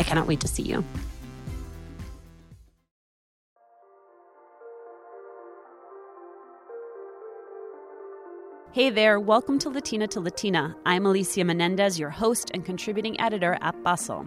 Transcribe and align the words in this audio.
I 0.00 0.02
cannot 0.02 0.26
wait 0.26 0.40
to 0.40 0.48
see 0.48 0.62
you. 0.62 0.82
Hey 8.72 8.88
there, 8.88 9.20
welcome 9.20 9.58
to 9.58 9.68
Latina 9.68 10.08
to 10.08 10.20
Latina. 10.20 10.74
I'm 10.86 11.04
Alicia 11.04 11.44
Menendez, 11.44 11.98
your 11.98 12.08
host 12.08 12.50
and 12.54 12.64
contributing 12.64 13.20
editor 13.20 13.58
at 13.60 13.82
Bustle. 13.82 14.26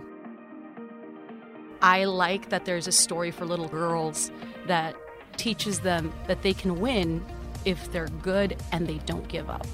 I 1.82 2.04
like 2.04 2.50
that 2.50 2.66
there's 2.66 2.88
a 2.88 2.92
story 2.92 3.32
for 3.32 3.46
little 3.46 3.68
girls 3.68 4.30
that 4.68 4.96
teaches 5.38 5.80
them 5.80 6.14
that 6.28 6.44
they 6.44 6.54
can 6.54 6.80
win 6.82 7.26
if 7.66 7.92
they're 7.92 8.10
good 8.22 8.62
and 8.72 8.86
they 8.86 9.00
don't 9.08 9.28
give 9.28 9.50
up. 9.50 9.66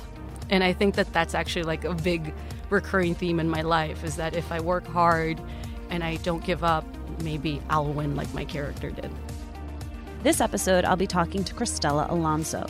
And 0.49 0.63
I 0.63 0.71
think 0.71 0.95
that 0.95 1.11
that's 1.11 1.35
actually 1.35 1.63
like 1.63 1.83
a 1.83 1.93
big 1.93 2.33
recurring 2.69 3.15
theme 3.15 3.39
in 3.41 3.49
my 3.49 3.63
life 3.63 4.05
is 4.05 4.15
that 4.15 4.33
if 4.33 4.49
I 4.49 4.61
work 4.61 4.87
hard 4.87 5.41
and 5.89 6.03
I 6.03 6.17
don't 6.17 6.43
give 6.43 6.63
up, 6.63 6.85
maybe 7.23 7.61
I'll 7.69 7.91
win 7.91 8.15
like 8.15 8.33
my 8.33 8.45
character 8.45 8.89
did. 8.89 9.11
This 10.23 10.41
episode, 10.41 10.85
I'll 10.85 10.95
be 10.95 11.07
talking 11.07 11.43
to 11.43 11.53
Cristela 11.53 12.09
Alonzo. 12.09 12.67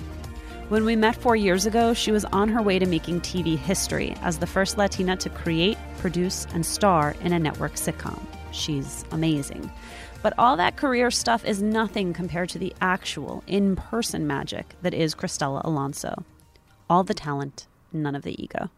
When 0.70 0.86
we 0.86 0.96
met 0.96 1.16
four 1.16 1.36
years 1.36 1.66
ago, 1.66 1.96
she 1.96 2.12
was 2.12 2.26
on 2.26 2.48
her 2.50 2.62
way 2.62 2.78
to 2.78 2.86
making 2.86 3.22
TV 3.22 3.58
history 3.58 4.16
as 4.22 4.38
the 4.38 4.46
first 4.46 4.78
Latina 4.78 5.18
to 5.18 5.30
create, 5.30 5.80
produce, 5.98 6.46
and 6.54 6.64
star 6.64 7.16
in 7.22 7.34
a 7.34 7.40
network 7.40 7.74
sitcom. 7.74 8.20
She's 8.52 9.04
amazing. 9.12 9.72
But 10.22 10.34
all 10.38 10.58
that 10.58 10.76
career 10.76 11.10
stuff 11.10 11.44
is 11.44 11.62
nothing 11.62 12.14
compared 12.14 12.50
to 12.50 12.60
the 12.60 12.76
actual 12.82 13.44
in 13.48 13.76
person 13.76 14.28
magic 14.28 14.76
that 14.84 14.94
is 14.94 15.16
Cristela 15.16 15.64
Alonzo. 15.64 16.24
All 16.88 17.04
the 17.04 17.16
talent, 17.16 17.68
none 17.92 18.16
of 18.16 18.22
the 18.22 18.40
ego. 18.42 18.70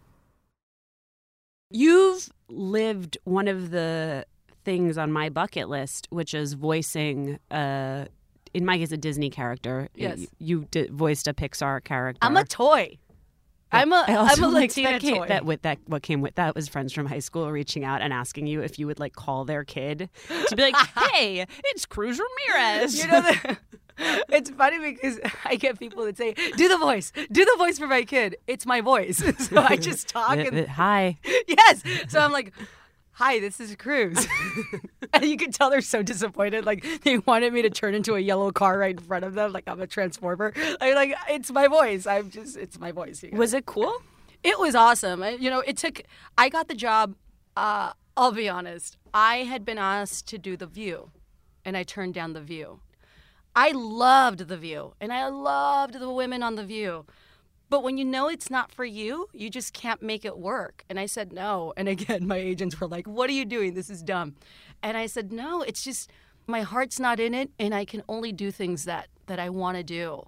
You've 1.71 2.29
lived 2.47 3.17
one 3.23 3.47
of 3.47 3.71
the 3.71 4.25
things 4.63 4.97
on 4.97 5.11
my 5.11 5.29
bucket 5.29 5.69
list, 5.69 6.07
which 6.09 6.33
is 6.33 6.53
voicing 6.53 7.39
uh, 7.49 8.05
in 8.53 8.65
my 8.65 8.77
case 8.77 8.91
a 8.91 8.97
Disney 8.97 9.29
character. 9.29 9.89
Yes, 9.95 10.19
you, 10.19 10.27
you 10.39 10.67
d- 10.71 10.89
voiced 10.91 11.27
a 11.27 11.33
Pixar 11.33 11.83
character. 11.83 12.19
I'm 12.21 12.37
a 12.37 12.45
toy. 12.45 12.97
I'm 13.71 13.93
a 13.93 14.03
I 14.07 14.15
also 14.15 14.43
I'm 14.43 14.49
a 14.49 14.53
like 14.53 14.69
Latina 14.71 14.91
that, 14.91 15.01
came, 15.01 15.15
toy. 15.15 15.27
that 15.27 15.45
with 15.45 15.61
that 15.61 15.79
what 15.85 16.03
came 16.03 16.19
with 16.21 16.35
that 16.35 16.55
was 16.55 16.67
friends 16.67 16.91
from 16.91 17.05
high 17.05 17.19
school 17.19 17.49
reaching 17.51 17.85
out 17.85 18.01
and 18.01 18.11
asking 18.11 18.47
you 18.47 18.61
if 18.61 18.77
you 18.77 18.85
would 18.87 18.99
like 18.99 19.13
call 19.13 19.45
their 19.45 19.63
kid 19.63 20.09
to 20.47 20.55
be 20.55 20.61
like, 20.61 20.75
"Hey, 21.13 21.45
it's 21.65 21.85
Cruz 21.85 22.19
Ramirez." 22.19 22.97
You 22.97 23.09
know 23.09 23.21
that. 23.21 23.59
It's 24.29 24.49
funny 24.49 24.79
because 24.79 25.19
I 25.45 25.57
get 25.57 25.77
people 25.77 26.05
that 26.05 26.17
say, 26.17 26.33
"Do 26.33 26.67
the 26.67 26.77
voice, 26.77 27.11
do 27.31 27.45
the 27.45 27.55
voice 27.59 27.77
for 27.77 27.85
my 27.85 28.01
kid." 28.03 28.35
It's 28.47 28.65
my 28.65 28.81
voice, 28.81 29.17
so 29.47 29.57
I 29.57 29.75
just 29.75 30.07
talk. 30.07 30.37
And, 30.37 30.67
hi. 30.67 31.19
yes, 31.47 31.83
so 32.07 32.19
I'm 32.19 32.31
like, 32.31 32.51
"Hi, 33.13 33.39
this 33.39 33.59
is 33.59 33.75
Cruz," 33.75 34.27
and 35.13 35.25
you 35.25 35.37
can 35.37 35.51
tell 35.51 35.69
they're 35.69 35.81
so 35.81 36.01
disappointed. 36.03 36.65
Like 36.65 36.85
they 37.03 37.17
wanted 37.19 37.53
me 37.53 37.61
to 37.63 37.69
turn 37.69 37.93
into 37.95 38.15
a 38.15 38.19
yellow 38.19 38.51
car 38.51 38.77
right 38.77 38.91
in 38.97 39.03
front 39.03 39.25
of 39.25 39.33
them, 39.33 39.51
like 39.51 39.65
I'm 39.67 39.81
a 39.81 39.87
transformer. 39.87 40.53
I'm 40.79 40.95
like, 40.95 41.15
it's 41.29 41.51
my 41.51 41.67
voice. 41.67 42.05
I'm 42.07 42.29
just, 42.29 42.57
it's 42.57 42.79
my 42.79 42.91
voice. 42.91 43.23
Was 43.33 43.53
it 43.53 43.65
cool? 43.65 43.93
It 44.43 44.57
was 44.59 44.73
awesome. 44.75 45.21
I- 45.23 45.31
You 45.31 45.49
know, 45.49 45.59
it 45.61 45.77
took. 45.77 46.01
I 46.37 46.49
got 46.49 46.67
the 46.67 46.75
job. 46.75 47.15
Uh, 47.55 47.93
I'll 48.17 48.31
be 48.31 48.49
honest. 48.49 48.97
I 49.13 49.37
had 49.37 49.65
been 49.65 49.77
asked 49.77 50.27
to 50.27 50.37
do 50.37 50.55
The 50.57 50.67
View, 50.67 51.11
and 51.65 51.75
I 51.77 51.83
turned 51.83 52.13
down 52.13 52.33
The 52.33 52.41
View. 52.41 52.79
I 53.55 53.71
loved 53.71 54.47
The 54.47 54.57
View, 54.57 54.93
and 55.01 55.11
I 55.11 55.27
loved 55.27 55.95
the 55.99 56.09
women 56.11 56.41
on 56.43 56.55
The 56.55 56.63
View. 56.65 57.05
But 57.71 57.83
when 57.83 57.97
you 57.97 58.03
know 58.03 58.27
it's 58.27 58.49
not 58.51 58.69
for 58.69 58.83
you, 58.83 59.29
you 59.31 59.49
just 59.49 59.71
can't 59.71 60.01
make 60.01 60.25
it 60.25 60.37
work. 60.37 60.83
And 60.89 60.99
I 60.99 61.05
said 61.05 61.31
no. 61.31 61.71
And 61.77 61.87
again, 61.87 62.27
my 62.33 62.35
agents 62.35 62.81
were 62.81 62.87
like, 62.87 63.07
"What 63.07 63.29
are 63.29 63.33
you 63.33 63.45
doing? 63.45 63.75
This 63.75 63.89
is 63.89 64.03
dumb." 64.03 64.35
And 64.83 64.97
I 64.97 65.05
said, 65.05 65.31
"No, 65.31 65.61
it's 65.61 65.81
just 65.81 66.11
my 66.47 66.63
heart's 66.63 66.99
not 66.99 67.17
in 67.21 67.33
it, 67.33 67.49
and 67.57 67.73
I 67.73 67.85
can 67.85 68.03
only 68.09 68.33
do 68.33 68.51
things 68.51 68.83
that 68.83 69.07
that 69.27 69.39
I 69.39 69.49
want 69.49 69.77
to 69.77 69.83
do." 69.83 70.27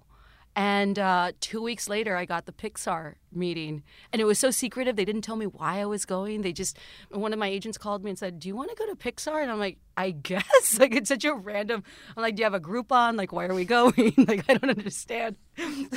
And 0.56 0.98
uh, 1.00 1.32
two 1.40 1.60
weeks 1.60 1.88
later, 1.88 2.16
I 2.16 2.26
got 2.26 2.46
the 2.46 2.52
Pixar 2.52 3.14
meeting, 3.32 3.82
and 4.12 4.22
it 4.22 4.24
was 4.24 4.38
so 4.38 4.52
secretive. 4.52 4.94
They 4.94 5.04
didn't 5.04 5.22
tell 5.22 5.34
me 5.34 5.46
why 5.46 5.80
I 5.80 5.86
was 5.86 6.04
going. 6.04 6.42
They 6.42 6.52
just 6.52 6.78
one 7.10 7.32
of 7.32 7.40
my 7.40 7.48
agents 7.48 7.76
called 7.76 8.04
me 8.04 8.10
and 8.10 8.18
said, 8.18 8.38
"Do 8.38 8.46
you 8.46 8.54
want 8.54 8.70
to 8.70 8.76
go 8.76 8.86
to 8.86 8.94
Pixar?" 8.94 9.42
And 9.42 9.50
I'm 9.50 9.58
like, 9.58 9.78
"I 9.96 10.12
guess." 10.12 10.44
like 10.78 10.94
it's 10.94 11.08
such 11.08 11.24
a 11.24 11.34
random. 11.34 11.82
I'm 12.16 12.22
like, 12.22 12.36
"Do 12.36 12.40
you 12.40 12.44
have 12.44 12.54
a 12.54 12.60
group 12.60 12.92
on? 12.92 13.16
Like, 13.16 13.32
why 13.32 13.46
are 13.46 13.54
we 13.54 13.64
going?" 13.78 14.14
like 14.28 14.44
I 14.48 14.54
don't 14.54 14.70
understand. 14.70 15.36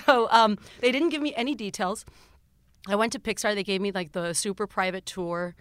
So 0.06 0.28
um, 0.31 0.57
they 0.81 0.91
didn't 0.91 1.09
give 1.09 1.22
me 1.22 1.35
any 1.35 1.53
details. 1.53 2.03
I 2.88 2.96
went 2.96 3.12
to 3.13 3.19
Pixar. 3.19 3.53
They 3.53 3.63
gave 3.63 3.81
me 3.81 3.91
like 3.91 4.13
the 4.13 4.34
super 4.34 4.66
private 4.66 5.06
tour. 5.06 5.56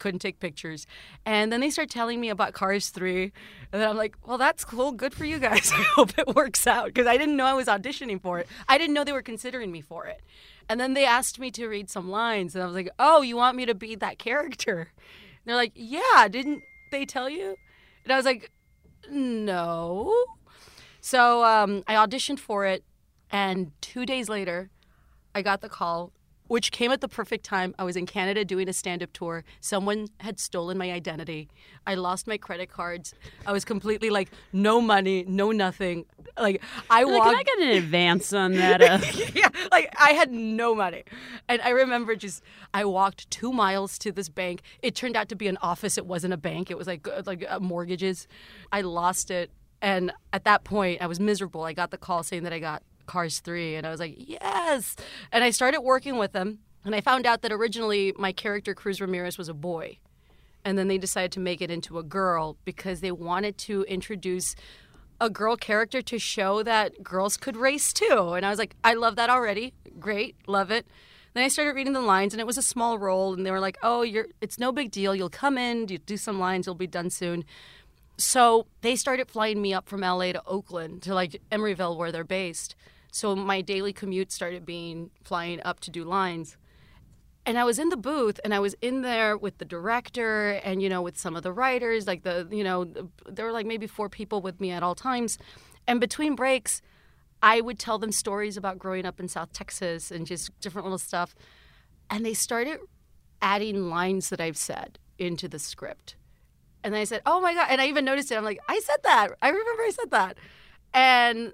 Couldn't 0.00 0.18
take 0.18 0.40
pictures. 0.40 0.86
And 1.24 1.52
then 1.52 1.60
they 1.60 1.70
start 1.70 1.90
telling 1.90 2.20
me 2.20 2.28
about 2.28 2.52
Cars 2.52 2.88
3. 2.88 3.30
And 3.72 3.80
then 3.80 3.88
I'm 3.88 3.96
like, 3.96 4.16
well, 4.26 4.38
that's 4.38 4.64
cool. 4.64 4.90
Good 4.90 5.14
for 5.14 5.24
you 5.24 5.38
guys. 5.38 5.70
I 5.74 5.82
hope 5.94 6.18
it 6.18 6.34
works 6.34 6.66
out. 6.66 6.86
Because 6.86 7.06
I 7.06 7.16
didn't 7.16 7.36
know 7.36 7.46
I 7.46 7.54
was 7.54 7.68
auditioning 7.68 8.20
for 8.20 8.40
it. 8.40 8.48
I 8.68 8.78
didn't 8.78 8.94
know 8.94 9.04
they 9.04 9.12
were 9.12 9.22
considering 9.22 9.70
me 9.70 9.80
for 9.80 10.06
it. 10.06 10.20
And 10.68 10.80
then 10.80 10.94
they 10.94 11.04
asked 11.04 11.38
me 11.38 11.52
to 11.52 11.68
read 11.68 11.88
some 11.88 12.10
lines. 12.10 12.56
And 12.56 12.64
I 12.64 12.66
was 12.66 12.74
like, 12.74 12.90
oh, 12.98 13.22
you 13.22 13.36
want 13.36 13.56
me 13.56 13.66
to 13.66 13.74
be 13.74 13.94
that 13.94 14.18
character? 14.18 14.80
And 14.80 15.44
they're 15.44 15.56
like, 15.56 15.72
yeah, 15.76 16.26
didn't 16.28 16.62
they 16.90 17.06
tell 17.06 17.30
you? 17.30 17.56
And 18.04 18.12
I 18.12 18.16
was 18.16 18.24
like, 18.24 18.50
no. 19.10 20.12
So 21.00 21.44
um, 21.44 21.84
I 21.86 21.94
auditioned 21.94 22.38
for 22.38 22.66
it. 22.66 22.84
And 23.30 23.72
two 23.80 24.04
days 24.04 24.28
later, 24.28 24.70
I 25.34 25.42
got 25.42 25.60
the 25.60 25.68
call, 25.68 26.12
which 26.50 26.72
came 26.72 26.90
at 26.90 27.00
the 27.00 27.06
perfect 27.06 27.44
time. 27.44 27.72
I 27.78 27.84
was 27.84 27.94
in 27.94 28.06
Canada 28.06 28.44
doing 28.44 28.68
a 28.68 28.72
stand 28.72 29.04
up 29.04 29.12
tour. 29.12 29.44
Someone 29.60 30.08
had 30.18 30.40
stolen 30.40 30.76
my 30.76 30.90
identity. 30.90 31.48
I 31.86 31.94
lost 31.94 32.26
my 32.26 32.38
credit 32.38 32.68
cards. 32.68 33.14
I 33.46 33.52
was 33.52 33.64
completely 33.64 34.10
like, 34.10 34.32
no 34.52 34.80
money, 34.80 35.24
no 35.28 35.52
nothing. 35.52 36.06
Like, 36.36 36.60
I 36.90 37.04
Like, 37.04 37.14
walked. 37.18 37.30
can 37.30 37.36
I 37.36 37.42
get 37.44 37.58
an 37.60 37.76
advance 37.84 38.32
on 38.32 38.54
that? 38.54 38.82
Uh, 38.82 38.98
yeah, 39.32 39.48
like 39.70 39.94
I 39.96 40.10
had 40.10 40.32
no 40.32 40.74
money. 40.74 41.04
And 41.48 41.62
I 41.62 41.68
remember 41.68 42.16
just 42.16 42.42
I 42.74 42.84
walked 42.84 43.30
2 43.30 43.52
miles 43.52 43.96
to 43.98 44.10
this 44.10 44.28
bank. 44.28 44.62
It 44.82 44.96
turned 44.96 45.14
out 45.16 45.28
to 45.28 45.36
be 45.36 45.46
an 45.46 45.56
office. 45.62 45.96
It 45.96 46.04
wasn't 46.06 46.34
a 46.34 46.36
bank. 46.36 46.68
It 46.68 46.76
was 46.76 46.88
like 46.88 47.06
uh, 47.06 47.22
like 47.26 47.46
uh, 47.48 47.60
mortgages. 47.60 48.26
I 48.72 48.80
lost 48.80 49.30
it 49.30 49.52
and 49.80 50.12
at 50.32 50.42
that 50.46 50.64
point 50.64 51.00
I 51.00 51.06
was 51.06 51.20
miserable. 51.20 51.62
I 51.62 51.74
got 51.74 51.92
the 51.92 51.96
call 51.96 52.24
saying 52.24 52.42
that 52.42 52.52
I 52.52 52.58
got 52.58 52.82
Cars 53.10 53.40
3. 53.40 53.74
And 53.74 53.86
I 53.86 53.90
was 53.90 53.98
like, 53.98 54.14
yes. 54.16 54.94
And 55.32 55.42
I 55.42 55.50
started 55.50 55.80
working 55.80 56.16
with 56.16 56.30
them. 56.30 56.60
And 56.84 56.94
I 56.94 57.00
found 57.00 57.26
out 57.26 57.42
that 57.42 57.50
originally 57.50 58.14
my 58.16 58.30
character, 58.30 58.72
Cruz 58.72 59.00
Ramirez, 59.00 59.36
was 59.36 59.48
a 59.48 59.54
boy. 59.54 59.98
And 60.64 60.78
then 60.78 60.86
they 60.86 60.96
decided 60.96 61.32
to 61.32 61.40
make 61.40 61.60
it 61.60 61.72
into 61.72 61.98
a 61.98 62.04
girl 62.04 62.56
because 62.64 63.00
they 63.00 63.10
wanted 63.10 63.58
to 63.58 63.82
introduce 63.82 64.54
a 65.20 65.28
girl 65.28 65.56
character 65.56 66.00
to 66.02 66.18
show 66.20 66.62
that 66.62 67.02
girls 67.02 67.36
could 67.36 67.56
race 67.56 67.92
too. 67.92 68.34
And 68.34 68.46
I 68.46 68.50
was 68.50 68.60
like, 68.60 68.76
I 68.84 68.94
love 68.94 69.16
that 69.16 69.28
already. 69.28 69.74
Great, 69.98 70.36
love 70.46 70.70
it. 70.70 70.86
Then 71.34 71.42
I 71.44 71.48
started 71.48 71.74
reading 71.74 71.92
the 71.92 72.00
lines, 72.00 72.32
and 72.32 72.40
it 72.40 72.46
was 72.46 72.58
a 72.58 72.62
small 72.62 72.98
role, 72.98 73.34
and 73.34 73.46
they 73.46 73.52
were 73.52 73.60
like, 73.60 73.78
"Oh, 73.84 74.02
you're 74.02 74.26
it's 74.40 74.58
no 74.58 74.72
big 74.72 74.90
deal. 74.90 75.14
You'll 75.14 75.30
come 75.30 75.56
in, 75.56 75.86
you 75.86 75.98
do 75.98 76.16
some 76.16 76.40
lines, 76.40 76.66
you'll 76.66 76.74
be 76.74 76.88
done 76.88 77.08
soon." 77.08 77.44
So 78.16 78.66
they 78.80 78.96
started 78.96 79.30
flying 79.30 79.62
me 79.62 79.72
up 79.72 79.88
from 79.88 80.00
LA 80.00 80.32
to 80.32 80.42
Oakland 80.44 81.02
to 81.02 81.14
like 81.14 81.40
Emeryville, 81.52 81.96
where 81.96 82.10
they're 82.10 82.24
based. 82.24 82.74
So 83.10 83.34
my 83.34 83.60
daily 83.60 83.92
commute 83.92 84.32
started 84.32 84.64
being 84.64 85.10
flying 85.24 85.60
up 85.64 85.80
to 85.80 85.90
do 85.90 86.04
lines. 86.04 86.56
And 87.46 87.58
I 87.58 87.64
was 87.64 87.78
in 87.78 87.88
the 87.88 87.96
booth 87.96 88.38
and 88.44 88.54
I 88.54 88.60
was 88.60 88.74
in 88.80 89.02
there 89.02 89.36
with 89.36 89.58
the 89.58 89.64
director 89.64 90.60
and, 90.62 90.82
you 90.82 90.88
know, 90.88 91.02
with 91.02 91.18
some 91.18 91.34
of 91.34 91.42
the 91.42 91.52
writers, 91.52 92.06
like 92.06 92.22
the, 92.22 92.46
you 92.50 92.62
know, 92.62 92.92
there 93.26 93.46
were 93.46 93.52
like 93.52 93.66
maybe 93.66 93.86
four 93.86 94.08
people 94.08 94.40
with 94.42 94.60
me 94.60 94.70
at 94.70 94.82
all 94.82 94.94
times. 94.94 95.38
And 95.86 96.00
between 96.00 96.36
breaks, 96.36 96.82
I 97.42 97.60
would 97.60 97.78
tell 97.78 97.98
them 97.98 98.12
stories 98.12 98.56
about 98.56 98.78
growing 98.78 99.06
up 99.06 99.18
in 99.18 99.26
South 99.26 99.52
Texas 99.52 100.10
and 100.10 100.26
just 100.26 100.58
different 100.60 100.84
little 100.84 100.98
stuff. 100.98 101.34
And 102.10 102.24
they 102.24 102.34
started 102.34 102.80
adding 103.40 103.88
lines 103.88 104.28
that 104.28 104.40
I've 104.40 104.58
said 104.58 104.98
into 105.18 105.48
the 105.48 105.58
script. 105.58 106.16
And 106.84 106.94
I 106.94 107.04
said, 107.04 107.22
"Oh 107.26 107.40
my 107.40 107.54
god!" 107.54 107.68
And 107.70 107.80
I 107.80 107.86
even 107.88 108.04
noticed 108.04 108.30
it. 108.32 108.36
I'm 108.36 108.44
like, 108.44 108.60
"I 108.68 108.80
said 108.80 109.02
that. 109.02 109.28
I 109.42 109.48
remember 109.48 109.82
I 109.82 109.90
said 109.90 110.10
that." 110.10 110.38
And 110.92 111.52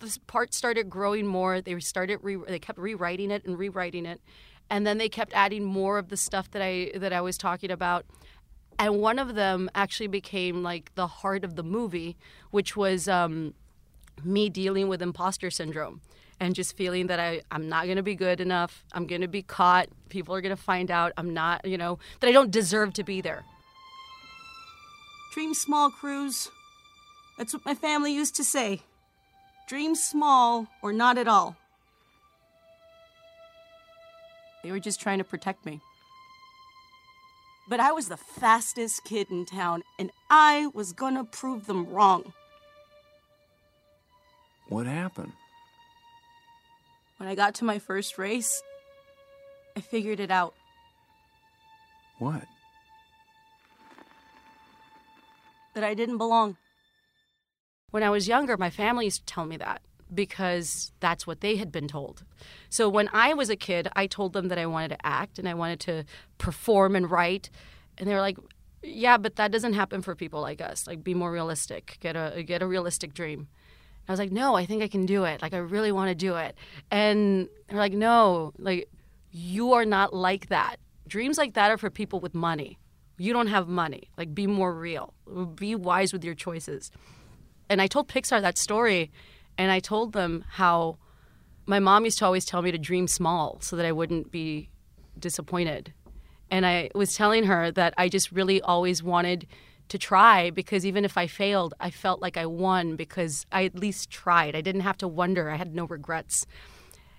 this 0.00 0.18
part 0.18 0.54
started 0.54 0.90
growing 0.90 1.26
more. 1.26 1.60
They 1.60 1.78
started 1.80 2.18
re- 2.22 2.36
they 2.46 2.58
kept 2.58 2.78
rewriting 2.78 3.30
it 3.30 3.44
and 3.44 3.58
rewriting 3.58 4.06
it, 4.06 4.20
and 4.70 4.86
then 4.86 4.98
they 4.98 5.08
kept 5.08 5.32
adding 5.34 5.64
more 5.64 5.98
of 5.98 6.08
the 6.08 6.16
stuff 6.16 6.50
that 6.52 6.62
I 6.62 6.92
that 6.96 7.12
I 7.12 7.20
was 7.20 7.38
talking 7.38 7.70
about. 7.70 8.04
And 8.78 9.00
one 9.00 9.18
of 9.18 9.34
them 9.34 9.70
actually 9.74 10.08
became 10.08 10.62
like 10.62 10.94
the 10.94 11.06
heart 11.06 11.44
of 11.44 11.56
the 11.56 11.62
movie, 11.62 12.16
which 12.50 12.76
was 12.76 13.08
um, 13.08 13.54
me 14.22 14.50
dealing 14.50 14.88
with 14.88 15.00
imposter 15.00 15.50
syndrome 15.50 16.00
and 16.40 16.54
just 16.54 16.76
feeling 16.76 17.06
that 17.06 17.18
I, 17.18 17.40
I'm 17.50 17.68
not 17.68 17.84
going 17.84 17.96
to 17.96 18.02
be 18.02 18.14
good 18.14 18.40
enough. 18.40 18.84
I'm 18.92 19.06
going 19.06 19.22
to 19.22 19.28
be 19.28 19.42
caught. 19.42 19.88
People 20.10 20.34
are 20.34 20.40
going 20.40 20.54
to 20.54 20.62
find 20.62 20.90
out 20.90 21.12
I'm 21.16 21.32
not, 21.32 21.64
you 21.64 21.78
know, 21.78 21.98
that 22.20 22.28
I 22.28 22.32
don't 22.32 22.50
deserve 22.50 22.92
to 22.94 23.04
be 23.04 23.20
there. 23.20 23.44
Dream 25.32 25.54
small, 25.54 25.90
Cruz. 25.90 26.50
That's 27.38 27.52
what 27.52 27.64
my 27.64 27.74
family 27.74 28.14
used 28.14 28.34
to 28.36 28.44
say. 28.44 28.82
Dream 29.66 29.96
small 29.96 30.68
or 30.80 30.92
not 30.92 31.18
at 31.18 31.26
all. 31.26 31.56
They 34.62 34.70
were 34.70 34.80
just 34.80 35.00
trying 35.00 35.18
to 35.18 35.24
protect 35.24 35.66
me. 35.66 35.80
But 37.68 37.80
I 37.80 37.90
was 37.90 38.08
the 38.08 38.16
fastest 38.16 39.04
kid 39.04 39.28
in 39.30 39.44
town, 39.44 39.82
and 39.98 40.12
I 40.30 40.68
was 40.72 40.92
gonna 40.92 41.24
prove 41.24 41.66
them 41.66 41.88
wrong. 41.88 42.32
What 44.68 44.86
happened? 44.86 45.32
When 47.16 47.28
I 47.28 47.34
got 47.34 47.54
to 47.56 47.64
my 47.64 47.78
first 47.78 48.18
race, 48.18 48.62
I 49.76 49.80
figured 49.80 50.20
it 50.20 50.30
out. 50.30 50.54
What? 52.18 52.44
That 55.74 55.82
I 55.84 55.94
didn't 55.94 56.18
belong. 56.18 56.56
When 57.96 58.02
I 58.02 58.10
was 58.10 58.28
younger, 58.28 58.58
my 58.58 58.68
family 58.68 59.06
used 59.06 59.26
to 59.26 59.32
tell 59.32 59.46
me 59.46 59.56
that 59.56 59.80
because 60.12 60.92
that's 61.00 61.26
what 61.26 61.40
they 61.40 61.56
had 61.56 61.72
been 61.72 61.88
told. 61.88 62.24
So 62.68 62.90
when 62.90 63.08
I 63.10 63.32
was 63.32 63.48
a 63.48 63.56
kid, 63.56 63.88
I 63.96 64.06
told 64.06 64.34
them 64.34 64.48
that 64.48 64.58
I 64.58 64.66
wanted 64.66 64.88
to 64.88 65.06
act 65.06 65.38
and 65.38 65.48
I 65.48 65.54
wanted 65.54 65.80
to 65.80 66.04
perform 66.36 66.94
and 66.94 67.10
write. 67.10 67.48
And 67.96 68.06
they 68.06 68.12
were 68.12 68.20
like, 68.20 68.36
yeah, 68.82 69.16
but 69.16 69.36
that 69.36 69.50
doesn't 69.50 69.72
happen 69.72 70.02
for 70.02 70.14
people 70.14 70.42
like 70.42 70.60
us. 70.60 70.86
Like, 70.86 71.02
be 71.02 71.14
more 71.14 71.32
realistic. 71.32 71.96
Get 72.00 72.16
a 72.16 72.42
get 72.42 72.60
a 72.60 72.66
realistic 72.66 73.14
dream. 73.14 73.48
I 74.06 74.12
was 74.12 74.20
like, 74.20 74.30
no, 74.30 74.56
I 74.56 74.66
think 74.66 74.82
I 74.82 74.88
can 74.88 75.06
do 75.06 75.24
it. 75.24 75.40
Like, 75.40 75.54
I 75.54 75.56
really 75.56 75.90
want 75.90 76.10
to 76.10 76.14
do 76.14 76.36
it. 76.36 76.54
And 76.90 77.48
they're 77.66 77.78
like, 77.78 77.94
no, 77.94 78.52
like, 78.58 78.90
you 79.30 79.72
are 79.72 79.86
not 79.86 80.12
like 80.12 80.50
that. 80.50 80.76
Dreams 81.08 81.38
like 81.38 81.54
that 81.54 81.70
are 81.70 81.78
for 81.78 81.88
people 81.88 82.20
with 82.20 82.34
money. 82.34 82.78
You 83.16 83.32
don't 83.32 83.46
have 83.46 83.68
money. 83.68 84.10
Like, 84.18 84.34
be 84.34 84.46
more 84.46 84.74
real. 84.74 85.14
Be 85.54 85.74
wise 85.74 86.12
with 86.12 86.24
your 86.24 86.34
choices. 86.34 86.90
And 87.68 87.82
I 87.82 87.86
told 87.86 88.08
Pixar 88.08 88.40
that 88.40 88.58
story, 88.58 89.10
and 89.58 89.70
I 89.70 89.80
told 89.80 90.12
them 90.12 90.44
how 90.48 90.98
my 91.66 91.78
mom 91.78 92.04
used 92.04 92.18
to 92.18 92.24
always 92.24 92.44
tell 92.44 92.62
me 92.62 92.70
to 92.70 92.78
dream 92.78 93.08
small 93.08 93.58
so 93.60 93.76
that 93.76 93.86
I 93.86 93.92
wouldn't 93.92 94.30
be 94.30 94.68
disappointed. 95.18 95.92
And 96.50 96.64
I 96.64 96.90
was 96.94 97.16
telling 97.16 97.44
her 97.44 97.72
that 97.72 97.92
I 97.98 98.08
just 98.08 98.30
really 98.30 98.60
always 98.60 99.02
wanted 99.02 99.46
to 99.88 99.98
try 99.98 100.50
because 100.50 100.86
even 100.86 101.04
if 101.04 101.16
I 101.16 101.26
failed, 101.26 101.74
I 101.80 101.90
felt 101.90 102.20
like 102.20 102.36
I 102.36 102.46
won 102.46 102.96
because 102.96 103.46
I 103.50 103.64
at 103.64 103.76
least 103.76 104.10
tried. 104.10 104.54
I 104.54 104.60
didn't 104.60 104.82
have 104.82 104.98
to 104.98 105.08
wonder. 105.08 105.50
I 105.50 105.56
had 105.56 105.74
no 105.74 105.84
regrets. 105.86 106.46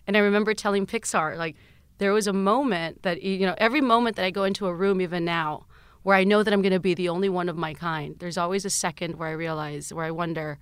And 0.05 0.15
I 0.15 0.21
remember 0.21 0.53
telling 0.53 0.85
Pixar, 0.85 1.37
like, 1.37 1.55
there 1.97 2.13
was 2.13 2.27
a 2.27 2.33
moment 2.33 3.01
that, 3.03 3.23
you 3.23 3.45
know, 3.45 3.55
every 3.57 3.81
moment 3.81 4.15
that 4.15 4.25
I 4.25 4.29
go 4.29 4.43
into 4.43 4.67
a 4.67 4.73
room, 4.73 5.01
even 5.01 5.25
now, 5.25 5.65
where 6.03 6.15
I 6.15 6.23
know 6.23 6.43
that 6.43 6.53
I'm 6.53 6.61
going 6.61 6.73
to 6.73 6.79
be 6.79 6.93
the 6.93 7.09
only 7.09 7.29
one 7.29 7.49
of 7.49 7.57
my 7.57 7.73
kind, 7.73 8.15
there's 8.19 8.37
always 8.37 8.65
a 8.65 8.69
second 8.69 9.17
where 9.17 9.29
I 9.29 9.33
realize, 9.33 9.93
where 9.93 10.05
I 10.05 10.11
wonder, 10.11 10.59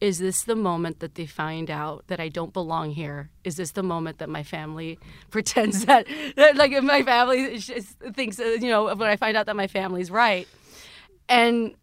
is 0.00 0.18
this 0.18 0.42
the 0.42 0.56
moment 0.56 0.98
that 0.98 1.14
they 1.14 1.26
find 1.26 1.70
out 1.70 2.04
that 2.08 2.18
I 2.18 2.28
don't 2.28 2.52
belong 2.52 2.90
here? 2.90 3.30
Is 3.44 3.56
this 3.56 3.70
the 3.70 3.84
moment 3.84 4.18
that 4.18 4.28
my 4.28 4.42
family 4.42 4.98
pretends 5.30 5.84
mm-hmm. 5.84 5.86
that, 5.86 6.36
that 6.36 6.56
like, 6.56 6.72
my 6.82 7.02
family 7.02 7.58
thinks, 7.58 8.38
you 8.38 8.68
know, 8.68 8.94
when 8.94 9.08
I 9.08 9.16
find 9.16 9.36
out 9.36 9.46
that 9.46 9.56
my 9.56 9.68
family's 9.68 10.10
right? 10.10 10.48
And 11.28 11.74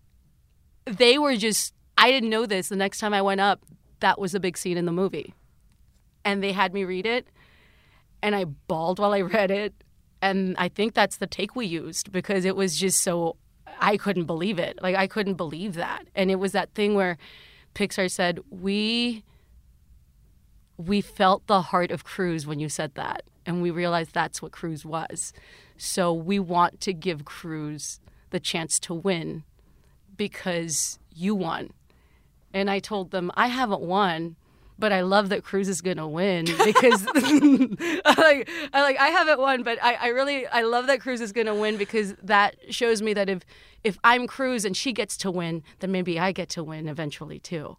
they 0.86 1.18
were 1.18 1.36
just, 1.36 1.74
I 1.98 2.12
didn't 2.12 2.30
know 2.30 2.45
this. 2.45 2.69
The 2.69 2.75
next 2.75 3.00
time 3.00 3.13
I 3.13 3.22
went 3.22 3.42
up, 3.42 3.63
that 4.00 4.19
was 4.19 4.36
a 4.36 4.40
big 4.40 4.57
scene 4.57 4.78
in 4.78 4.86
the 4.86 4.92
movie. 4.92 5.34
And 6.25 6.44
they 6.44 6.52
had 6.52 6.74
me 6.74 6.84
read 6.84 7.06
it, 7.06 7.28
and 8.22 8.36
I 8.36 8.44
bawled 8.44 9.00
while 9.00 9.13
I 9.13 9.22
read 9.22 9.52
it. 9.52 9.74
And 10.21 10.56
I 10.57 10.69
think 10.69 10.94
that's 10.94 11.18
the 11.18 11.27
take 11.27 11.56
we 11.56 11.66
used 11.66 12.12
because 12.12 12.45
it 12.45 12.56
was 12.56 12.77
just 12.77 13.01
so, 13.01 13.38
I 13.80 13.98
couldn't 13.98 14.25
believe 14.25 14.60
it. 14.60 14.80
Like, 14.81 14.95
I 14.95 15.07
couldn't 15.07 15.36
believe 15.36 15.75
that. 15.75 16.07
And 16.16 16.30
it 16.30 16.36
was 16.36 16.51
that 16.51 16.74
thing 16.74 16.95
where 16.95 17.18
Pixar 17.75 18.10
said, 18.12 18.39
We. 18.50 19.24
We 20.77 21.01
felt 21.01 21.45
the 21.48 21.62
heart 21.62 21.92
of 21.92 22.06
Cruz 22.06 22.47
when 22.47 22.61
you 22.61 22.69
said 22.69 22.95
that, 22.95 23.23
and 23.45 23.61
we 23.61 23.69
realized 23.69 24.14
that's 24.14 24.42
what 24.42 24.54
Cruz 24.54 24.85
was. 24.85 25.33
So 25.76 26.14
we 26.14 26.40
want 26.40 26.80
to 26.80 26.94
give 26.94 27.26
Cruz 27.26 27.99
the 28.30 28.40
chance 28.40 28.80
to 28.80 28.94
win 28.94 29.44
because 30.16 30.97
you 31.14 31.35
won. 31.35 31.71
And 32.54 32.69
I 32.69 32.80
told 32.80 33.11
them, 33.11 33.30
I 33.35 33.47
haven't 33.47 33.81
won, 33.81 34.38
but 34.80 34.92
I 34.92 35.02
love 35.02 35.30
that 35.30 35.44
Cruz 35.44 35.68
is 35.68 35.81
gonna 35.81 36.07
win 36.07 36.45
because 36.45 37.06
I 37.16 38.14
like 38.18 38.50
I 38.74 38.81
like 38.81 38.98
I 38.98 39.09
haven't 39.09 39.40
won, 39.40 39.64
but 39.64 39.78
I, 39.83 39.95
I 39.95 40.07
really 40.07 40.48
I 40.48 40.62
love 40.62 40.88
that 40.88 41.02
Cruz 41.02 41.21
is 41.21 41.31
gonna 41.31 41.56
win 41.56 41.78
because 41.78 42.16
that 42.24 42.56
shows 42.74 43.02
me 43.02 43.14
that 43.14 43.30
if 43.30 43.42
if 43.83 44.00
I'm 44.04 44.28
Cruz 44.28 44.66
and 44.66 44.76
she 44.76 44.94
gets 44.94 45.18
to 45.18 45.31
win, 45.31 45.64
then 45.80 45.92
maybe 45.92 46.19
I 46.19 46.31
get 46.31 46.50
to 46.50 46.64
win 46.64 46.88
eventually 46.88 47.40
too. 47.40 47.78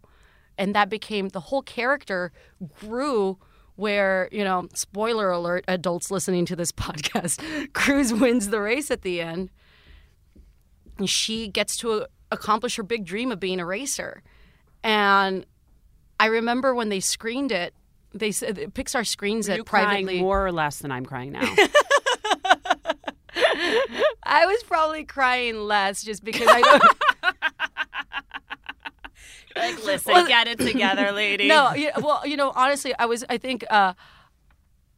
And 0.57 0.75
that 0.75 0.89
became 0.89 1.29
the 1.29 1.39
whole 1.39 1.61
character 1.61 2.31
grew 2.79 3.37
where, 3.75 4.29
you 4.31 4.43
know, 4.43 4.67
spoiler 4.75 5.31
alert, 5.31 5.65
adults 5.67 6.11
listening 6.11 6.45
to 6.45 6.55
this 6.55 6.71
podcast, 6.71 7.73
Cruz 7.73 8.13
wins 8.13 8.49
the 8.49 8.61
race 8.61 8.91
at 8.91 9.01
the 9.01 9.21
end 9.21 9.49
and 10.97 11.09
she 11.09 11.47
gets 11.47 11.75
to 11.77 12.05
accomplish 12.31 12.75
her 12.77 12.83
big 12.83 13.05
dream 13.05 13.31
of 13.31 13.39
being 13.39 13.59
a 13.59 13.65
racer. 13.65 14.21
And 14.83 15.45
I 16.21 16.27
remember 16.27 16.73
when 16.75 16.89
they 16.89 16.99
screened 16.99 17.51
it, 17.51 17.73
they 18.13 18.31
said 18.31 18.57
Pixar 18.73 19.05
screens 19.07 19.47
Were 19.47 19.55
it 19.55 19.57
you 19.57 19.63
privately. 19.63 20.19
more 20.21 20.45
or 20.45 20.51
less 20.51 20.79
than 20.79 20.91
I'm 20.91 21.05
crying 21.05 21.31
now? 21.31 21.41
I 24.23 24.45
was 24.45 24.63
probably 24.63 25.03
crying 25.03 25.55
less 25.61 26.03
just 26.03 26.23
because 26.23 26.47
I 26.49 26.61
don't. 26.61 26.83
like, 29.55 29.83
listen, 29.85 30.13
Well- 30.13 30.27
get 30.27 30.47
it 30.47 30.59
together, 30.59 31.11
lady. 31.23 31.47
no, 31.47 31.73
yeah, 31.73 31.97
well, 31.99 32.25
you 32.25 32.37
know, 32.37 32.51
honestly, 32.55 32.93
I 32.97 33.05
was. 33.05 33.23
I 33.29 33.37
think 33.37 33.65
uh, 33.69 33.93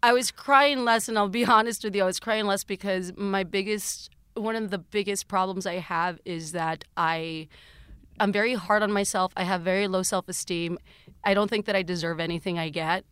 I 0.01 0.13
was 0.13 0.31
crying 0.31 0.83
less, 0.83 1.07
and 1.09 1.17
I'll 1.17 1.29
be 1.29 1.45
honest 1.45 1.83
with 1.83 1.95
you, 1.95 2.03
I 2.03 2.05
was 2.05 2.19
crying 2.19 2.45
less 2.45 2.63
because 2.63 3.13
my 3.17 3.43
biggest, 3.43 4.09
one 4.35 4.55
of 4.55 4.69
the 4.69 4.77
biggest 4.77 5.27
problems 5.27 5.65
I 5.65 5.75
have 5.75 6.19
is 6.25 6.51
that 6.51 6.83
I, 6.97 7.47
I'm 8.19 8.31
very 8.31 8.53
hard 8.55 8.83
on 8.83 8.91
myself. 8.91 9.31
I 9.35 9.43
have 9.43 9.61
very 9.61 9.87
low 9.87 10.03
self 10.03 10.27
esteem. 10.29 10.77
I 11.23 11.33
don't 11.33 11.49
think 11.49 11.65
that 11.65 11.75
I 11.75 11.83
deserve 11.83 12.19
anything 12.19 12.59
I 12.59 12.69
get, 12.69 13.05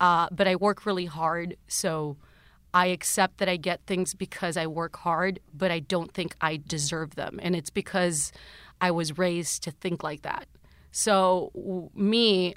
uh, 0.00 0.28
but 0.30 0.46
I 0.46 0.56
work 0.56 0.86
really 0.86 1.06
hard, 1.06 1.56
so. 1.68 2.16
I 2.72 2.86
accept 2.86 3.38
that 3.38 3.48
I 3.48 3.56
get 3.56 3.80
things 3.86 4.14
because 4.14 4.56
I 4.56 4.68
work 4.68 4.94
hard, 4.98 5.40
but 5.52 5.72
I 5.72 5.80
don't 5.80 6.14
think 6.14 6.36
I 6.40 6.56
deserve 6.56 7.16
them. 7.16 7.40
And 7.42 7.56
it's 7.56 7.68
because 7.68 8.30
I 8.80 8.92
was 8.92 9.18
raised 9.18 9.64
to 9.64 9.72
think 9.72 10.04
like 10.04 10.22
that. 10.22 10.46
So, 10.92 11.90
me, 11.96 12.54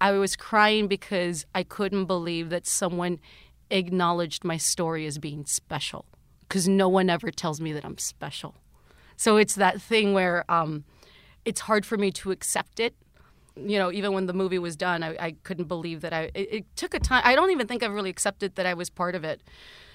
I 0.00 0.12
was 0.12 0.36
crying 0.36 0.86
because 0.86 1.44
I 1.54 1.62
couldn't 1.62 2.06
believe 2.06 2.50
that 2.50 2.66
someone 2.66 3.18
acknowledged 3.70 4.44
my 4.44 4.56
story 4.56 5.06
as 5.06 5.18
being 5.18 5.44
special 5.44 6.06
because 6.40 6.68
no 6.68 6.88
one 6.88 7.10
ever 7.10 7.30
tells 7.30 7.60
me 7.60 7.72
that 7.72 7.84
I'm 7.84 7.98
special. 7.98 8.54
So 9.16 9.36
it's 9.36 9.56
that 9.56 9.80
thing 9.82 10.14
where 10.14 10.50
um, 10.50 10.84
it's 11.44 11.62
hard 11.62 11.84
for 11.84 11.96
me 11.96 12.10
to 12.12 12.30
accept 12.30 12.80
it. 12.80 12.94
You 13.66 13.78
know, 13.78 13.92
even 13.92 14.12
when 14.12 14.26
the 14.26 14.32
movie 14.32 14.58
was 14.58 14.76
done, 14.76 15.02
I, 15.02 15.16
I 15.18 15.34
couldn't 15.42 15.66
believe 15.66 16.00
that 16.02 16.12
I. 16.12 16.30
It, 16.34 16.48
it, 16.52 16.76
took 16.76 16.94
a 16.94 17.00
time. 17.00 17.22
I 17.24 17.34
don't 17.34 17.50
even 17.50 17.66
think 17.66 17.82
I've 17.82 17.92
really 17.92 18.10
accepted 18.10 18.54
that 18.54 18.66
I 18.66 18.74
was 18.74 18.90
part 18.90 19.14
of 19.14 19.24
it. 19.24 19.42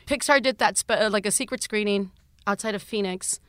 Pixar 0.06 0.42
did 0.42 0.58
that 0.58 0.78
spe- 0.78 0.92
uh, 0.92 1.10
like 1.12 1.26
a 1.26 1.32
secret 1.32 1.64
screening 1.64 2.12
outside 2.46 2.76
of 2.76 2.84
Phoenix, 2.84 3.40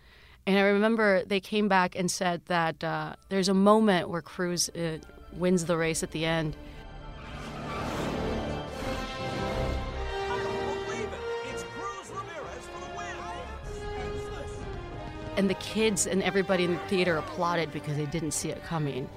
and 0.46 0.58
I 0.58 0.62
remember 0.62 1.24
they 1.24 1.40
came 1.40 1.68
back 1.68 1.96
and 1.96 2.10
said 2.10 2.42
that 2.46 2.84
uh, 2.84 3.14
there's 3.28 3.48
a 3.48 3.54
moment 3.54 4.08
where 4.08 4.22
Cruz 4.22 4.68
uh, 4.70 4.98
wins 5.32 5.64
the 5.64 5.76
race 5.76 6.02
at 6.02 6.12
the 6.12 6.24
end. 6.24 6.56
And 15.36 15.50
the 15.50 15.54
kids 15.54 16.06
and 16.06 16.22
everybody 16.22 16.62
in 16.62 16.74
the 16.74 16.80
theater 16.86 17.16
applauded 17.16 17.72
because 17.72 17.96
they 17.96 18.06
didn't 18.06 18.30
see 18.30 18.50
it 18.50 18.62
coming. 18.64 19.08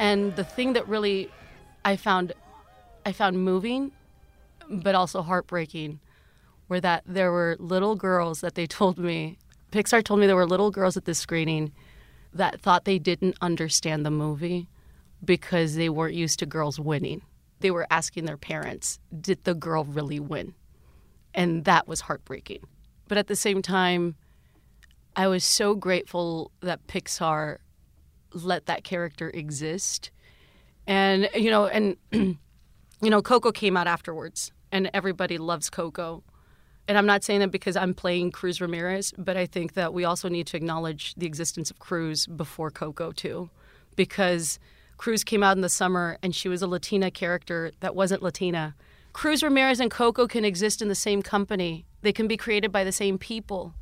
And 0.00 0.34
the 0.34 0.44
thing 0.44 0.72
that 0.72 0.88
really 0.88 1.30
I 1.84 1.96
found 1.96 2.32
I 3.04 3.12
found 3.12 3.44
moving 3.44 3.92
but 4.68 4.94
also 4.94 5.20
heartbreaking 5.20 6.00
were 6.68 6.80
that 6.80 7.02
there 7.04 7.30
were 7.30 7.56
little 7.58 7.96
girls 7.96 8.40
that 8.40 8.54
they 8.54 8.66
told 8.78 8.98
me 8.98 9.36
Pixar 9.72 10.02
told 10.02 10.20
me 10.20 10.26
there 10.26 10.36
were 10.36 10.46
little 10.46 10.70
girls 10.70 10.96
at 10.96 11.04
this 11.04 11.18
screening 11.18 11.72
that 12.32 12.60
thought 12.60 12.86
they 12.86 12.98
didn't 12.98 13.36
understand 13.42 14.06
the 14.06 14.10
movie 14.10 14.68
because 15.22 15.74
they 15.74 15.90
weren't 15.90 16.14
used 16.14 16.38
to 16.38 16.46
girls 16.46 16.80
winning. 16.80 17.20
They 17.60 17.70
were 17.70 17.86
asking 17.90 18.24
their 18.24 18.38
parents, 18.38 18.98
did 19.20 19.44
the 19.44 19.54
girl 19.54 19.84
really 19.84 20.18
win? 20.18 20.54
And 21.34 21.64
that 21.66 21.86
was 21.86 22.00
heartbreaking. 22.02 22.62
But 23.06 23.18
at 23.18 23.26
the 23.26 23.36
same 23.36 23.60
time, 23.60 24.16
I 25.14 25.28
was 25.28 25.44
so 25.44 25.74
grateful 25.74 26.50
that 26.60 26.86
Pixar 26.86 27.58
let 28.32 28.66
that 28.66 28.84
character 28.84 29.30
exist. 29.30 30.10
And, 30.86 31.28
you 31.34 31.50
know, 31.50 31.66
and, 31.66 31.96
you 32.12 32.36
know, 33.02 33.22
Coco 33.22 33.52
came 33.52 33.76
out 33.76 33.86
afterwards, 33.86 34.52
and 34.72 34.90
everybody 34.92 35.38
loves 35.38 35.70
Coco. 35.70 36.22
And 36.88 36.98
I'm 36.98 37.06
not 37.06 37.22
saying 37.22 37.40
that 37.40 37.50
because 37.50 37.76
I'm 37.76 37.94
playing 37.94 38.32
Cruz 38.32 38.60
Ramirez, 38.60 39.12
but 39.16 39.36
I 39.36 39.46
think 39.46 39.74
that 39.74 39.94
we 39.94 40.04
also 40.04 40.28
need 40.28 40.46
to 40.48 40.56
acknowledge 40.56 41.14
the 41.14 41.26
existence 41.26 41.70
of 41.70 41.78
Cruz 41.78 42.26
before 42.26 42.70
Coco, 42.70 43.12
too. 43.12 43.50
Because 43.94 44.58
Cruz 44.96 45.24
came 45.24 45.42
out 45.42 45.56
in 45.56 45.62
the 45.62 45.68
summer 45.68 46.18
and 46.22 46.34
she 46.34 46.48
was 46.48 46.62
a 46.62 46.66
Latina 46.66 47.10
character 47.10 47.70
that 47.80 47.94
wasn't 47.94 48.22
Latina. 48.22 48.74
Cruz 49.12 49.42
Ramirez 49.42 49.80
and 49.80 49.90
Coco 49.90 50.26
can 50.26 50.44
exist 50.44 50.82
in 50.82 50.88
the 50.88 50.94
same 50.94 51.22
company, 51.22 51.86
they 52.02 52.12
can 52.12 52.28
be 52.28 52.36
created 52.36 52.70
by 52.70 52.84
the 52.84 52.92
same 52.92 53.18
people. 53.18 53.74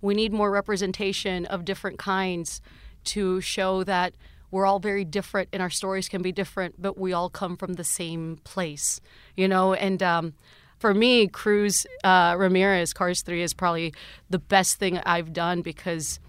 We 0.00 0.14
need 0.14 0.32
more 0.32 0.50
representation 0.50 1.46
of 1.46 1.64
different 1.64 1.98
kinds 1.98 2.60
to 3.04 3.40
show 3.40 3.84
that 3.84 4.14
we're 4.50 4.66
all 4.66 4.78
very 4.78 5.04
different 5.04 5.48
and 5.52 5.62
our 5.62 5.70
stories 5.70 6.08
can 6.08 6.22
be 6.22 6.30
different, 6.30 6.80
but 6.80 6.98
we 6.98 7.12
all 7.12 7.30
come 7.30 7.56
from 7.56 7.74
the 7.74 7.84
same 7.84 8.38
place, 8.44 9.00
you 9.34 9.48
know? 9.48 9.72
And 9.72 10.02
um, 10.02 10.34
for 10.78 10.92
me, 10.92 11.26
Cruz 11.26 11.86
uh, 12.04 12.36
Ramirez, 12.38 12.92
Cars 12.92 13.22
3 13.22 13.42
is 13.42 13.54
probably 13.54 13.94
the 14.28 14.38
best 14.38 14.78
thing 14.78 14.98
I've 14.98 15.32
done 15.32 15.62
because 15.62 16.20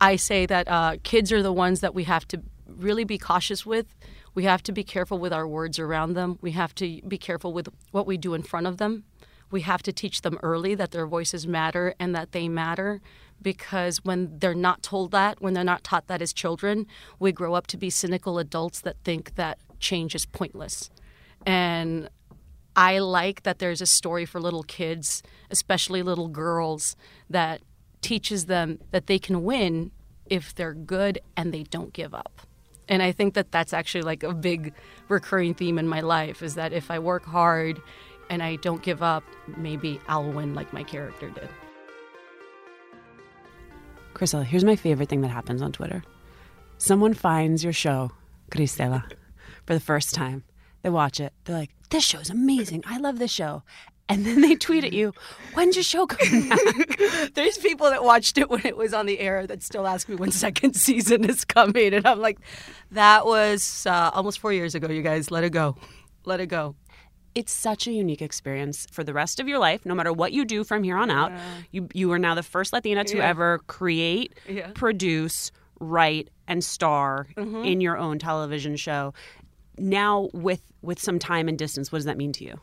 I 0.00 0.16
say 0.16 0.44
that 0.46 0.66
uh, 0.66 0.96
kids 1.04 1.30
are 1.30 1.42
the 1.42 1.52
ones 1.52 1.80
that 1.80 1.94
we 1.94 2.04
have 2.04 2.26
to 2.28 2.42
really 2.66 3.04
be 3.04 3.16
cautious 3.18 3.64
with. 3.64 3.86
We 4.34 4.44
have 4.44 4.62
to 4.64 4.72
be 4.72 4.82
careful 4.82 5.18
with 5.18 5.32
our 5.32 5.46
words 5.46 5.78
around 5.78 6.14
them. 6.14 6.38
We 6.40 6.52
have 6.52 6.74
to 6.76 7.00
be 7.06 7.18
careful 7.18 7.52
with 7.52 7.68
what 7.92 8.06
we 8.06 8.16
do 8.16 8.34
in 8.34 8.42
front 8.42 8.66
of 8.66 8.78
them. 8.78 9.04
We 9.52 9.60
have 9.60 9.82
to 9.82 9.92
teach 9.92 10.22
them 10.22 10.40
early 10.42 10.74
that 10.74 10.90
their 10.90 11.06
voices 11.06 11.46
matter 11.46 11.94
and 12.00 12.14
that 12.14 12.32
they 12.32 12.48
matter 12.48 13.00
because 13.42 14.04
when 14.04 14.38
they're 14.38 14.54
not 14.54 14.82
told 14.82 15.10
that, 15.10 15.40
when 15.40 15.54
they're 15.54 15.64
not 15.64 15.84
taught 15.84 16.06
that 16.06 16.22
as 16.22 16.32
children, 16.32 16.86
we 17.18 17.32
grow 17.32 17.54
up 17.54 17.66
to 17.68 17.76
be 17.76 17.90
cynical 17.90 18.38
adults 18.38 18.80
that 18.80 18.96
think 19.04 19.34
that 19.34 19.58
change 19.80 20.14
is 20.14 20.26
pointless. 20.26 20.90
And 21.44 22.08
I 22.74 22.98
like 22.98 23.42
that 23.42 23.58
there's 23.58 23.80
a 23.80 23.86
story 23.86 24.24
for 24.24 24.40
little 24.40 24.62
kids, 24.62 25.22
especially 25.50 26.02
little 26.02 26.28
girls, 26.28 26.96
that 27.28 27.60
teaches 28.00 28.46
them 28.46 28.78
that 28.90 29.06
they 29.06 29.18
can 29.18 29.44
win 29.44 29.90
if 30.26 30.54
they're 30.54 30.74
good 30.74 31.20
and 31.36 31.52
they 31.52 31.64
don't 31.64 31.92
give 31.92 32.14
up. 32.14 32.40
And 32.88 33.02
I 33.02 33.12
think 33.12 33.34
that 33.34 33.52
that's 33.52 33.72
actually 33.72 34.02
like 34.02 34.22
a 34.22 34.34
big 34.34 34.74
recurring 35.08 35.54
theme 35.54 35.78
in 35.78 35.86
my 35.86 36.00
life 36.00 36.42
is 36.42 36.54
that 36.54 36.72
if 36.72 36.90
I 36.90 36.98
work 36.98 37.24
hard 37.24 37.80
and 38.28 38.42
I 38.42 38.56
don't 38.56 38.82
give 38.82 39.02
up, 39.02 39.24
maybe 39.56 40.00
I'll 40.08 40.30
win 40.30 40.54
like 40.54 40.72
my 40.72 40.82
character 40.82 41.30
did. 41.30 41.48
Crystal, 44.22 44.40
here's 44.42 44.62
my 44.62 44.76
favorite 44.76 45.08
thing 45.08 45.22
that 45.22 45.32
happens 45.32 45.62
on 45.62 45.72
Twitter. 45.72 46.04
Someone 46.78 47.12
finds 47.12 47.64
your 47.64 47.72
show, 47.72 48.12
Cristela, 48.52 49.02
for 49.66 49.74
the 49.74 49.80
first 49.80 50.14
time. 50.14 50.44
They 50.82 50.90
watch 50.90 51.18
it. 51.18 51.32
They're 51.42 51.56
like, 51.56 51.70
this 51.90 52.04
show's 52.04 52.30
amazing. 52.30 52.84
I 52.86 52.98
love 52.98 53.18
this 53.18 53.32
show. 53.32 53.64
And 54.08 54.24
then 54.24 54.40
they 54.40 54.54
tweet 54.54 54.84
at 54.84 54.92
you, 54.92 55.12
when's 55.54 55.74
your 55.74 55.82
show 55.82 56.06
coming 56.06 56.48
back? 56.48 57.00
There's 57.34 57.58
people 57.58 57.90
that 57.90 58.04
watched 58.04 58.38
it 58.38 58.48
when 58.48 58.64
it 58.64 58.76
was 58.76 58.94
on 58.94 59.06
the 59.06 59.18
air 59.18 59.44
that 59.48 59.60
still 59.60 59.88
ask 59.88 60.08
me 60.08 60.14
when 60.14 60.30
second 60.46 60.74
season 60.74 61.28
is 61.28 61.44
coming. 61.44 61.92
And 61.92 62.06
I'm 62.06 62.20
like, 62.20 62.38
that 62.92 63.26
was 63.26 63.86
uh, 63.86 64.12
almost 64.14 64.38
four 64.38 64.52
years 64.52 64.76
ago, 64.76 64.86
you 64.88 65.02
guys. 65.02 65.32
Let 65.32 65.42
it 65.42 65.50
go. 65.50 65.74
Let 66.24 66.38
it 66.38 66.46
go. 66.46 66.76
It's 67.34 67.52
such 67.52 67.86
a 67.86 67.92
unique 67.92 68.20
experience 68.22 68.86
for 68.90 69.02
the 69.04 69.14
rest 69.14 69.40
of 69.40 69.48
your 69.48 69.58
life, 69.58 69.86
no 69.86 69.94
matter 69.94 70.12
what 70.12 70.32
you 70.32 70.44
do 70.44 70.64
from 70.64 70.82
here 70.82 70.96
on 70.96 71.10
out. 71.10 71.32
You, 71.70 71.88
you 71.94 72.12
are 72.12 72.18
now 72.18 72.34
the 72.34 72.42
first 72.42 72.72
Latina 72.72 73.04
to 73.04 73.16
Yeah. 73.16 73.28
ever 73.28 73.58
create, 73.66 74.34
Yeah. 74.48 74.70
produce, 74.74 75.50
write, 75.80 76.28
and 76.46 76.62
star 76.62 77.28
Mm-hmm. 77.36 77.64
in 77.64 77.80
your 77.80 77.96
own 77.96 78.18
television 78.18 78.76
show. 78.76 79.14
Now, 79.78 80.28
with, 80.34 80.60
with 80.82 81.00
some 81.00 81.18
time 81.18 81.48
and 81.48 81.58
distance, 81.58 81.90
what 81.90 81.98
does 81.98 82.04
that 82.04 82.18
mean 82.18 82.32
to 82.34 82.44
you? 82.44 82.60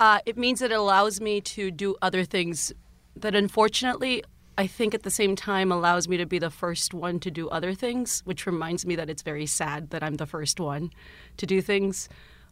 Uh, 0.00 0.18
it 0.26 0.36
means 0.36 0.60
that 0.60 0.72
it 0.72 0.78
allows 0.78 1.20
me 1.20 1.40
to 1.42 1.70
do 1.70 1.94
other 2.02 2.24
things 2.24 2.72
that 3.14 3.34
unfortunately 3.34 4.24
I 4.58 4.66
think 4.66 4.92
at 4.94 5.04
the 5.04 5.10
same 5.10 5.36
time 5.36 5.70
allows 5.72 6.06
me 6.08 6.16
to 6.18 6.26
be 6.26 6.38
the 6.38 6.50
first 6.50 6.92
one 6.92 7.18
to 7.20 7.30
do 7.30 7.48
other 7.48 7.72
things, 7.74 8.20
which 8.24 8.44
reminds 8.46 8.84
me 8.84 8.94
that 8.96 9.08
it's 9.08 9.22
very 9.22 9.46
sad 9.46 9.90
that 9.90 10.02
I'm 10.02 10.16
the 10.16 10.26
first 10.26 10.58
one 10.60 10.90
to 11.38 11.46
do 11.46 11.62
things. 11.62 12.08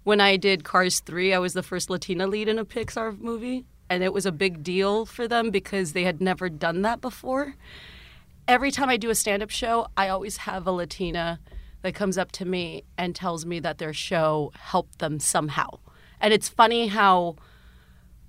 When 0.09 0.23
I 0.23 0.39
did 0.39 0.65
Cars 0.65 1.01
3, 1.01 1.35
I 1.35 1.39
was 1.39 1.53
the 1.53 1.63
first 1.63 1.91
Latina 1.91 2.27
lead 2.27 2.49
in 2.49 2.59
a 2.59 2.65
Pixar 2.65 3.21
movie, 3.21 3.67
and 3.91 4.03
it 4.03 4.15
was 4.15 4.25
a 4.25 4.33
big 4.33 4.63
deal 4.63 5.05
for 5.05 5.29
them 5.29 5.51
because 5.51 5.93
they 5.93 6.05
had 6.05 6.23
never 6.23 6.49
done 6.49 6.81
that 6.81 7.03
before. 7.03 7.57
Every 8.49 8.71
time 8.71 8.89
I 8.89 8.97
do 8.97 9.11
a 9.11 9.15
stand 9.15 9.43
up 9.43 9.51
show, 9.51 9.89
I 9.99 10.09
always 10.09 10.39
have 10.39 10.67
a 10.67 10.73
Latina 10.73 11.41
that 11.83 11.95
comes 11.95 12.17
up 12.17 12.33
to 12.33 12.47
me 12.47 12.85
and 12.97 13.15
tells 13.15 13.45
me 13.45 13.61
that 13.61 13.77
their 13.77 13.93
show 13.93 14.51
helped 14.59 14.99
them 14.99 15.21
somehow. 15.21 15.79
And 16.23 16.33
it's 16.33 16.49
funny 16.49 16.87
how 16.87 17.37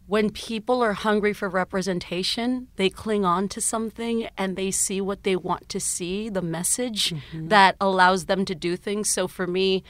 when 0.06 0.32
people 0.32 0.82
are 0.82 0.92
hungry 0.92 1.32
for 1.32 1.48
representation, 1.48 2.68
they 2.76 2.90
cling 2.90 3.24
on 3.24 3.48
to 3.48 3.62
something 3.62 4.28
and 4.38 4.58
they 4.58 4.70
see 4.70 5.00
what 5.00 5.24
they 5.24 5.38
want 5.38 5.70
to 5.70 5.80
see, 5.80 6.28
the 6.28 6.42
message 6.42 7.12
mm-hmm. 7.12 7.48
that 7.48 7.78
allows 7.80 8.26
them 8.26 8.44
to 8.44 8.54
do 8.54 8.76
things. 8.76 9.10
So 9.10 9.30
for 9.30 9.48
me, 9.48 9.86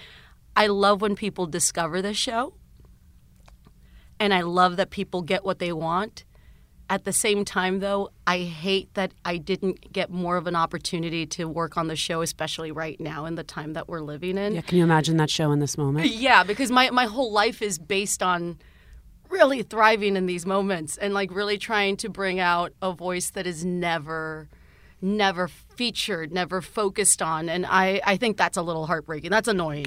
I 0.56 0.68
love 0.68 1.02
when 1.02 1.16
people 1.16 1.46
discover 1.46 2.02
the 2.02 2.14
show. 2.14 2.54
And 4.20 4.34
I 4.34 4.42
love 4.42 4.76
that 4.78 4.90
people 4.90 5.22
get 5.22 5.46
what 5.46 5.60
they 5.60 5.72
want. 5.72 6.26
At 6.90 7.06
the 7.06 7.14
same 7.14 7.46
time, 7.46 7.80
though, 7.80 8.10
I 8.26 8.40
hate 8.40 8.94
that 8.96 9.14
I 9.24 9.38
didn't 9.38 9.94
get 9.94 10.10
more 10.10 10.38
of 10.38 10.48
an 10.48 10.56
opportunity 10.56 11.26
to 11.28 11.46
work 11.46 11.78
on 11.78 11.88
the 11.88 11.96
show, 11.96 12.22
especially 12.22 12.72
right 12.72 13.00
now 13.00 13.26
in 13.26 13.36
the 13.36 13.44
time 13.44 13.74
that 13.74 13.88
we're 13.88 14.02
living 14.02 14.38
in. 14.38 14.56
Yeah, 14.56 14.62
can 14.62 14.80
you 14.80 14.84
imagine 14.84 15.18
that 15.18 15.30
show 15.30 15.52
in 15.52 15.60
this 15.60 15.78
moment? 15.78 16.08
Yeah, 16.12 16.44
because 16.44 16.72
my, 16.72 16.90
my 16.90 17.06
whole 17.06 17.32
life 17.32 17.62
is 17.62 17.78
based 17.78 18.24
on 18.24 18.58
really 19.30 19.62
thriving 19.62 20.16
in 20.16 20.26
these 20.26 20.48
moments 20.48 20.98
and 20.98 21.14
like 21.14 21.32
really 21.32 21.60
trying 21.60 21.96
to 21.98 22.10
bring 22.10 22.40
out 22.40 22.74
a 22.82 22.92
voice 22.92 23.30
that 23.32 23.46
is 23.46 23.64
never 23.64 24.50
never 25.02 25.48
featured, 25.48 26.34
never 26.34 26.62
focused 26.62 27.22
on. 27.22 27.50
And 27.50 27.66
I, 27.66 28.02
I 28.04 28.18
think 28.18 28.38
that's 28.38 28.58
a 28.58 28.62
little 28.62 28.86
heartbreaking. 28.86 29.30
That's 29.30 29.48
annoying. 29.48 29.86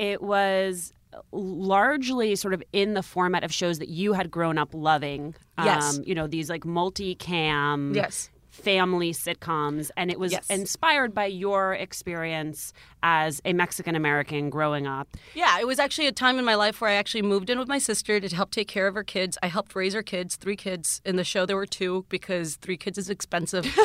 It 0.00 0.22
was 0.22 0.92
largely 1.30 2.34
sort 2.36 2.54
of 2.54 2.62
in 2.72 2.94
the 2.94 3.02
format 3.02 3.44
of 3.44 3.52
shows 3.52 3.78
that 3.80 3.88
you 3.88 4.12
had 4.14 4.30
grown 4.30 4.56
up 4.58 4.70
loving. 4.72 5.34
Yes. 5.62 5.98
Um, 5.98 6.04
you 6.06 6.14
know, 6.14 6.26
these 6.26 6.48
like 6.48 6.62
multicam 6.64 7.94
Yes. 7.94 8.30
family 8.48 9.12
sitcoms, 9.12 9.90
and 9.96 10.10
it 10.10 10.18
was 10.18 10.32
Yes. 10.32 10.48
inspired 10.48 11.14
by 11.14 11.26
your 11.26 11.74
experience 11.74 12.72
as 13.02 13.40
a 13.44 13.52
Mexican 13.52 13.96
American 13.96 14.50
growing 14.50 14.86
up. 14.86 15.08
Yeah, 15.34 15.58
it 15.58 15.66
was 15.66 15.78
actually 15.78 16.06
a 16.06 16.12
time 16.12 16.38
in 16.38 16.44
my 16.44 16.54
life 16.54 16.80
where 16.80 16.90
I 16.90 16.94
actually 16.94 17.22
moved 17.22 17.50
in 17.50 17.58
with 17.58 17.68
my 17.68 17.78
sister 17.78 18.20
to 18.20 18.34
help 18.34 18.50
take 18.50 18.68
care 18.68 18.86
of 18.86 18.94
her 18.94 19.04
kids. 19.04 19.38
I 19.42 19.48
helped 19.48 19.74
raise 19.74 19.94
her 19.94 20.02
kids, 20.02 20.36
three 20.36 20.56
kids. 20.56 21.00
In 21.04 21.16
the 21.16 21.24
show, 21.24 21.46
there 21.46 21.56
were 21.56 21.66
two 21.66 22.04
because 22.08 22.56
three 22.56 22.76
kids 22.76 22.98
is 22.98 23.10
expensive. 23.10 23.64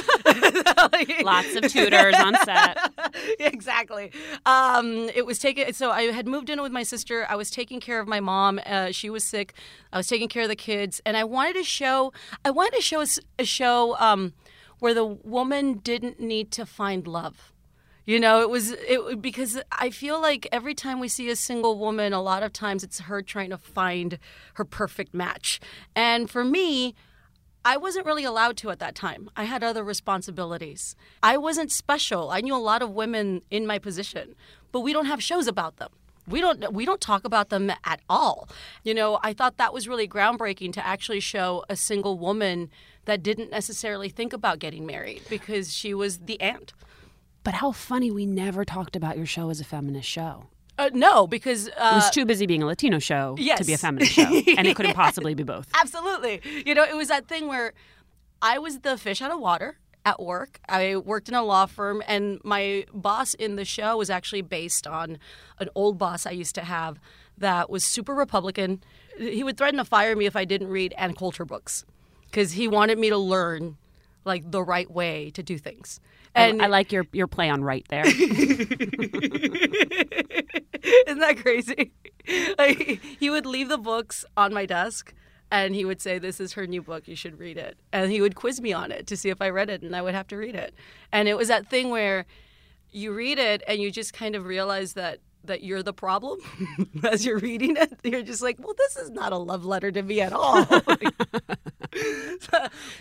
Lots 1.23 1.55
of 1.55 1.63
tutors 1.63 2.15
on 2.15 2.35
set. 2.43 2.77
exactly. 3.39 4.11
Um, 4.45 5.09
it 5.13 5.25
was 5.25 5.39
taken. 5.39 5.73
So 5.73 5.91
I 5.91 6.03
had 6.11 6.27
moved 6.27 6.49
in 6.49 6.61
with 6.61 6.71
my 6.71 6.83
sister. 6.83 7.25
I 7.29 7.35
was 7.35 7.49
taking 7.49 7.79
care 7.79 7.99
of 7.99 8.07
my 8.07 8.19
mom. 8.19 8.59
Uh, 8.65 8.91
she 8.91 9.09
was 9.09 9.23
sick. 9.23 9.53
I 9.91 9.97
was 9.97 10.07
taking 10.07 10.29
care 10.29 10.43
of 10.43 10.49
the 10.49 10.55
kids, 10.55 11.01
and 11.05 11.15
I 11.17 11.23
wanted 11.23 11.55
to 11.55 11.63
show. 11.63 12.13
I 12.43 12.51
wanted 12.51 12.75
to 12.75 12.81
show—a 12.81 13.45
show 13.45 13.97
um, 13.99 14.33
where 14.79 14.93
the 14.93 15.05
woman 15.05 15.75
didn't 15.75 16.19
need 16.19 16.51
to 16.51 16.65
find 16.65 17.07
love. 17.07 17.51
You 18.05 18.19
know, 18.19 18.41
it 18.41 18.51
was 18.51 18.71
it 18.71 19.19
because 19.19 19.59
I 19.71 19.89
feel 19.89 20.21
like 20.21 20.47
every 20.51 20.75
time 20.75 20.99
we 20.99 21.07
see 21.07 21.29
a 21.29 21.35
single 21.35 21.79
woman, 21.79 22.13
a 22.13 22.21
lot 22.21 22.43
of 22.43 22.53
times 22.53 22.83
it's 22.83 22.99
her 23.01 23.23
trying 23.23 23.49
to 23.49 23.57
find 23.57 24.19
her 24.55 24.65
perfect 24.65 25.13
match. 25.13 25.59
And 25.95 26.29
for 26.29 26.45
me, 26.45 26.93
I 27.63 27.77
wasn't 27.77 28.05
really 28.05 28.23
allowed 28.23 28.57
to 28.57 28.69
at 28.69 28.77
that 28.77 28.93
time. 28.93 29.31
I 29.35 29.45
had 29.45 29.63
other 29.63 29.83
responsibilities. 29.83 30.95
I 31.23 31.37
wasn't 31.37 31.71
special. 31.71 32.29
I 32.29 32.41
knew 32.41 32.55
a 32.55 32.57
lot 32.57 32.83
of 32.83 32.91
women 32.91 33.41
in 33.49 33.65
my 33.65 33.79
position, 33.79 34.35
but 34.71 34.81
we 34.81 34.93
don't 34.93 35.07
have 35.07 35.23
shows 35.23 35.47
about 35.47 35.77
them. 35.77 35.89
We 36.27 36.41
don't 36.41 36.73
we 36.73 36.85
don't 36.85 37.01
talk 37.01 37.25
about 37.25 37.49
them 37.49 37.71
at 37.83 38.01
all. 38.07 38.47
You 38.83 38.93
know, 38.93 39.19
I 39.23 39.33
thought 39.33 39.57
that 39.57 39.73
was 39.73 39.87
really 39.87 40.07
groundbreaking 40.07 40.73
to 40.73 40.85
actually 40.85 41.21
show 41.21 41.65
a 41.69 41.75
single 41.75 42.19
woman 42.19 42.69
that 43.05 43.23
didn't 43.23 43.49
necessarily 43.49 44.09
think 44.09 44.31
about 44.31 44.59
getting 44.59 44.85
married 44.85 45.23
because 45.27 45.73
she 45.73 45.95
was 45.95 46.19
the 46.19 46.39
aunt. 46.39 46.73
But 47.45 47.53
how 47.53 47.71
funny 47.71 48.09
we 48.09 48.25
never 48.25 48.65
talked 48.65 48.95
about 48.95 49.17
your 49.17 49.27
show 49.27 49.51
as 49.51 49.61
a 49.61 49.63
feminist 49.63 50.09
show. 50.09 50.47
Uh, 50.79 50.89
no, 50.93 51.27
because 51.27 51.69
uh, 51.69 51.91
It 51.93 51.95
was 51.95 52.09
too 52.09 52.25
busy 52.25 52.47
being 52.47 52.63
a 52.63 52.65
Latino 52.65 52.99
show 52.99 53.37
to 53.37 53.63
be 53.63 53.71
a 53.71 53.77
feminist 53.77 54.11
show, 54.11 54.23
and 54.57 54.67
it 54.67 54.75
couldn't 54.75 54.95
possibly 55.05 55.35
be 55.35 55.43
both. 55.43 55.69
Absolutely. 55.79 56.41
You 56.65 56.73
know, 56.73 56.83
it 56.83 56.97
was 56.97 57.07
that 57.07 57.27
thing 57.27 57.47
where 57.47 57.73
I 58.41 58.57
was 58.57 58.79
the 58.79 58.97
fish 58.97 59.21
out 59.21 59.31
of 59.31 59.39
water 59.39 59.77
at 60.03 60.19
work. 60.19 60.59
I 60.67 60.97
worked 60.97 61.29
in 61.29 61.35
a 61.35 61.43
law 61.43 61.67
firm, 61.67 62.01
and 62.07 62.41
my 62.43 62.85
boss 62.93 63.35
in 63.35 63.55
the 63.57 63.63
show 63.63 63.95
was 63.95 64.09
actually 64.09 64.41
based 64.41 64.87
on 64.87 65.19
an 65.59 65.69
old 65.75 65.99
boss 65.99 66.25
I 66.25 66.31
used 66.31 66.55
to 66.55 66.61
have 66.61 66.99
that 67.37 67.69
was 67.69 67.83
super 67.83 68.15
Republican. 68.15 68.83
He 69.19 69.43
would 69.43 69.55
threaten 69.57 69.77
to 69.77 69.85
fire 69.85 70.15
me 70.15 70.25
if 70.25 70.35
I 70.35 70.45
didn't 70.45 70.69
read 70.69 70.93
Ann 70.97 71.13
Coulter 71.13 71.45
books 71.45 71.85
because 72.25 72.53
he 72.53 72.67
wanted 72.67 72.97
me 72.97 73.09
to 73.09 73.17
learn 73.17 73.77
like 74.25 74.49
the 74.49 74.63
right 74.63 74.89
way 74.89 75.29
to 75.35 75.43
do 75.43 75.57
things. 75.59 75.99
And 76.35 76.61
I 76.61 76.67
like 76.67 76.91
your 76.91 77.05
your 77.13 77.27
play 77.27 77.49
on 77.49 77.63
right 77.63 77.85
there. 77.89 78.05
Isn't 78.07 78.19
that 81.19 81.37
crazy? 81.41 81.93
Like 82.57 83.01
he 83.19 83.29
would 83.29 83.45
leave 83.45 83.69
the 83.69 83.77
books 83.77 84.25
on 84.35 84.53
my 84.53 84.65
desk 84.65 85.13
and 85.51 85.75
he 85.75 85.85
would 85.85 86.01
say, 86.01 86.19
This 86.19 86.39
is 86.39 86.53
her 86.53 86.67
new 86.67 86.81
book, 86.81 87.07
you 87.07 87.15
should 87.15 87.39
read 87.39 87.57
it. 87.57 87.77
And 87.93 88.11
he 88.11 88.21
would 88.21 88.35
quiz 88.35 88.59
me 88.59 88.73
on 88.73 88.91
it 88.91 89.07
to 89.07 89.17
see 89.17 89.29
if 89.29 89.41
I 89.41 89.49
read 89.49 89.69
it 89.69 89.81
and 89.81 89.95
I 89.95 90.01
would 90.01 90.15
have 90.15 90.27
to 90.27 90.37
read 90.37 90.55
it. 90.55 90.73
And 91.11 91.27
it 91.27 91.37
was 91.37 91.47
that 91.47 91.69
thing 91.69 91.89
where 91.89 92.25
you 92.91 93.13
read 93.13 93.37
it 93.37 93.63
and 93.67 93.79
you 93.79 93.91
just 93.91 94.13
kind 94.13 94.35
of 94.35 94.45
realize 94.45 94.93
that 94.93 95.19
that 95.47 95.63
you're 95.63 95.83
the 95.83 95.93
problem 95.93 96.39
as 97.03 97.25
you're 97.25 97.39
reading 97.39 97.75
it. 97.77 97.93
You're 98.03 98.23
just 98.23 98.41
like, 98.41 98.57
well, 98.59 98.75
this 98.77 98.97
is 98.97 99.11
not 99.11 99.33
a 99.33 99.37
love 99.37 99.65
letter 99.65 99.91
to 99.91 100.01
me 100.01 100.21
at 100.21 100.33
all. 100.33 100.65
but 100.75 101.13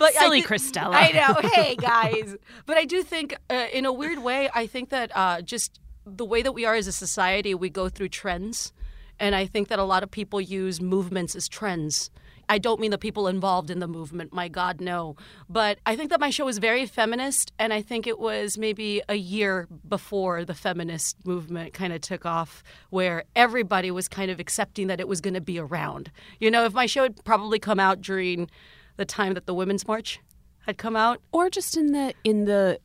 I 0.00 0.12
Silly 0.12 0.42
thi- 0.42 0.48
Cristela. 0.48 0.94
I 0.94 1.10
know. 1.10 1.48
Hey 1.48 1.76
guys, 1.76 2.36
but 2.66 2.76
I 2.76 2.84
do 2.84 3.02
think, 3.02 3.36
uh, 3.50 3.66
in 3.72 3.86
a 3.86 3.92
weird 3.92 4.18
way, 4.18 4.48
I 4.54 4.66
think 4.66 4.90
that 4.90 5.10
uh, 5.14 5.42
just 5.42 5.80
the 6.06 6.24
way 6.24 6.42
that 6.42 6.52
we 6.52 6.64
are 6.64 6.74
as 6.74 6.86
a 6.86 6.92
society, 6.92 7.54
we 7.54 7.70
go 7.70 7.88
through 7.88 8.10
trends, 8.10 8.72
and 9.18 9.34
I 9.34 9.46
think 9.46 9.68
that 9.68 9.78
a 9.78 9.84
lot 9.84 10.02
of 10.02 10.10
people 10.10 10.40
use 10.40 10.80
movements 10.80 11.34
as 11.34 11.48
trends. 11.48 12.10
I 12.48 12.58
don't 12.58 12.80
mean 12.80 12.90
the 12.90 12.98
people 12.98 13.28
involved 13.28 13.70
in 13.70 13.80
the 13.80 13.88
movement, 13.88 14.32
my 14.32 14.48
God, 14.48 14.80
no. 14.80 15.16
But 15.48 15.78
I 15.86 15.96
think 15.96 16.10
that 16.10 16.20
my 16.20 16.30
show 16.30 16.44
was 16.44 16.58
very 16.58 16.86
feminist, 16.86 17.52
and 17.58 17.72
I 17.72 17.82
think 17.82 18.06
it 18.06 18.18
was 18.18 18.58
maybe 18.58 19.02
a 19.08 19.14
year 19.14 19.68
before 19.88 20.44
the 20.44 20.54
feminist 20.54 21.16
movement 21.24 21.72
kind 21.74 21.92
of 21.92 22.00
took 22.00 22.26
off, 22.26 22.62
where 22.90 23.24
everybody 23.34 23.90
was 23.90 24.08
kind 24.08 24.30
of 24.30 24.40
accepting 24.40 24.86
that 24.88 25.00
it 25.00 25.08
was 25.08 25.20
going 25.20 25.34
to 25.34 25.40
be 25.40 25.58
around. 25.58 26.10
You 26.40 26.50
know, 26.50 26.64
if 26.64 26.72
my 26.72 26.86
show 26.86 27.02
had 27.02 27.24
probably 27.24 27.58
come 27.58 27.80
out 27.80 28.00
during 28.00 28.50
the 28.96 29.04
time 29.04 29.34
that 29.34 29.46
the 29.46 29.54
Women's 29.54 29.86
March 29.86 30.20
had 30.66 30.78
come 30.78 30.96
out, 30.96 31.20
or 31.32 31.50
just 31.50 31.76
in 31.76 31.92
the 31.92 32.14
in 32.24 32.44
the 32.44 32.78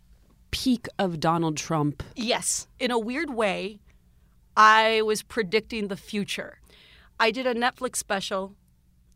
peak 0.51 0.87
of 0.97 1.19
Donald 1.19 1.57
Trump. 1.57 2.03
Yes. 2.15 2.67
In 2.79 2.91
a 2.91 2.99
weird 2.99 3.29
way, 3.29 3.79
I 4.57 5.01
was 5.03 5.21
predicting 5.21 5.87
the 5.87 5.97
future. 5.97 6.59
I 7.19 7.31
did 7.31 7.45
a 7.45 7.53
Netflix 7.53 7.97
special, 7.97 8.55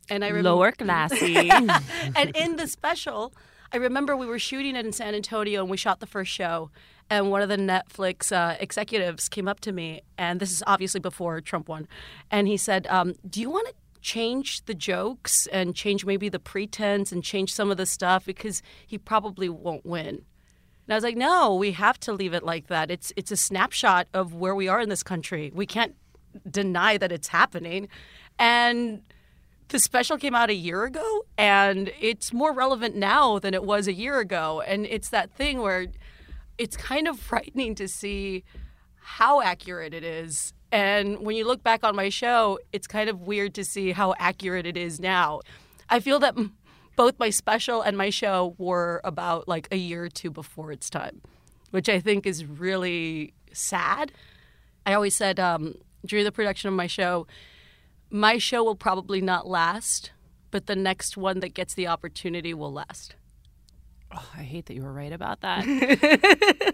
and 0.09 0.23
I 0.23 0.29
remember, 0.29 0.49
Lower 0.49 0.71
classy. 0.71 1.49
and 2.15 2.35
in 2.35 2.57
the 2.57 2.67
special, 2.67 3.33
I 3.71 3.77
remember 3.77 4.15
we 4.15 4.25
were 4.25 4.39
shooting 4.39 4.75
it 4.75 4.85
in 4.85 4.91
San 4.91 5.15
Antonio, 5.15 5.61
and 5.61 5.69
we 5.69 5.77
shot 5.77 5.99
the 5.99 6.07
first 6.07 6.31
show. 6.31 6.69
And 7.09 7.31
one 7.31 7.41
of 7.41 7.49
the 7.49 7.57
Netflix 7.57 8.31
uh, 8.31 8.55
executives 8.59 9.27
came 9.29 9.47
up 9.47 9.59
to 9.61 9.71
me, 9.71 10.01
and 10.17 10.39
this 10.39 10.51
is 10.51 10.63
obviously 10.65 10.99
before 10.99 11.41
Trump 11.41 11.67
won, 11.67 11.87
and 12.31 12.47
he 12.47 12.57
said, 12.57 12.87
um, 12.87 13.15
"Do 13.29 13.41
you 13.41 13.49
want 13.49 13.67
to 13.67 13.73
change 14.01 14.65
the 14.65 14.73
jokes 14.73 15.47
and 15.47 15.75
change 15.75 16.05
maybe 16.05 16.29
the 16.29 16.39
pretense 16.39 17.11
and 17.11 17.23
change 17.23 17.53
some 17.53 17.71
of 17.71 17.77
the 17.77 17.85
stuff 17.85 18.25
because 18.25 18.61
he 18.85 18.97
probably 18.97 19.49
won't 19.49 19.85
win?" 19.85 20.23
And 20.85 20.93
I 20.93 20.95
was 20.95 21.03
like, 21.03 21.15
no, 21.15 21.55
we 21.55 21.71
have 21.71 21.97
to 22.01 22.13
leave 22.13 22.33
it 22.33 22.43
like 22.43 22.67
that. 22.67 22.91
It's 22.91 23.13
it's 23.15 23.31
a 23.31 23.37
snapshot 23.37 24.07
of 24.13 24.33
where 24.33 24.55
we 24.55 24.67
are 24.67 24.81
in 24.81 24.89
this 24.89 25.03
country. 25.03 25.51
We 25.53 25.65
can't 25.65 25.95
deny 26.49 26.97
that 26.97 27.11
it's 27.11 27.29
happening. 27.29 27.87
And 28.37 29.01
the 29.73 29.79
special 29.79 30.17
came 30.17 30.35
out 30.35 30.51
a 30.51 30.55
year 30.55 30.83
ago 30.83 31.25
and 31.35 31.91
it's 31.99 32.31
more 32.31 32.53
relevant 32.53 32.95
now 32.95 33.39
than 33.39 33.55
it 33.55 33.63
was 33.63 33.87
a 33.87 33.93
year 33.93 34.19
ago. 34.19 34.61
And 34.65 34.85
it's 34.85 35.09
that 35.09 35.31
thing 35.31 35.61
where 35.61 35.87
it's 36.59 36.77
kind 36.77 37.07
of 37.07 37.19
frightening 37.31 37.73
to 37.75 37.87
see 37.87 38.43
how 39.01 39.41
accurate 39.41 39.93
it 39.93 40.03
is. 40.03 40.53
And 40.71 41.21
when 41.21 41.35
you 41.35 41.45
look 41.45 41.63
back 41.63 41.83
on 41.83 41.95
my 41.95 42.09
show, 42.09 42.59
it's 42.71 42.85
kind 42.85 43.09
of 43.09 43.21
weird 43.21 43.55
to 43.55 43.65
see 43.65 43.91
how 43.91 44.13
accurate 44.19 44.67
it 44.67 44.77
is 44.77 44.99
now. 44.99 45.41
I 45.89 45.99
feel 45.99 46.19
that 46.19 46.35
both 46.95 47.17
my 47.17 47.31
special 47.31 47.81
and 47.81 47.97
my 47.97 48.11
show 48.11 48.55
were 48.59 49.01
about 49.03 49.47
like 49.47 49.67
a 49.71 49.75
year 49.75 50.05
or 50.05 50.09
two 50.09 50.29
before 50.29 50.71
its 50.71 50.87
time, 50.87 51.19
which 51.71 51.89
I 51.89 51.99
think 51.99 52.27
is 52.27 52.45
really 52.45 53.33
sad. 53.51 54.11
I 54.85 54.93
always 54.93 55.15
said 55.15 55.39
um, 55.39 55.75
during 56.05 56.25
the 56.25 56.31
production 56.31 56.67
of 56.67 56.75
my 56.75 56.87
show, 56.87 57.25
my 58.13 58.37
show 58.37 58.63
will 58.63 58.75
probably 58.75 59.19
not 59.19 59.47
last, 59.47 60.11
but 60.51 60.67
the 60.67 60.75
next 60.75 61.17
one 61.17 61.39
that 61.39 61.55
gets 61.55 61.73
the 61.73 61.87
opportunity 61.87 62.53
will 62.53 62.71
last. 62.71 63.15
Oh, 64.15 64.29
I 64.37 64.43
hate 64.43 64.67
that 64.67 64.75
you 64.75 64.83
were 64.83 64.93
right 64.93 65.11
about 65.11 65.41
that. 65.41 65.65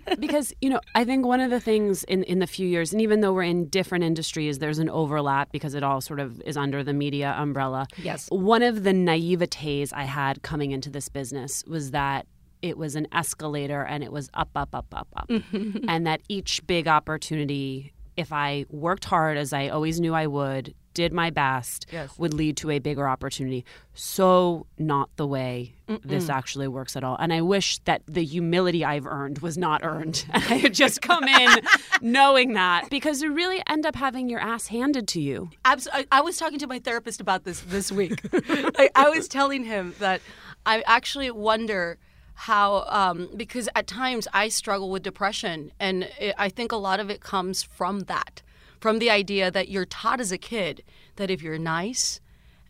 because, 0.20 0.54
you 0.60 0.70
know, 0.70 0.82
I 0.94 1.06
think 1.06 1.26
one 1.26 1.40
of 1.40 1.50
the 1.50 1.62
things 1.62 2.04
in, 2.04 2.24
in 2.24 2.40
the 2.40 2.48
few 2.48 2.68
years, 2.68 2.92
and 2.92 3.02
even 3.02 3.22
though 3.22 3.32
we're 3.32 3.44
in 3.44 3.70
different 3.70 4.04
industries, 4.04 4.60
there's 4.60 4.80
an 4.80 4.90
overlap 4.90 5.50
because 5.54 5.74
it 5.74 5.82
all 5.82 6.02
sort 6.02 6.20
of 6.20 6.42
is 6.42 6.58
under 6.58 6.84
the 6.84 6.92
media 6.92 7.34
umbrella. 7.38 7.88
Yes. 7.96 8.28
One 8.30 8.62
of 8.62 8.84
the 8.84 8.92
naivetes 8.92 9.94
I 9.94 10.04
had 10.04 10.42
coming 10.42 10.72
into 10.72 10.90
this 10.90 11.08
business 11.08 11.64
was 11.66 11.92
that 11.92 12.28
it 12.62 12.78
was 12.78 12.96
an 12.96 13.08
escalator 13.14 13.84
and 13.84 14.04
it 14.04 14.12
was 14.12 14.30
up, 14.34 14.50
up, 14.58 14.76
up, 14.76 14.94
up, 14.94 15.08
up. 15.16 15.30
and 15.88 16.06
that 16.06 16.20
each 16.28 16.68
big 16.68 16.90
opportunity, 16.90 17.94
if 18.18 18.34
I 18.34 18.66
worked 18.70 19.06
hard 19.06 19.38
as 19.38 19.54
I 19.54 19.70
always 19.70 20.02
knew 20.02 20.14
I 20.14 20.28
would, 20.28 20.74
did 20.94 21.14
my 21.14 21.30
best, 21.30 21.86
Yes. 21.92 22.18
would 22.18 22.34
lead 22.34 22.58
to 22.58 22.70
a 22.72 22.80
bigger 22.80 23.08
opportunity. 23.08 23.66
So, 23.94 24.66
not 24.78 25.10
the 25.18 25.28
way 25.28 25.74
this 26.04 26.30
actually 26.30 26.68
works 26.68 26.96
at 26.96 27.04
all. 27.04 27.16
And 27.20 27.34
I 27.34 27.42
wish 27.42 27.80
that 27.80 28.02
the 28.08 28.24
humility 28.24 28.86
I've 28.86 29.06
earned 29.08 29.40
was 29.40 29.58
not 29.58 29.84
earned. 29.84 30.26
I 30.34 30.40
had 30.40 30.74
just 30.74 31.02
come 31.02 31.24
in 31.26 31.60
knowing 32.02 32.54
that 32.54 32.90
because 32.90 33.22
you 33.22 33.34
really 33.34 33.62
end 33.68 33.86
up 33.86 33.96
having 33.96 34.30
your 34.30 34.40
ass 34.40 34.68
handed 34.68 35.08
to 35.10 35.22
you. 35.22 35.50
Abs- 35.66 35.88
I, 35.92 36.06
I 36.12 36.22
was 36.22 36.38
talking 36.38 36.60
to 36.60 36.68
my 36.68 36.80
therapist 36.80 37.20
about 37.22 37.44
this 37.44 37.62
this 37.62 37.92
week. 37.92 38.20
I, 38.34 38.90
I 38.96 39.10
was 39.10 39.28
telling 39.28 39.64
him 39.64 39.96
that 40.00 40.22
I 40.66 40.82
actually 40.86 41.32
wonder 41.32 41.98
how, 42.36 42.86
um, 42.88 43.30
because 43.36 43.68
at 43.76 43.86
times 43.88 44.28
I 44.34 44.48
struggle 44.50 44.90
with 44.90 45.04
depression, 45.04 45.72
and 45.80 46.04
it, 46.20 46.36
I 46.38 46.48
think 46.50 46.72
a 46.72 46.78
lot 46.78 47.00
of 47.02 47.10
it 47.10 47.20
comes 47.22 47.64
from 47.64 48.02
that, 48.02 48.42
from 48.80 49.00
the 49.00 49.10
idea 49.10 49.52
that 49.52 49.70
you're 49.70 49.86
taught 49.86 50.20
as 50.20 50.32
a 50.32 50.38
kid 50.38 50.84
that 51.18 51.30
if 51.30 51.42
you're 51.42 51.58
nice 51.58 52.20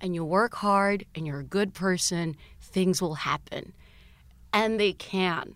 and 0.01 0.15
you 0.15 0.23
work 0.25 0.55
hard 0.55 1.05
and 1.15 1.27
you're 1.27 1.39
a 1.39 1.43
good 1.43 1.73
person, 1.73 2.35
things 2.61 3.01
will 3.01 3.15
happen. 3.15 3.73
And 4.53 4.79
they 4.79 4.93
can. 4.93 5.55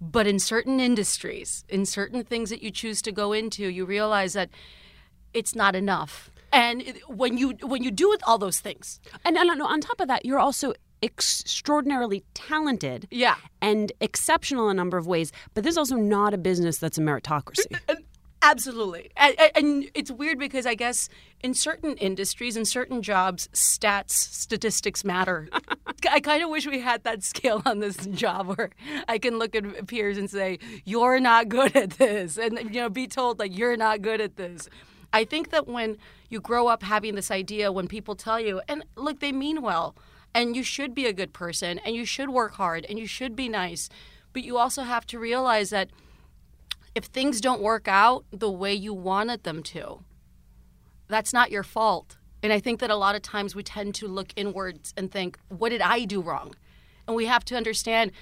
But 0.00 0.26
in 0.26 0.38
certain 0.38 0.80
industries, 0.80 1.64
in 1.68 1.86
certain 1.86 2.24
things 2.24 2.50
that 2.50 2.62
you 2.62 2.70
choose 2.70 3.00
to 3.02 3.12
go 3.12 3.32
into, 3.32 3.68
you 3.68 3.84
realize 3.84 4.34
that 4.34 4.50
it's 5.32 5.54
not 5.54 5.74
enough. 5.74 6.30
And 6.52 7.00
when 7.08 7.36
you 7.36 7.50
when 7.62 7.82
you 7.82 7.90
do 7.90 8.16
all 8.26 8.38
those 8.38 8.60
things, 8.60 9.00
And, 9.24 9.36
and 9.36 9.60
on 9.60 9.80
top 9.80 10.00
of 10.00 10.06
that, 10.08 10.24
you're 10.24 10.38
also 10.38 10.74
extraordinarily 11.02 12.22
talented 12.34 13.08
Yeah. 13.10 13.34
and 13.60 13.92
exceptional 14.00 14.68
in 14.70 14.76
a 14.76 14.78
number 14.78 14.96
of 14.96 15.06
ways, 15.06 15.32
but 15.54 15.64
this 15.64 15.72
is 15.72 15.78
also 15.78 15.96
not 15.96 16.32
a 16.32 16.38
business 16.38 16.78
that's 16.78 16.96
a 16.98 17.00
meritocracy. 17.00 17.66
Absolutely. 18.44 19.10
And, 19.16 19.34
and- 19.38 19.52
and 19.56 19.90
it's 19.94 20.10
weird 20.10 20.38
because 20.38 20.66
I 20.66 20.74
guess 20.74 21.08
in 21.42 21.54
certain 21.54 21.96
industries, 21.96 22.56
in 22.56 22.64
certain 22.64 23.00
jobs, 23.02 23.48
stats, 23.54 24.10
statistics 24.10 25.04
matter. 25.04 25.48
I 26.10 26.20
kind 26.20 26.42
of 26.42 26.50
wish 26.50 26.66
we 26.66 26.80
had 26.80 27.04
that 27.04 27.22
skill 27.22 27.62
on 27.64 27.78
this 27.80 27.96
job 28.06 28.48
where 28.56 28.70
I 29.08 29.18
can 29.18 29.38
look 29.38 29.54
at 29.54 29.86
peers 29.86 30.18
and 30.18 30.28
say, 30.30 30.58
you're 30.84 31.20
not 31.20 31.48
good 31.48 31.74
at 31.74 31.90
this. 31.92 32.36
And, 32.36 32.58
you 32.74 32.80
know, 32.82 32.90
be 32.90 33.06
told, 33.06 33.38
like, 33.38 33.56
you're 33.56 33.76
not 33.76 34.02
good 34.02 34.20
at 34.20 34.36
this. 34.36 34.68
I 35.12 35.24
think 35.24 35.50
that 35.50 35.66
when 35.66 35.96
you 36.28 36.40
grow 36.40 36.66
up 36.66 36.82
having 36.82 37.14
this 37.14 37.30
idea, 37.30 37.72
when 37.72 37.88
people 37.88 38.14
tell 38.14 38.40
you, 38.40 38.60
and 38.68 38.84
look, 38.96 39.20
they 39.20 39.32
mean 39.32 39.62
well, 39.62 39.94
and 40.34 40.56
you 40.56 40.62
should 40.62 40.94
be 40.94 41.06
a 41.06 41.12
good 41.12 41.32
person, 41.32 41.78
and 41.78 41.94
you 41.94 42.04
should 42.04 42.30
work 42.30 42.54
hard, 42.54 42.84
and 42.88 42.98
you 42.98 43.06
should 43.06 43.34
be 43.36 43.48
nice, 43.48 43.88
but 44.32 44.42
you 44.44 44.58
also 44.58 44.82
have 44.82 45.06
to 45.06 45.18
realize 45.18 45.70
that 45.70 45.90
if 46.94 47.04
things 47.04 47.40
don't 47.40 47.60
work 47.60 47.88
out 47.88 48.24
the 48.30 48.50
way 48.50 48.74
you 48.74 48.94
wanted 48.94 49.42
them 49.42 49.62
to, 49.64 50.04
that's 51.08 51.32
not 51.32 51.50
your 51.50 51.62
fault. 51.62 52.16
And 52.42 52.52
I 52.52 52.60
think 52.60 52.80
that 52.80 52.90
a 52.90 52.96
lot 52.96 53.14
of 53.14 53.22
times 53.22 53.54
we 53.54 53.62
tend 53.62 53.94
to 53.96 54.06
look 54.06 54.32
inwards 54.36 54.92
and 54.96 55.10
think, 55.10 55.38
what 55.48 55.70
did 55.70 55.80
I 55.80 56.04
do 56.04 56.20
wrong? 56.20 56.54
And 57.06 57.16
we 57.16 57.26
have 57.26 57.44
to 57.46 57.56
understand 57.56 58.12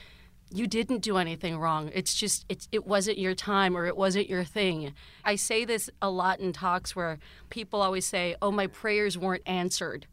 you 0.54 0.66
didn't 0.66 1.02
do 1.02 1.16
anything 1.16 1.58
wrong. 1.58 1.90
It's 1.94 2.14
just 2.14 2.44
it's, 2.48 2.68
it 2.72 2.86
wasn't 2.86 3.18
your 3.18 3.34
time 3.34 3.76
or 3.76 3.86
it 3.86 3.96
wasn't 3.96 4.28
your 4.28 4.44
thing. 4.44 4.94
I 5.24 5.36
say 5.36 5.64
this 5.64 5.88
a 6.00 6.10
lot 6.10 6.40
in 6.40 6.52
talks 6.52 6.94
where 6.94 7.18
people 7.48 7.80
always 7.80 8.06
say, 8.06 8.36
"Oh, 8.42 8.50
my 8.50 8.66
prayers 8.66 9.16
weren't 9.16 9.42
answered." 9.46 10.06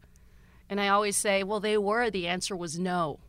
And 0.68 0.80
I 0.80 0.88
always 0.88 1.16
say, 1.16 1.42
"Well, 1.42 1.60
they 1.60 1.76
were. 1.76 2.10
The 2.10 2.26
answer 2.26 2.56
was 2.56 2.78
no." 2.78 3.20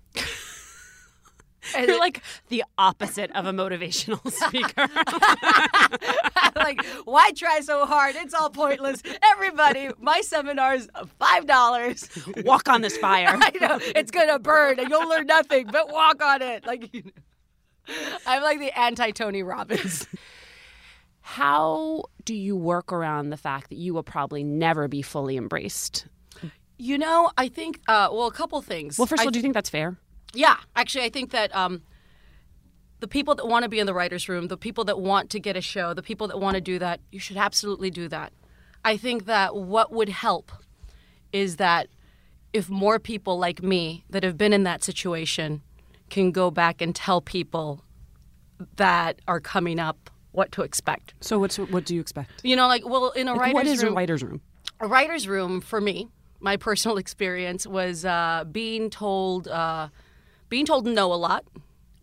And 1.76 1.86
You're 1.88 1.98
it- 1.98 2.00
like 2.00 2.22
the 2.50 2.64
opposite 2.78 3.32
of 3.32 3.46
a 3.46 3.52
motivational 3.52 4.20
speaker. 4.48 4.88
like, 6.56 6.84
why 7.06 7.32
try 7.32 7.60
so 7.62 7.86
hard? 7.86 8.16
It's 8.18 8.34
all 8.34 8.50
pointless. 8.50 9.02
Everybody, 9.24 9.90
my 10.00 10.22
seminar's 10.22 10.88
five 11.20 11.46
dollars. 11.48 12.10
Walk 12.46 12.68
on 12.70 12.82
this 12.82 12.98
fire. 12.98 13.28
I 13.30 13.52
know 13.60 13.80
it's 13.96 14.12
gonna 14.12 14.40
burn, 14.40 14.80
and 14.80 14.90
you'll 14.90 15.08
learn 15.10 15.28
nothing. 15.28 15.68
But 15.72 15.92
walk 15.92 16.22
on 16.24 16.42
it. 16.42 16.66
Like, 16.66 16.94
you 16.94 17.04
know. 17.04 17.12
I'm 18.28 18.44
like 18.44 18.60
the 18.60 18.78
anti 18.78 19.12
Tony 19.12 19.44
Robbins. 19.44 20.08
How 21.22 22.04
do 22.26 22.34
you 22.34 22.56
work 22.56 22.92
around 22.92 23.30
the 23.30 23.38
fact 23.38 23.70
that 23.70 23.78
you 23.78 23.94
will 23.94 24.04
probably 24.04 24.44
never 24.44 24.88
be 24.88 25.02
fully 25.02 25.38
embraced? 25.38 26.08
You 26.78 26.98
know, 26.98 27.30
I 27.38 27.48
think. 27.48 27.80
Uh, 27.88 28.10
well, 28.12 28.28
a 28.28 28.32
couple 28.32 28.60
things. 28.62 28.98
Well, 28.98 29.06
first 29.06 29.22
of 29.22 29.26
I 29.26 29.28
all, 29.28 29.32
do 29.32 29.38
you 29.40 29.44
think 29.44 29.54
that's 29.54 29.70
fair? 29.70 29.98
Yeah, 30.34 30.58
actually, 30.76 31.06
I 31.06 31.10
think 31.10 31.32
that 31.32 31.54
um, 31.56 31.82
the 33.00 33.08
people 33.08 33.36
that 33.36 33.48
want 33.48 33.64
to 33.64 33.70
be 33.70 33.80
in 33.80 33.86
the 33.86 33.94
writers' 33.94 34.30
room, 34.30 34.48
the 34.48 34.58
people 34.58 34.84
that 34.86 35.00
want 35.00 35.30
to 35.32 35.40
get 35.40 35.58
a 35.58 35.62
show, 35.62 35.94
the 35.94 36.04
people 36.04 36.28
that 36.28 36.40
want 36.40 36.56
to 36.56 36.62
do 36.62 36.80
that, 36.80 37.02
you 37.12 37.20
should 37.20 37.38
absolutely 37.38 37.90
do 37.90 38.08
that. 38.08 38.32
I 38.84 38.98
think 38.98 39.26
that 39.26 39.56
what 39.56 39.92
would 39.92 40.10
help 40.10 40.52
is 41.32 41.58
that 41.58 41.88
if 42.54 42.70
more 42.70 43.00
people 43.00 43.38
like 43.38 43.62
me 43.62 44.04
that 44.10 44.24
have 44.24 44.38
been 44.38 44.54
in 44.54 44.64
that 44.64 44.84
situation 44.84 45.62
can 46.10 46.32
go 46.32 46.52
back 46.52 46.82
and 46.82 46.96
tell 46.96 47.22
people 47.22 47.84
that 48.76 49.20
are 49.28 49.40
coming 49.40 49.80
up 49.80 50.10
what 50.32 50.52
to 50.54 50.62
expect. 50.62 51.14
So 51.22 51.40
what's 51.40 51.58
what 51.58 51.86
do 51.86 51.96
you 51.96 52.02
expect? 52.02 52.32
You 52.44 52.56
know, 52.56 52.68
like 52.68 52.88
well, 52.88 53.12
in 53.12 53.28
a 53.28 53.34
writers' 53.34 53.46
room. 53.48 53.54
what 53.54 53.68
is 53.68 53.84
room, 53.84 53.94
a 53.94 53.96
writer's 53.96 54.24
room? 54.24 54.42
a 54.80 54.88
writer's 54.88 55.28
room 55.28 55.62
for 55.62 55.80
me 55.80 56.10
my 56.42 56.58
personal 56.68 56.98
experience 56.98 57.66
was 57.66 58.04
uh, 58.04 58.44
being 58.52 58.90
told 58.90 59.48
uh, 59.48 59.88
being 60.52 60.66
told 60.68 60.86
no 60.86 61.12
a 61.12 61.16
lot 61.16 61.44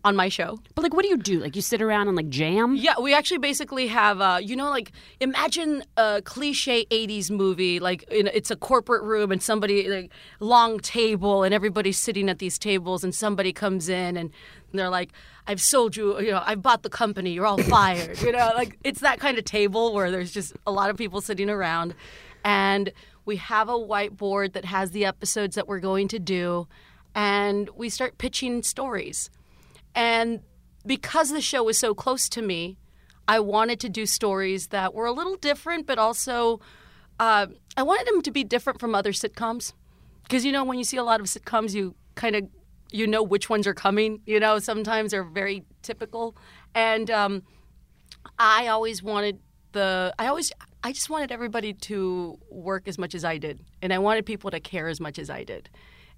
on 0.03 0.15
my 0.15 0.29
show 0.29 0.57
But 0.75 0.83
like, 0.83 0.93
what 0.93 1.03
do 1.03 1.09
you 1.09 1.17
do? 1.17 1.41
Like, 1.41 1.57
you 1.57 1.61
sit 1.61 1.81
around 1.81 2.07
and 2.07 2.15
like 2.15 2.29
jam? 2.29 2.73
yeah 2.75 2.95
we 2.99 3.13
actually 3.13 3.37
basically 3.37 3.87
have 3.87 4.21
uh, 4.21 4.39
you 4.41 4.55
know 4.55 4.69
like 4.69 4.91
imagine 5.19 5.83
a 5.97 6.21
cliche 6.23 6.85
80s 6.85 7.29
movie 7.29 7.79
like 7.79 8.03
in, 8.03 8.27
it's 8.27 8.49
a 8.49 8.55
corporate 8.55 9.03
room 9.03 9.31
and 9.31 9.43
somebody 9.43 9.87
like 9.89 10.11
long 10.39 10.79
table 10.79 11.43
and 11.43 11.53
everybody's 11.53 11.97
sitting 11.97 12.29
at 12.29 12.39
these 12.39 12.57
tables 12.57 13.03
and 13.03 13.13
somebody 13.13 13.51
comes 13.53 13.87
in 13.89 14.15
and 14.17 14.31
they're 14.73 14.89
like 14.89 15.11
i've 15.47 15.61
sold 15.61 15.97
you 15.97 16.19
you 16.21 16.31
know 16.31 16.41
i've 16.45 16.61
bought 16.61 16.81
the 16.83 16.89
company 16.89 17.31
you're 17.31 17.45
all 17.45 17.61
fired 17.63 18.19
you 18.21 18.31
know 18.31 18.51
like 18.55 18.77
it's 18.85 19.01
that 19.01 19.19
kind 19.19 19.37
of 19.37 19.43
table 19.43 19.93
where 19.93 20.09
there's 20.11 20.31
just 20.31 20.53
a 20.65 20.71
lot 20.71 20.89
of 20.89 20.95
people 20.97 21.19
sitting 21.21 21.49
around 21.49 21.93
and 22.45 22.93
we 23.25 23.35
have 23.35 23.67
a 23.67 23.73
whiteboard 23.91 24.53
that 24.53 24.65
has 24.65 24.91
the 24.91 25.03
episodes 25.05 25.55
that 25.55 25.67
we're 25.67 25.79
going 25.79 26.07
to 26.07 26.19
do 26.19 26.67
and 27.19 27.69
we 27.75 27.89
start 27.89 28.17
pitching 28.17 28.63
stories 28.63 29.29
and 29.95 30.39
because 30.85 31.29
the 31.29 31.41
show 31.41 31.63
was 31.63 31.77
so 31.77 31.93
close 31.93 32.29
to 32.29 32.41
me, 32.41 32.77
I 33.27 33.39
wanted 33.39 33.79
to 33.81 33.89
do 33.89 34.05
stories 34.05 34.67
that 34.67 34.93
were 34.93 35.05
a 35.05 35.11
little 35.11 35.35
different, 35.35 35.85
but 35.85 35.99
also 35.99 36.61
uh, 37.19 37.47
I 37.77 37.83
wanted 37.83 38.07
them 38.07 38.21
to 38.23 38.31
be 38.31 38.43
different 38.43 38.79
from 38.79 38.95
other 38.95 39.11
sitcoms. 39.11 39.73
Because 40.23 40.45
you 40.45 40.51
know, 40.51 40.63
when 40.63 40.77
you 40.77 40.83
see 40.83 40.97
a 40.97 41.03
lot 41.03 41.19
of 41.19 41.25
sitcoms, 41.27 41.73
you 41.73 41.95
kind 42.15 42.35
of 42.35 42.43
you 42.91 43.05
know 43.05 43.21
which 43.21 43.49
ones 43.49 43.67
are 43.67 43.73
coming. 43.73 44.21
You 44.25 44.39
know, 44.39 44.59
sometimes 44.59 45.11
they're 45.11 45.23
very 45.23 45.63
typical, 45.81 46.35
and 46.73 47.09
um, 47.11 47.43
I 48.37 48.67
always 48.67 49.03
wanted 49.03 49.39
the 49.73 50.13
I 50.17 50.27
always 50.27 50.51
I 50.83 50.91
just 50.91 51.09
wanted 51.09 51.31
everybody 51.31 51.73
to 51.73 52.39
work 52.49 52.87
as 52.87 52.97
much 52.97 53.13
as 53.13 53.25
I 53.25 53.37
did, 53.37 53.59
and 53.81 53.91
I 53.91 53.99
wanted 53.99 54.25
people 54.25 54.49
to 54.51 54.59
care 54.59 54.87
as 54.87 54.99
much 54.99 55.19
as 55.19 55.29
I 55.29 55.43
did. 55.43 55.69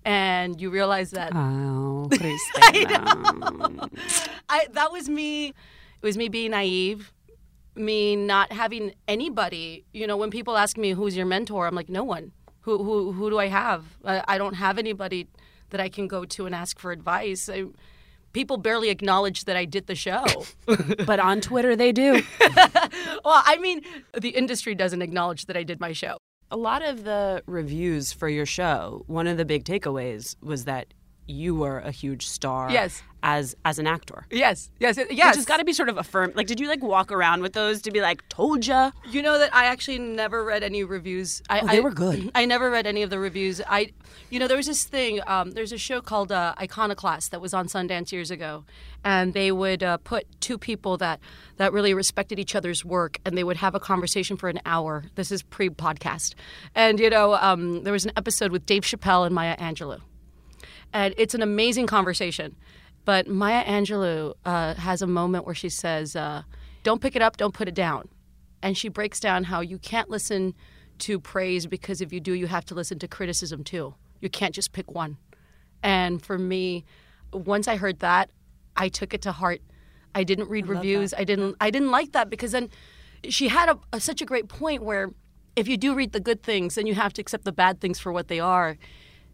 And 0.04 0.60
you 0.60 0.70
realize 0.70 1.12
that 1.12 1.32
Oh, 1.36 2.08
down. 2.10 3.90
I 4.50 4.68
that 4.74 4.92
was 4.92 5.08
me. 5.10 5.48
It 5.50 6.06
was 6.06 6.18
me 6.18 6.30
being 6.30 6.52
naive, 6.52 7.14
me 7.76 8.16
not 8.16 8.52
having 8.52 8.94
anybody. 9.08 9.86
You 9.94 10.08
know, 10.08 10.18
when 10.18 10.32
people 10.32 10.58
ask 10.58 10.78
me 10.78 10.92
who's 10.92 11.16
your 11.16 11.28
mentor, 11.28 11.68
I'm 11.68 11.76
like, 11.76 11.90
no 11.90 12.04
one. 12.04 12.32
Who 12.62 12.84
who 12.84 13.12
who 13.12 13.30
do 13.30 13.40
I 13.40 13.48
have? 13.48 13.86
I, 14.04 14.24
I 14.28 14.38
don't 14.38 14.56
have 14.56 14.78
anybody 14.78 15.28
that 15.70 15.80
I 15.80 15.90
can 15.90 16.08
go 16.08 16.26
to 16.26 16.46
and 16.46 16.54
ask 16.54 16.80
for 16.80 16.92
advice. 16.92 17.50
I, 17.50 17.66
people 18.34 18.58
barely 18.58 18.90
acknowledge 18.90 19.46
that 19.46 19.56
I 19.58 19.66
did 19.66 19.88
the 19.88 19.96
show. 19.96 20.26
But 21.06 21.20
on 21.20 21.42
Twitter, 21.42 21.76
they 21.76 21.92
do. 21.92 22.24
well, 22.40 23.42
I 23.46 23.58
mean, 23.60 23.82
the 24.18 24.30
industry 24.30 24.76
doesn't 24.76 25.02
acknowledge 25.02 25.46
that 25.48 25.58
I 25.58 25.64
did 25.64 25.80
my 25.80 25.94
show. 25.94 26.18
A 26.54 26.58
lot 26.58 26.82
of 26.82 27.06
the 27.06 27.44
reviews 27.46 28.12
for 28.12 28.28
your 28.28 28.46
show, 28.46 29.06
one 29.08 29.26
of 29.26 29.38
the 29.38 29.46
big 29.46 29.64
takeaways 29.64 30.36
was 30.42 30.66
that 30.66 30.94
you 31.28 31.56
were 31.56 31.80
a 31.80 31.92
huge 31.92 32.28
star 32.28 32.70
Yes. 32.72 33.04
as 33.24 33.56
as 33.64 33.80
an 33.80 33.88
actor. 33.88 34.26
Yes, 34.32 34.70
yes, 34.80 34.98
yes. 34.98 35.08
Which 35.10 35.20
has 35.38 35.46
got 35.46 35.58
to 35.58 35.64
be 35.66 35.74
sort 35.74 35.88
of 35.90 35.98
affirmed. 35.98 36.36
Like, 36.36 36.48
did 36.48 36.60
you 36.60 36.68
like 36.68 36.82
walk 36.84 37.12
around 37.12 37.42
with 37.42 37.54
those 37.54 37.82
to 37.84 37.92
be 37.92 38.02
like, 38.02 38.28
told 38.30 38.66
ya? 38.66 38.92
You 39.10 39.22
know 39.22 39.38
that 39.38 39.54
I 39.56 39.66
actually 39.66 40.00
never 40.00 40.44
read 40.44 40.64
any 40.64 40.84
reviews. 40.84 41.42
I, 41.50 41.60
Oh, 41.62 41.68
they 41.68 41.78
I- 41.78 41.82
were 41.82 41.92
good. 41.92 42.32
I 42.36 42.46
never 42.46 42.70
read 42.70 42.88
any 42.88 43.04
of 43.04 43.10
the 43.10 43.20
reviews. 43.20 43.62
I, 43.70 43.92
you 44.30 44.40
know, 44.40 44.48
there 44.48 44.58
was 44.58 44.66
this 44.68 44.84
thing. 44.84 45.20
Um, 45.28 45.52
there's 45.52 45.72
a 45.72 45.78
show 45.78 46.02
called 46.02 46.32
uh, 46.32 46.54
Iconoclast 46.60 47.32
that 47.32 47.40
was 47.42 47.54
on 47.54 47.68
Sundance 47.68 48.12
years 48.12 48.32
ago, 48.32 48.66
and 49.04 49.34
they 49.34 49.52
would 49.52 49.84
uh, 49.84 49.98
put 49.98 50.26
two 50.42 50.58
people 50.58 50.98
that 50.98 51.20
that 51.58 51.72
really 51.72 51.94
respected 51.94 52.40
each 52.40 52.56
other's 52.56 52.84
work, 52.84 53.20
and 53.26 53.38
they 53.38 53.44
would 53.44 53.58
have 53.58 53.76
a 53.76 53.80
conversation 53.80 54.36
for 54.36 54.50
an 54.50 54.60
hour. 54.66 55.04
This 55.16 55.32
is 55.32 55.44
pre-podcast, 55.44 56.34
and 56.76 57.00
you 57.00 57.10
know, 57.10 57.36
um, 57.36 57.84
there 57.84 57.94
was 57.94 58.06
an 58.06 58.12
episode 58.18 58.52
with 58.52 58.66
Dave 58.66 58.82
Chappelle 58.84 59.26
and 59.28 59.36
Maya 59.36 59.56
Angelou, 59.58 60.02
and 60.94 61.14
it's 61.18 61.34
an 61.34 61.42
amazing 61.42 61.88
conversation. 61.88 62.56
But 63.04 63.28
Maya 63.28 63.64
Angelou 63.66 64.34
uh, 64.46 64.76
has 64.76 65.02
a 65.02 65.08
moment 65.08 65.46
where 65.46 65.56
she 65.56 65.70
says, 65.70 66.16
uh, 66.16 66.44
"Don't 66.84 67.02
pick 67.02 67.16
it 67.16 67.22
up, 67.22 67.38
don't 67.38 67.54
put 67.54 67.68
it 67.68 67.76
down," 67.76 68.10
and 68.62 68.78
she 68.78 68.90
breaks 68.90 69.20
down 69.20 69.46
how 69.46 69.62
you 69.62 69.78
can't 69.80 70.10
listen 70.10 70.54
to 71.00 71.20
praise 71.20 71.66
because 71.66 72.02
if 72.02 72.14
you 72.14 72.20
do, 72.20 72.34
you 72.34 72.48
have 72.48 72.66
to 72.66 72.76
listen 72.76 73.00
to 73.00 73.08
criticism 73.08 73.64
too. 73.64 73.96
You 74.20 74.30
can't 74.30 74.54
just 74.54 74.72
pick 74.72 74.92
one. 74.92 75.18
And 75.82 76.24
for 76.24 76.38
me, 76.38 76.86
once 77.34 77.68
I 77.68 77.76
heard 77.76 78.00
that, 78.00 78.30
I 78.78 78.90
took 78.90 79.14
it 79.14 79.22
to 79.24 79.32
heart. 79.32 79.62
I 80.14 80.24
didn't 80.24 80.50
read 80.50 80.68
reviews. 80.68 81.14
I 81.14 81.24
didn't. 81.24 81.56
I 81.60 81.72
didn't 81.72 81.92
like 81.92 82.12
that 82.12 82.30
because 82.30 82.52
then 82.52 82.70
she 83.28 83.48
had 83.48 83.70
a, 83.70 83.80
a, 83.94 84.00
such 84.00 84.22
a 84.22 84.26
great 84.26 84.48
point 84.48 84.84
where 84.84 85.12
if 85.56 85.68
you 85.68 85.78
do 85.78 85.94
read 85.94 86.12
the 86.12 86.20
good 86.20 86.44
things, 86.44 86.76
then 86.76 86.86
you 86.88 86.96
have 86.96 87.14
to 87.14 87.22
accept 87.22 87.46
the 87.46 87.52
bad 87.52 87.80
things 87.82 88.00
for 88.00 88.12
what 88.12 88.28
they 88.28 88.40
are. 88.40 88.78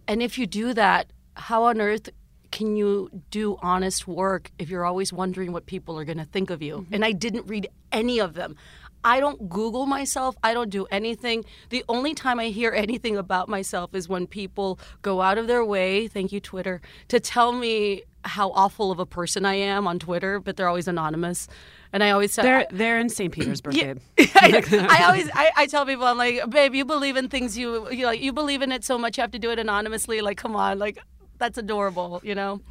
And 0.07 0.21
if 0.21 0.37
you 0.37 0.47
do 0.47 0.73
that, 0.73 1.11
how 1.37 1.63
on 1.63 1.79
earth 1.79 2.09
can 2.51 2.75
you 2.75 3.09
do 3.29 3.57
honest 3.61 4.07
work 4.07 4.51
if 4.57 4.69
you're 4.69 4.85
always 4.85 5.11
wondering 5.11 5.51
what 5.51 5.65
people 5.65 5.97
are 5.99 6.05
going 6.05 6.17
to 6.17 6.25
think 6.25 6.49
of 6.49 6.61
you? 6.61 6.79
Mm-hmm. 6.79 6.93
And 6.93 7.05
I 7.05 7.11
didn't 7.11 7.47
read 7.47 7.67
any 7.91 8.19
of 8.19 8.33
them. 8.33 8.55
I 9.03 9.19
don't 9.19 9.47
Google 9.47 9.85
myself. 9.85 10.35
I 10.43 10.53
don't 10.53 10.69
do 10.69 10.85
anything. 10.91 11.45
The 11.69 11.83
only 11.87 12.13
time 12.13 12.39
I 12.39 12.47
hear 12.47 12.71
anything 12.71 13.15
about 13.15 13.47
myself 13.47 13.93
is 13.93 14.09
when 14.09 14.27
people 14.27 14.79
go 15.01 15.21
out 15.21 15.37
of 15.37 15.47
their 15.47 15.63
way, 15.63 16.07
thank 16.07 16.31
you, 16.31 16.39
Twitter, 16.39 16.81
to 17.09 17.19
tell 17.19 17.51
me 17.51 18.03
how 18.25 18.51
awful 18.51 18.91
of 18.91 18.99
a 18.99 19.05
person 19.05 19.45
I 19.45 19.53
am 19.55 19.87
on 19.87 19.99
Twitter, 19.99 20.39
but 20.39 20.57
they're 20.57 20.67
always 20.67 20.87
anonymous. 20.87 21.47
And 21.93 22.03
I 22.03 22.09
always 22.09 22.33
say, 22.33 22.41
They're 22.41 22.67
they're 22.69 22.99
in 22.99 23.07
St. 23.07 23.31
Petersburg, 23.31 23.75
yeah. 23.75 23.93
babe. 23.93 24.01
I, 24.35 24.87
I 24.89 25.05
always 25.05 25.29
I, 25.33 25.51
I 25.55 25.65
tell 25.67 25.85
people 25.85 26.05
I'm 26.05 26.17
like, 26.17 26.49
babe, 26.49 26.75
you 26.75 26.83
believe 26.83 27.15
in 27.15 27.29
things 27.29 27.57
you 27.57 27.89
you 27.91 28.05
like 28.05 28.19
you 28.19 28.33
believe 28.33 28.61
in 28.61 28.73
it 28.73 28.83
so 28.83 28.97
much 28.97 29.17
you 29.17 29.21
have 29.21 29.31
to 29.31 29.39
do 29.39 29.51
it 29.51 29.59
anonymously. 29.59 30.19
Like, 30.19 30.37
come 30.37 30.55
on, 30.55 30.79
like 30.79 30.97
That's 31.37 31.57
adorable, 31.57 32.19
you 32.23 32.35
know? 32.35 32.61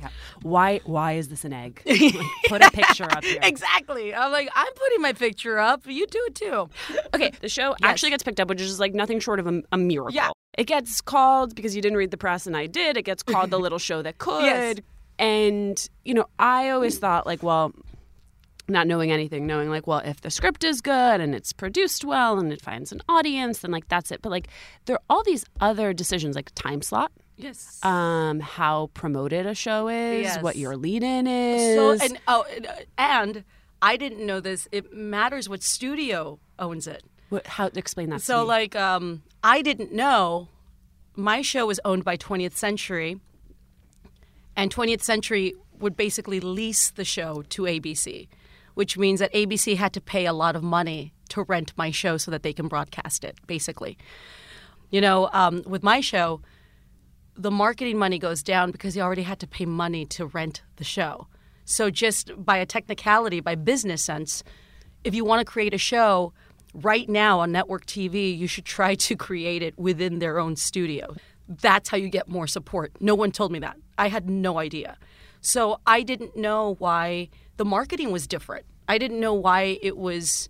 Why 0.42 0.80
why 0.84 1.12
is 1.12 1.28
this 1.28 1.44
an 1.44 1.52
egg? 1.52 1.82
Put 2.48 2.62
a 2.62 2.70
picture 2.70 3.04
up 3.04 3.24
here. 3.24 3.38
Exactly. 3.42 4.14
I'm 4.14 4.32
like, 4.32 4.48
I'm 4.54 4.72
putting 4.74 5.02
my 5.02 5.12
picture 5.12 5.58
up. 5.58 5.86
You 5.86 6.06
do 6.06 6.22
it 6.26 6.34
too. 6.34 6.68
Okay, 7.14 7.32
the 7.40 7.48
show 7.48 7.74
actually 7.82 8.10
gets 8.10 8.22
picked 8.22 8.40
up, 8.40 8.48
which 8.48 8.60
is 8.60 8.80
like 8.80 8.94
nothing 8.94 9.20
short 9.20 9.38
of 9.38 9.46
a, 9.46 9.62
a 9.72 9.78
miracle. 9.78 10.12
Yeah. 10.12 10.30
It 10.58 10.64
gets 10.64 11.00
called 11.00 11.54
because 11.54 11.76
you 11.76 11.82
didn't 11.82 11.98
read 11.98 12.10
the 12.10 12.16
press 12.16 12.46
and 12.46 12.56
I 12.56 12.66
did. 12.66 12.96
It 12.96 13.02
gets 13.02 13.22
called 13.22 13.50
the 13.50 13.58
little 13.58 13.78
show 13.78 14.02
that 14.02 14.18
could. 14.26 14.44
Yes. 14.44 14.76
And 15.18 15.88
you 16.04 16.14
know, 16.14 16.26
I 16.38 16.70
always 16.70 16.98
thought 16.98 17.26
like, 17.26 17.42
well, 17.42 17.72
not 18.68 18.86
knowing 18.86 19.12
anything, 19.12 19.46
knowing 19.46 19.70
like, 19.70 19.86
well, 19.86 20.00
if 20.04 20.20
the 20.22 20.30
script 20.30 20.64
is 20.64 20.80
good 20.80 21.20
and 21.20 21.34
it's 21.34 21.52
produced 21.52 22.04
well 22.04 22.38
and 22.38 22.52
it 22.52 22.60
finds 22.60 22.90
an 22.92 23.00
audience, 23.08 23.60
then 23.60 23.70
like 23.70 23.88
that's 23.88 24.10
it. 24.10 24.22
But 24.22 24.30
like 24.30 24.48
there 24.86 24.96
are 24.96 25.02
all 25.08 25.22
these 25.22 25.44
other 25.60 25.92
decisions 25.92 26.34
like 26.36 26.50
time 26.54 26.82
slot, 26.82 27.12
Yes. 27.36 27.78
um, 27.84 28.40
how 28.40 28.90
promoted 28.94 29.44
a 29.46 29.54
show 29.54 29.88
is, 29.88 30.22
Yes. 30.22 30.42
what 30.42 30.56
your 30.56 30.76
lead 30.76 31.02
in 31.02 31.26
is. 31.26 31.76
so 32.00 32.06
and 32.06 32.18
oh 32.28 32.44
and, 32.54 32.66
uh, 32.66 32.72
and 32.96 33.44
I 33.82 33.96
didn't 33.96 34.24
know 34.24 34.40
this. 34.40 34.68
It 34.72 34.92
matters 34.94 35.48
what 35.48 35.62
studio 35.62 36.38
owns 36.58 36.86
it. 36.86 37.02
what, 37.28 37.46
how 37.46 37.66
explain 37.74 38.08
that 38.10 38.20
to 38.20 38.24
So 38.24 38.44
like 38.44 38.74
um 38.74 39.22
I 39.44 39.60
didn't 39.62 39.92
know 39.92 40.48
my 41.14 41.42
show 41.42 41.66
was 41.66 41.78
owned 41.84 42.04
by 42.04 42.16
20th 42.16 42.56
Century 42.56 43.20
and 44.56 44.74
20th 44.74 45.02
Century 45.02 45.54
would 45.78 45.96
basically 45.96 46.40
lease 46.40 46.90
the 46.90 47.04
show 47.04 47.42
to 47.50 47.62
ABC, 47.62 48.28
which 48.74 48.96
means 48.96 49.20
that 49.20 49.32
ABC 49.34 49.76
had 49.76 49.92
to 49.92 50.00
pay 50.00 50.24
a 50.24 50.32
lot 50.32 50.56
of 50.56 50.62
money 50.62 51.12
to 51.28 51.42
rent 51.42 51.72
my 51.76 51.90
show 51.90 52.16
so 52.16 52.30
that 52.30 52.42
they 52.42 52.52
can 52.54 52.66
broadcast 52.68 53.24
it 53.24 53.36
basically. 53.46 53.98
You 54.90 55.00
know, 55.02 55.28
um, 55.32 55.62
with 55.66 55.82
my 55.82 56.00
show, 56.00 56.40
the 57.36 57.50
marketing 57.50 57.98
money 57.98 58.18
goes 58.18 58.42
down 58.42 58.70
because 58.70 58.94
they 58.94 59.00
already 59.00 59.22
had 59.22 59.38
to 59.40 59.46
pay 59.46 59.66
money 59.66 60.06
to 60.06 60.26
rent 60.26 60.62
the 60.76 60.84
show. 60.84 61.26
So 61.64 61.90
just 61.90 62.32
by 62.36 62.58
a 62.58 62.66
technicality, 62.66 63.40
by 63.40 63.54
business 63.56 64.02
sense, 64.02 64.42
if 65.04 65.14
you 65.14 65.24
want 65.24 65.40
to 65.40 65.44
create 65.44 65.74
a 65.74 65.78
show 65.78 66.32
right 66.72 67.08
now 67.08 67.40
on 67.40 67.52
network 67.52 67.86
TV, 67.86 68.36
you 68.36 68.46
should 68.46 68.64
try 68.64 68.94
to 68.94 69.16
create 69.16 69.62
it 69.62 69.78
within 69.78 70.18
their 70.18 70.38
own 70.38 70.56
studio. 70.56 71.14
That's 71.48 71.88
how 71.88 71.96
you 71.96 72.08
get 72.08 72.28
more 72.28 72.46
support. 72.46 72.92
No 73.00 73.14
one 73.14 73.32
told 73.32 73.52
me 73.52 73.58
that. 73.60 73.76
I 73.98 74.08
had 74.08 74.28
no 74.28 74.58
idea. 74.58 74.96
So 75.40 75.80
I 75.86 76.02
didn't 76.02 76.36
know 76.36 76.74
why 76.78 77.28
the 77.56 77.64
marketing 77.64 78.10
was 78.10 78.26
different. 78.26 78.66
I 78.88 78.98
didn't 78.98 79.20
know 79.20 79.34
why 79.34 79.78
it 79.82 79.96
was 79.96 80.48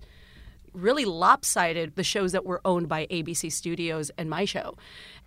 really 0.73 1.05
lopsided 1.05 1.97
the 1.97 2.05
shows 2.05 2.33
that 2.33 2.45
were 2.45 2.61
owned 2.65 2.89
by 2.89 3.07
ABC 3.07 3.51
Studios 3.51 4.11
and 4.19 4.29
my 4.29 4.45
show. 4.45 4.77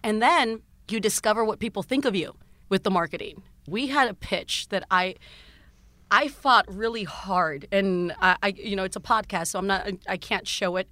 And 0.04 0.22
then 0.22 0.62
you 0.92 1.00
discover 1.00 1.44
what 1.44 1.60
people 1.60 1.84
think 1.84 2.06
of 2.06 2.16
you 2.16 2.36
with 2.70 2.84
the 2.84 2.92
marketing. 2.92 3.44
We 3.68 3.88
had 3.88 4.10
a 4.10 4.14
pitch 4.14 4.68
that 4.70 4.84
I 4.90 5.16
I 6.12 6.28
fought 6.28 6.66
really 6.68 7.04
hard 7.04 7.68
and 7.72 8.14
I, 8.20 8.38
I 8.42 8.48
you 8.50 8.76
know 8.76 8.84
it's 8.84 8.96
a 8.96 9.02
podcast 9.02 9.48
so 9.48 9.60
I'm 9.60 9.68
not 9.68 9.88
I 10.08 10.18
can't 10.18 10.48
show 10.48 10.76
it. 10.76 10.88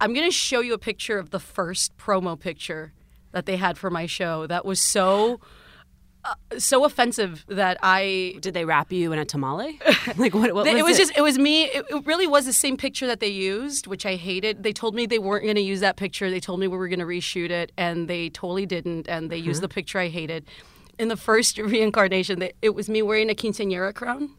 I'm 0.00 0.14
going 0.14 0.26
to 0.26 0.34
show 0.34 0.60
you 0.60 0.74
a 0.74 0.78
picture 0.78 1.18
of 1.18 1.30
the 1.30 1.38
first 1.38 1.96
promo 1.96 2.38
picture 2.38 2.92
that 3.30 3.46
they 3.46 3.56
had 3.56 3.78
for 3.78 3.88
my 3.88 4.06
show 4.06 4.48
that 4.48 4.64
was 4.64 4.80
so 4.80 5.38
uh, 6.24 6.34
so 6.58 6.84
offensive 6.84 7.44
that 7.48 7.78
I 7.82 8.36
Did 8.40 8.54
they 8.54 8.64
wrap 8.64 8.92
you 8.92 9.12
in 9.12 9.18
a 9.18 9.24
tamale? 9.24 9.80
like 10.16 10.34
what? 10.34 10.54
what 10.54 10.66
it 10.66 10.74
was 10.74 10.92
was 10.92 10.96
it? 10.96 11.02
just 11.02 11.18
it 11.18 11.22
was 11.22 11.38
me 11.38 11.64
it, 11.64 11.84
it 11.90 12.06
really 12.06 12.26
was 12.26 12.46
the 12.46 12.52
same 12.52 12.76
picture 12.76 13.06
that 13.06 13.20
they 13.20 13.28
used 13.28 13.86
which 13.86 14.06
i 14.06 14.14
hated 14.14 14.62
they 14.62 14.72
told 14.72 14.94
me 14.94 15.06
they 15.06 15.18
weren't 15.18 15.44
going 15.44 15.56
to 15.56 15.62
use 15.62 15.80
that 15.80 15.96
picture 15.96 16.30
they 16.30 16.40
told 16.40 16.60
me 16.60 16.68
we 16.68 16.76
were 16.76 16.88
going 16.88 16.98
to 16.98 17.04
reshoot 17.04 17.50
it 17.50 17.72
and 17.76 18.08
they 18.08 18.28
totally 18.30 18.66
didn't 18.66 19.08
and 19.08 19.30
they 19.30 19.36
used 19.36 19.62
the 19.62 19.68
picture 19.68 19.98
i 19.98 20.08
hated 20.08 20.46
in 20.98 21.08
the 21.08 21.16
first 21.16 21.58
reincarnation 21.72 22.38
they, 22.38 22.52
it 22.62 22.74
was 22.74 22.88
me 22.88 23.02
wearing 23.02 23.30
a 23.30 23.34
quinceanera 23.34 23.94
crown 23.94 24.30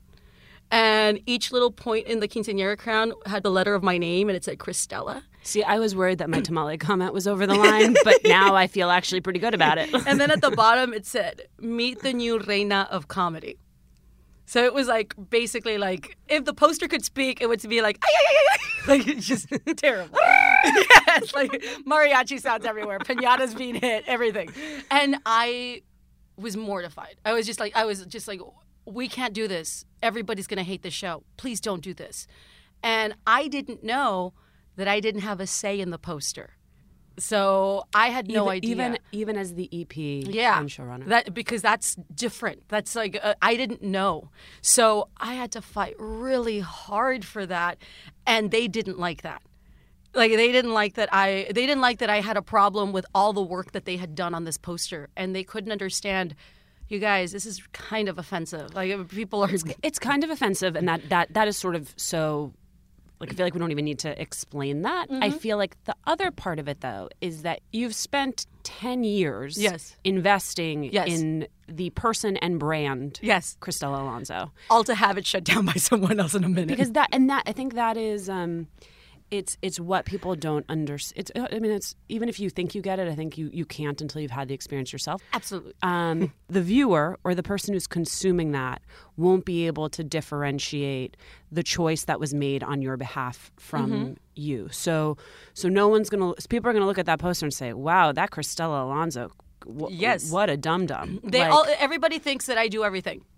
and 0.73 1.21
each 1.27 1.51
little 1.51 1.71
point 1.71 2.07
in 2.07 2.19
the 2.19 2.27
quinceanera 2.27 2.75
crown 2.77 3.13
had 3.27 3.43
the 3.43 3.51
letter 3.51 3.75
of 3.75 3.83
my 3.83 3.97
name 3.97 4.27
and 4.27 4.35
it 4.35 4.43
said 4.43 4.57
Cristela. 4.57 5.21
See, 5.43 5.61
I 5.61 5.77
was 5.77 5.95
worried 5.95 6.17
that 6.17 6.29
my 6.29 6.39
tamale 6.47 6.77
comment 6.77 7.13
was 7.13 7.27
over 7.27 7.45
the 7.45 7.53
line, 7.53 7.95
but 8.03 8.17
now 8.23 8.55
I 8.55 8.67
feel 8.67 8.89
actually 8.89 9.21
pretty 9.21 9.39
good 9.39 9.53
about 9.53 9.77
it. 9.77 9.93
and 10.07 10.19
then 10.19 10.31
at 10.31 10.41
the 10.41 10.51
bottom 10.63 10.93
it 10.93 11.05
said 11.05 11.43
meet 11.59 12.01
the 12.01 12.11
new 12.11 12.39
reina 12.39 12.87
of 12.89 13.07
comedy 13.07 13.57
so 14.45 14.65
it 14.65 14.73
was 14.73 14.87
like 14.87 15.13
basically 15.29 15.77
like 15.77 16.17
if 16.27 16.43
the 16.45 16.53
poster 16.53 16.87
could 16.87 17.05
speak 17.05 17.41
it 17.41 17.47
would 17.47 17.61
be 17.69 17.81
like 17.81 17.97
"Ay, 18.03 18.09
ay, 18.11 18.25
ay, 18.29 18.35
ay, 18.35 18.47
ay." 18.53 18.87
like 18.97 19.07
it's 19.07 19.25
just 19.25 19.47
terrible 19.77 20.17
yes 20.65 21.33
like 21.33 21.51
mariachi 21.87 22.39
sounds 22.39 22.65
everywhere 22.65 22.99
pinatas 22.99 23.57
being 23.57 23.75
hit 23.75 24.03
everything 24.07 24.49
and 24.91 25.17
i 25.25 25.81
was 26.37 26.57
mortified 26.57 27.15
i 27.25 27.31
was 27.31 27.45
just 27.45 27.59
like 27.59 27.75
i 27.75 27.85
was 27.85 28.05
just 28.07 28.27
like 28.27 28.41
we 28.85 29.07
can't 29.07 29.33
do 29.33 29.47
this. 29.47 29.85
Everybody's 30.01 30.47
gonna 30.47 30.63
hate 30.63 30.83
the 30.83 30.91
show. 30.91 31.23
Please 31.37 31.59
don't 31.61 31.81
do 31.81 31.93
this. 31.93 32.27
And 32.81 33.15
i 33.25 33.47
didn't 33.47 33.83
know 33.83 34.33
that 34.75 34.87
i 34.87 34.99
didn't 34.99 35.21
have 35.21 35.39
a 35.39 35.47
say 35.47 35.79
in 35.79 35.89
the 35.89 35.99
poster. 35.99 36.51
So 37.17 37.85
i 37.93 38.09
had 38.09 38.27
no 38.27 38.43
even, 38.43 38.49
idea. 38.51 38.71
Even 38.71 38.97
even 39.11 39.37
as 39.37 39.53
the 39.53 39.69
EP 39.71 39.95
yeah. 39.95 40.59
and 40.59 40.69
showrunner. 40.69 41.05
that 41.07 41.33
because 41.33 41.61
that's 41.61 41.95
different. 42.13 42.63
That's 42.67 42.95
like 42.95 43.19
uh, 43.21 43.35
i 43.41 43.55
didn't 43.55 43.83
know. 43.83 44.29
So 44.61 45.09
i 45.17 45.35
had 45.35 45.51
to 45.53 45.61
fight 45.61 45.95
really 45.97 46.59
hard 46.59 47.23
for 47.25 47.45
that 47.45 47.77
and 48.25 48.51
they 48.51 48.67
didn't 48.67 48.99
like 48.99 49.21
that. 49.21 49.41
Like 50.15 50.31
they 50.31 50.51
didn't 50.51 50.73
like 50.73 50.95
that 50.95 51.09
i 51.11 51.47
they 51.47 51.65
didn't 51.65 51.81
like 51.81 51.99
that 51.99 52.09
i 52.09 52.21
had 52.21 52.37
a 52.37 52.41
problem 52.41 52.91
with 52.91 53.05
all 53.15 53.33
the 53.33 53.41
work 53.41 53.71
that 53.71 53.85
they 53.85 53.97
had 53.97 54.13
done 54.13 54.35
on 54.35 54.43
this 54.43 54.57
poster 54.57 55.09
and 55.15 55.35
they 55.35 55.43
couldn't 55.43 55.71
understand 55.71 56.35
you 56.93 56.99
guys 56.99 57.31
this 57.33 57.45
is 57.45 57.61
kind 57.73 58.07
of 58.07 58.17
offensive 58.17 58.73
like 58.73 58.89
people 59.09 59.43
are 59.43 59.49
it's 59.83 59.99
kind 59.99 60.23
of 60.23 60.29
offensive, 60.29 60.75
and 60.77 60.87
that 60.87 61.01
that 61.09 61.33
that 61.33 61.47
is 61.49 61.57
sort 61.57 61.75
of 61.75 61.93
so. 61.97 62.53
Like 63.19 63.31
I 63.31 63.35
feel 63.35 63.45
like 63.45 63.53
we 63.53 63.59
don't 63.61 63.71
even 63.71 63.85
need 63.85 63.99
to 63.99 64.21
explain 64.21 64.81
that. 64.81 65.05
I 65.09 65.29
Mm-hmm. 65.29 65.37
feel 65.37 65.55
like 65.57 65.81
the 65.85 65.95
other 66.05 66.29
part 66.29 66.59
of 66.59 66.67
it 66.67 66.81
though 66.81 67.07
is 67.21 67.43
that 67.43 67.61
you've 67.71 67.95
spent 67.95 68.45
10 68.63 69.05
years 69.05 69.57
Yes. 69.57 69.95
investing 70.03 70.83
Yes. 70.91 71.07
in 71.07 71.47
the 71.69 71.89
person 71.91 72.35
and 72.37 72.59
brand 72.59 73.19
yes 73.23 73.55
Cristela 73.61 74.01
Alonzo. 74.01 74.51
all 74.69 74.83
to 74.83 74.93
have 74.95 75.17
it 75.17 75.25
shut 75.25 75.45
down 75.45 75.65
by 75.65 75.73
someone 75.89 76.19
else 76.19 76.33
in 76.35 76.43
a 76.43 76.49
minute 76.49 76.67
because 76.67 76.91
that 76.93 77.07
and 77.13 77.29
that 77.29 77.43
I 77.45 77.53
think 77.53 77.75
that 77.75 77.95
is 77.95 78.27
um 78.29 78.67
it's 79.39 79.57
it's 79.61 79.79
what 79.79 80.05
people 80.05 80.35
don't 80.35 80.65
understand. 80.69 81.13
It's 81.19 81.31
I 81.55 81.59
mean 81.59 81.71
it's 81.71 81.95
even 82.07 82.29
if 82.29 82.39
you 82.39 82.49
think 82.49 82.75
you 82.75 82.81
get 82.81 82.99
it, 82.99 83.07
I 83.07 83.15
think 83.15 83.37
you 83.37 83.49
you 83.51 83.65
can't 83.65 83.99
until 84.01 84.21
you've 84.21 84.31
had 84.39 84.47
the 84.47 84.53
experience 84.53 84.93
yourself. 84.93 85.21
absolutely 85.33 85.73
Um, 85.81 86.31
the 86.57 86.61
viewer 86.61 87.17
or 87.23 87.33
the 87.33 87.43
person 87.43 87.73
who's 87.73 87.87
consuming 87.87 88.51
that 88.51 88.81
won't 89.17 89.43
be 89.45 89.65
able 89.67 89.89
to 89.89 90.03
differentiate 90.03 91.17
the 91.51 91.63
choice 91.63 92.05
that 92.05 92.19
was 92.19 92.33
made 92.33 92.63
on 92.63 92.81
your 92.81 92.97
behalf 92.97 93.51
from 93.57 93.83
Mm-hmm. 93.91 94.13
you. 94.35 94.69
So 94.71 95.17
so 95.53 95.67
no 95.69 95.87
one's 95.87 96.09
gonna 96.09 96.33
people 96.49 96.69
are 96.69 96.73
gonna 96.73 96.85
look 96.85 96.99
at 96.99 97.05
that 97.07 97.19
poster 97.19 97.45
and 97.45 97.53
say, 97.53 97.73
"Wow, 97.73 98.11
that 98.13 98.29
Cristela 98.31 98.83
Alonzo." 98.83 99.31
wh- 99.65 99.89
Yes. 99.91 100.29
what 100.31 100.49
a 100.49 100.57
dum 100.57 100.85
dum. 100.85 101.19
they 101.23 101.41
all 101.41 101.65
everybody 101.79 102.19
thinks 102.19 102.47
that 102.47 102.57
i 102.57 102.67
do 102.67 102.83
everything 102.83 103.19
Uh, 103.21 103.32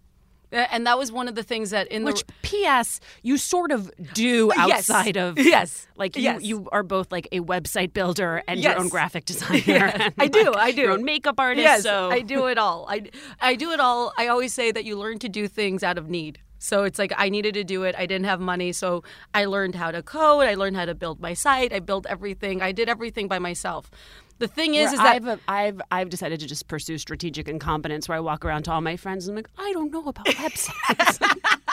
and 0.51 0.85
that 0.87 0.97
was 0.97 1.11
one 1.11 1.27
of 1.27 1.35
the 1.35 1.43
things 1.43 1.69
that 1.71 1.87
in 1.89 2.03
Which 2.03 2.25
the 2.25 2.33
P.S. 2.41 2.99
you 3.23 3.37
sort 3.37 3.71
of 3.71 3.91
do 4.13 4.51
uh, 4.51 4.65
Yes. 4.67 4.89
outside 4.89 5.17
of 5.17 5.37
Yes. 5.37 5.87
like 5.95 6.15
you 6.15 6.23
Yes. 6.23 6.41
you 6.43 6.67
are 6.71 6.83
both 6.83 7.11
like 7.11 7.27
a 7.31 7.39
website 7.41 7.93
builder 7.93 8.43
and 8.47 8.59
Yes. 8.59 8.71
your 8.73 8.79
own 8.81 8.89
graphic 8.89 9.25
designer. 9.31 9.61
Yes, 9.65 10.11
I 10.17 10.27
do, 10.27 10.45
like, 10.45 10.57
I 10.57 10.71
do. 10.71 10.81
Your 10.81 10.91
own 10.91 11.03
makeup 11.05 11.39
artist. 11.39 11.63
Yes, 11.63 11.83
so 11.83 12.09
I 12.11 12.21
do 12.21 12.47
it 12.47 12.57
all. 12.57 12.85
I, 12.89 13.03
I 13.41 13.55
do 13.55 13.71
it 13.71 13.79
all. 13.79 14.13
I 14.17 14.27
always 14.27 14.53
say 14.53 14.71
that 14.71 14.85
you 14.85 14.97
learn 14.97 15.19
to 15.19 15.29
do 15.29 15.47
things 15.47 15.83
out 15.83 15.97
of 15.97 16.09
need. 16.09 16.39
So 16.65 16.83
it's 16.83 16.97
like 16.97 17.13
I 17.15 17.29
needed 17.29 17.53
to 17.53 17.63
do 17.63 17.83
it. 17.83 17.93
I 17.95 18.07
didn't 18.07 18.25
have 18.25 18.39
money, 18.39 18.71
so 18.71 19.03
I 19.35 19.45
learned 19.45 19.75
how 19.75 19.91
to 19.91 20.01
code. 20.01 20.45
I 20.45 20.55
learned 20.55 20.75
how 20.75 20.85
to 20.85 20.95
build 20.95 21.19
my 21.19 21.35
site. 21.35 21.71
I 21.71 21.79
built 21.79 22.07
everything. 22.09 22.63
I 22.63 22.71
did 22.71 22.89
everything 22.89 23.27
by 23.27 23.37
myself. 23.37 23.91
The 24.39 24.47
thing 24.47 24.73
is, 24.73 24.87
Where 24.87 24.93
is 24.93 24.99
that 24.99 25.15
I've, 25.15 25.39
I've 25.47 25.81
I've 25.91 26.09
decided 26.09 26.39
to 26.39 26.47
just 26.47 26.67
pursue 26.67 26.97
strategic 26.97 27.47
incompetence, 27.47 28.09
where 28.09 28.17
I 28.17 28.19
walk 28.19 28.43
around 28.43 28.63
to 28.63 28.71
all 28.71 28.81
my 28.81 28.97
friends 28.97 29.27
and 29.27 29.37
I'm 29.37 29.43
like, 29.43 29.49
I 29.57 29.71
don't 29.73 29.91
know 29.91 30.07
about 30.07 30.25
websites. 30.25 31.19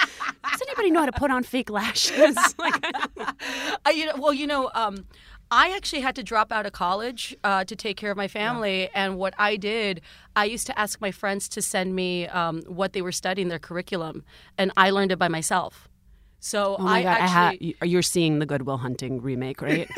Does 0.52 0.61
anybody 0.68 0.90
know 0.90 1.00
how 1.00 1.07
to 1.07 1.12
put 1.12 1.31
on 1.31 1.42
fake 1.42 1.70
lashes? 1.70 2.37
like, 2.59 2.74
I, 3.87 3.90
you 3.94 4.07
know, 4.07 4.16
well, 4.18 4.35
you 4.35 4.46
know, 4.46 4.70
um, 4.74 5.07
I 5.52 5.76
actually 5.76 6.00
had 6.00 6.16
to 6.16 6.22
drop 6.22 6.50
out 6.50 6.64
of 6.64 6.72
college 6.72 7.36
uh, 7.44 7.64
to 7.64 7.76
take 7.76 7.98
care 7.98 8.10
of 8.10 8.16
my 8.16 8.26
family. 8.26 8.88
And 8.94 9.18
what 9.18 9.34
I 9.36 9.56
did, 9.56 10.00
I 10.34 10.46
used 10.46 10.66
to 10.68 10.78
ask 10.78 10.98
my 10.98 11.10
friends 11.10 11.46
to 11.50 11.60
send 11.60 11.94
me 11.94 12.26
um, 12.28 12.62
what 12.62 12.94
they 12.94 13.02
were 13.02 13.12
studying, 13.12 13.48
their 13.48 13.58
curriculum, 13.58 14.24
and 14.56 14.72
I 14.78 14.88
learned 14.88 15.12
it 15.12 15.18
by 15.18 15.28
myself. 15.28 15.90
So 16.40 16.76
oh 16.78 16.82
my 16.82 17.00
I 17.00 17.02
god, 17.02 17.08
I 17.10 17.18
actually, 17.18 17.76
ha- 17.78 17.86
you're 17.86 18.00
seeing 18.00 18.38
the 18.38 18.46
Goodwill 18.46 18.78
Hunting 18.78 19.20
remake, 19.20 19.60
right? 19.60 19.90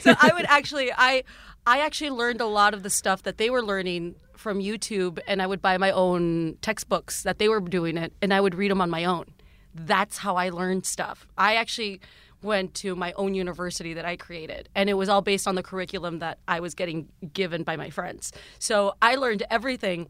so 0.00 0.14
I 0.18 0.30
would 0.34 0.46
actually 0.46 0.90
I 0.90 1.22
I 1.66 1.80
actually 1.80 2.10
learned 2.10 2.40
a 2.40 2.46
lot 2.46 2.72
of 2.72 2.82
the 2.82 2.90
stuff 2.90 3.22
that 3.24 3.36
they 3.36 3.50
were 3.50 3.62
learning 3.62 4.14
from 4.36 4.58
YouTube 4.58 5.18
and 5.28 5.40
I 5.42 5.46
would 5.46 5.60
buy 5.60 5.76
my 5.76 5.90
own 5.90 6.56
textbooks 6.62 7.22
that 7.24 7.38
they 7.38 7.48
were 7.48 7.60
doing 7.60 7.98
it 7.98 8.14
and 8.22 8.32
I 8.34 8.40
would 8.40 8.54
read 8.54 8.70
them 8.70 8.80
on 8.80 8.88
my 8.90 9.04
own. 9.04 9.26
That's 9.74 10.18
how 10.18 10.36
I 10.36 10.48
learned 10.48 10.86
stuff. 10.86 11.26
I 11.36 11.54
actually 11.56 12.00
went 12.44 12.74
to 12.74 12.94
my 12.94 13.12
own 13.14 13.34
university 13.34 13.94
that 13.94 14.04
I 14.04 14.16
created. 14.16 14.68
And 14.74 14.88
it 14.88 14.94
was 14.94 15.08
all 15.08 15.22
based 15.22 15.48
on 15.48 15.54
the 15.54 15.62
curriculum 15.62 16.18
that 16.20 16.38
I 16.46 16.60
was 16.60 16.74
getting 16.74 17.08
given 17.32 17.64
by 17.64 17.76
my 17.76 17.90
friends. 17.90 18.32
So 18.58 18.94
I 19.02 19.16
learned 19.16 19.42
everything. 19.50 20.08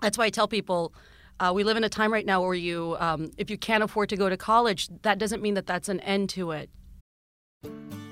That's 0.00 0.18
why 0.18 0.24
I 0.24 0.30
tell 0.30 0.48
people 0.48 0.92
uh, 1.38 1.52
we 1.54 1.64
live 1.64 1.76
in 1.76 1.84
a 1.84 1.88
time 1.88 2.12
right 2.12 2.26
now 2.26 2.40
where 2.42 2.54
you, 2.54 2.96
um, 3.00 3.30
if 3.36 3.50
you 3.50 3.58
can't 3.58 3.82
afford 3.82 4.08
to 4.08 4.16
go 4.16 4.28
to 4.28 4.36
college, 4.36 4.88
that 5.02 5.18
doesn't 5.18 5.42
mean 5.42 5.54
that 5.54 5.66
that's 5.66 5.88
an 5.88 6.00
end 6.00 6.28
to 6.30 6.52
it. 6.52 6.70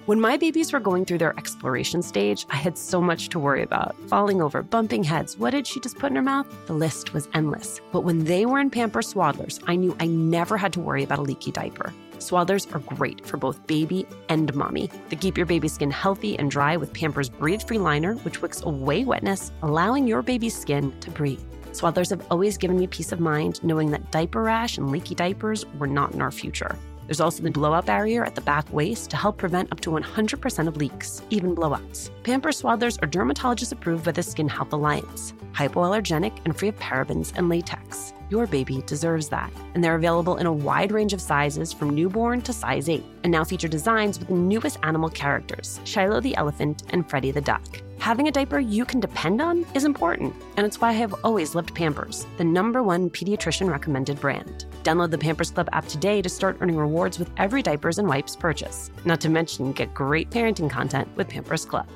When 0.07 0.21
my 0.21 0.37
babies 0.37 0.73
were 0.73 0.81
going 0.81 1.05
through 1.05 1.19
their 1.19 1.39
exploration 1.39 2.03
stage, 2.03 2.45
I 2.51 2.57
had 2.57 2.77
so 2.77 3.01
much 3.01 3.29
to 3.29 3.39
worry 3.39 3.63
about 3.63 3.95
falling 4.09 4.43
over, 4.43 4.63
bumping 4.63 5.05
heads. 5.05 5.37
What 5.39 5.51
did 5.51 5.69
she 5.69 5.79
just 5.79 5.99
put 5.99 6.11
in 6.11 6.17
her 6.17 6.23
mouth? 6.23 6.49
The 6.67 6.73
list 6.73 7.13
was 7.13 7.29
endless. 7.33 7.81
But 7.93 8.01
when 8.01 8.25
they 8.25 8.45
were 8.45 8.59
in 8.59 8.71
Pampers 8.71 9.15
Swaddlers, 9.15 9.63
I 9.69 9.77
knew 9.77 9.97
I 10.01 10.07
never 10.07 10.57
had 10.57 10.73
to 10.73 10.81
worry 10.81 11.05
about 11.05 11.21
a 11.21 11.23
leaky 11.23 11.53
diaper. 11.53 11.93
Swaddlers 12.21 12.73
are 12.75 12.81
great 12.97 13.27
for 13.27 13.39
both 13.39 13.67
baby 13.67 14.07
and 14.29 14.55
mommy. 14.55 14.91
They 15.09 15.17
keep 15.17 15.39
your 15.39 15.47
baby's 15.47 15.73
skin 15.73 15.91
healthy 15.91 16.39
and 16.39 16.51
dry 16.51 16.77
with 16.77 16.93
Pampers 16.93 17.31
Breathe 17.31 17.63
Free 17.63 17.79
Liner, 17.79 18.15
which 18.17 18.43
wicks 18.43 18.63
away 18.63 19.05
wetness, 19.05 19.53
allowing 19.63 20.07
your 20.07 20.21
baby's 20.21 20.55
skin 20.55 20.93
to 21.01 21.11
breathe. 21.11 21.41
Swaddlers 21.73 22.11
have 22.11 22.27
always 22.31 22.59
given 22.59 22.79
me 22.79 22.87
peace 22.87 23.11
of 23.13 23.21
mind 23.21 23.65
knowing 23.65 23.91
that 23.91 24.11
diaper 24.11 24.43
rash 24.43 24.77
and 24.77 24.91
leaky 24.91 25.15
diapers 25.15 25.65
were 25.79 25.87
not 25.87 26.13
in 26.13 26.21
our 26.21 26.31
future. 26.31 26.77
There's 27.07 27.21
also 27.21 27.43
the 27.43 27.51
blowout 27.51 27.87
barrier 27.87 28.23
at 28.23 28.35
the 28.35 28.41
back 28.43 28.71
waist 28.71 29.09
to 29.11 29.17
help 29.17 29.39
prevent 29.39 29.73
up 29.73 29.81
to 29.81 29.91
100% 29.91 30.69
of 30.69 30.77
leaks, 30.77 31.23
even 31.31 31.57
blowouts. 31.57 32.11
Pampers 32.23 32.61
Swaddlers 32.61 33.03
are 33.03 33.07
dermatologist 33.07 33.73
approved 33.73 34.05
by 34.05 34.13
the 34.13 34.23
Skin 34.23 34.49
Health 34.49 34.75
Alliance, 34.75 35.33
hypoallergenic 35.53 36.39
and 36.45 36.57
free 36.57 36.69
of 36.69 36.79
parabens 36.79 37.33
and 37.35 37.49
latex. 37.49 38.13
Your 38.31 38.47
baby 38.47 38.83
deserves 38.87 39.29
that. 39.31 39.53
And 39.75 39.83
they're 39.83 39.97
available 39.97 40.37
in 40.37 40.47
a 40.47 40.53
wide 40.53 40.93
range 40.93 41.13
of 41.13 41.21
sizes 41.21 41.73
from 41.73 41.91
newborn 41.91 42.43
to 42.43 42.53
size 42.53 42.89
8, 42.89 43.05
and 43.25 43.33
now 43.33 43.43
feature 43.43 43.67
designs 43.67 44.21
with 44.21 44.29
the 44.29 44.35
newest 44.35 44.79
animal 44.85 45.11
characters 45.11 45.81
Shiloh 45.85 46.21
the 46.21 46.37
elephant 46.37 46.85
and 46.91 47.09
Freddie 47.11 47.33
the 47.33 47.41
duck. 47.41 47.83
Having 47.99 48.29
a 48.29 48.33
diaper 48.33 48.61
you 48.61 48.85
can 48.85 49.01
depend 49.01 49.43
on 49.43 49.67
is 49.75 49.85
important, 49.85 50.33
and 50.57 50.65
it's 50.65 50.81
why 50.81 50.89
I 50.91 50.93
have 50.93 51.15
always 51.25 51.55
loved 51.55 51.75
Pampers, 51.75 52.27
the 52.39 52.45
number 52.45 52.83
one 52.83 53.11
pediatrician 53.11 53.69
recommended 53.69 54.21
brand. 54.21 54.65
Download 54.85 55.11
the 55.11 55.19
Pampers 55.19 55.51
Club 55.51 55.69
app 55.73 55.87
today 55.87 56.23
to 56.23 56.29
start 56.29 56.57
earning 56.61 56.77
rewards 56.77 57.19
with 57.19 57.31
every 57.37 57.63
diapers 57.63 57.99
and 57.99 58.09
wipes 58.09 58.37
purchase. 58.37 58.91
Not 59.05 59.21
to 59.23 59.29
mention, 59.29 59.73
get 59.73 59.93
great 59.93 60.31
parenting 60.31 60.71
content 60.71 61.09
with 61.17 61.29
Pampers 61.29 61.67
Club. 61.67 61.89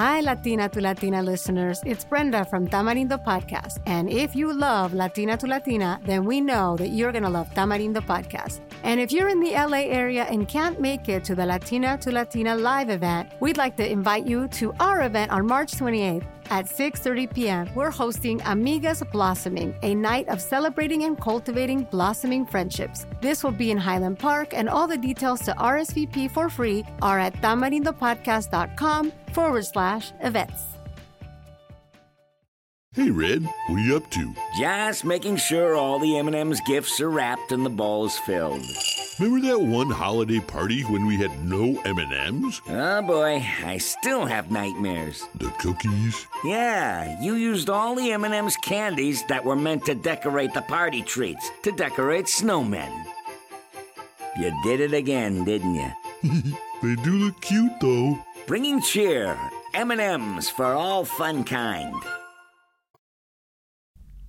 Hi, 0.00 0.20
Latina 0.22 0.66
to 0.70 0.80
Latina 0.80 1.22
listeners. 1.22 1.82
It's 1.84 2.06
Brenda 2.06 2.46
from 2.46 2.66
Tamarindo 2.66 3.22
Podcast. 3.22 3.80
And 3.84 4.08
if 4.08 4.34
you 4.34 4.50
love 4.50 4.94
Latina 4.94 5.36
to 5.36 5.46
Latina, 5.46 6.00
then 6.06 6.24
we 6.24 6.40
know 6.40 6.74
that 6.78 6.88
you're 6.88 7.12
going 7.12 7.24
to 7.24 7.28
love 7.28 7.50
Tamarindo 7.50 8.00
Podcast. 8.00 8.60
And 8.82 8.98
if 8.98 9.12
you're 9.12 9.28
in 9.28 9.40
the 9.40 9.50
LA 9.50 9.84
area 9.92 10.24
and 10.24 10.48
can't 10.48 10.80
make 10.80 11.10
it 11.10 11.22
to 11.24 11.34
the 11.34 11.44
Latina 11.44 11.98
to 11.98 12.10
Latina 12.10 12.56
live 12.56 12.88
event, 12.88 13.30
we'd 13.40 13.58
like 13.58 13.76
to 13.76 13.86
invite 13.86 14.26
you 14.26 14.48
to 14.48 14.72
our 14.80 15.02
event 15.02 15.32
on 15.32 15.46
March 15.46 15.72
28th 15.72 16.24
at 16.50 16.66
6:30 16.66 17.32
p.m. 17.34 17.68
We're 17.74 17.90
hosting 17.90 18.40
Amigas 18.40 19.02
Blossoming, 19.10 19.74
a 19.82 19.94
night 19.94 20.28
of 20.28 20.40
celebrating 20.40 21.04
and 21.04 21.20
cultivating 21.20 21.84
blossoming 21.90 22.46
friendships. 22.46 23.06
This 23.20 23.42
will 23.42 23.52
be 23.52 23.70
in 23.70 23.78
Highland 23.78 24.18
Park, 24.18 24.52
and 24.52 24.68
all 24.68 24.86
the 24.86 24.98
details 24.98 25.40
to 25.42 25.52
RSVP 25.52 26.30
for 26.30 26.48
free 26.50 26.84
are 27.02 27.18
at 27.18 27.34
tamarindopodcast.com 27.40 29.12
forward 29.32 29.64
slash 29.64 30.12
events. 30.20 30.70
Hey, 32.92 33.08
Red, 33.10 33.44
what 33.44 33.76
are 33.76 33.78
you 33.78 33.96
up 33.96 34.10
to? 34.10 34.34
Just 34.58 35.04
making 35.04 35.36
sure 35.36 35.76
all 35.76 36.00
the 36.00 36.18
M&M's 36.18 36.60
gifts 36.66 37.00
are 37.00 37.08
wrapped 37.08 37.52
and 37.52 37.64
the 37.64 37.70
ball's 37.70 38.18
filled. 38.18 38.64
Remember 39.20 39.46
that 39.48 39.60
one 39.60 39.90
holiday 39.90 40.40
party 40.40 40.80
when 40.84 41.04
we 41.04 41.18
had 41.18 41.44
no 41.44 41.78
M&Ms? 41.84 42.62
Oh 42.70 43.02
boy, 43.02 43.46
I 43.66 43.76
still 43.76 44.24
have 44.24 44.50
nightmares. 44.50 45.28
The 45.34 45.50
cookies? 45.58 46.26
Yeah, 46.42 47.20
you 47.20 47.34
used 47.34 47.68
all 47.68 47.94
the 47.94 48.12
M&M's 48.12 48.56
candies 48.56 49.22
that 49.26 49.44
were 49.44 49.56
meant 49.56 49.84
to 49.84 49.94
decorate 49.94 50.54
the 50.54 50.62
party 50.62 51.02
treats, 51.02 51.50
to 51.64 51.72
decorate 51.72 52.24
snowmen. 52.24 52.90
You 54.38 54.58
did 54.64 54.80
it 54.80 54.94
again, 54.94 55.44
didn't 55.44 55.74
you? 55.74 55.92
they 56.82 56.94
do 57.02 57.10
look 57.10 57.38
cute, 57.42 57.78
though. 57.82 58.18
Bringing 58.46 58.80
cheer, 58.80 59.38
M&M's 59.74 60.48
for 60.48 60.64
all 60.64 61.04
fun 61.04 61.44
kind. 61.44 61.94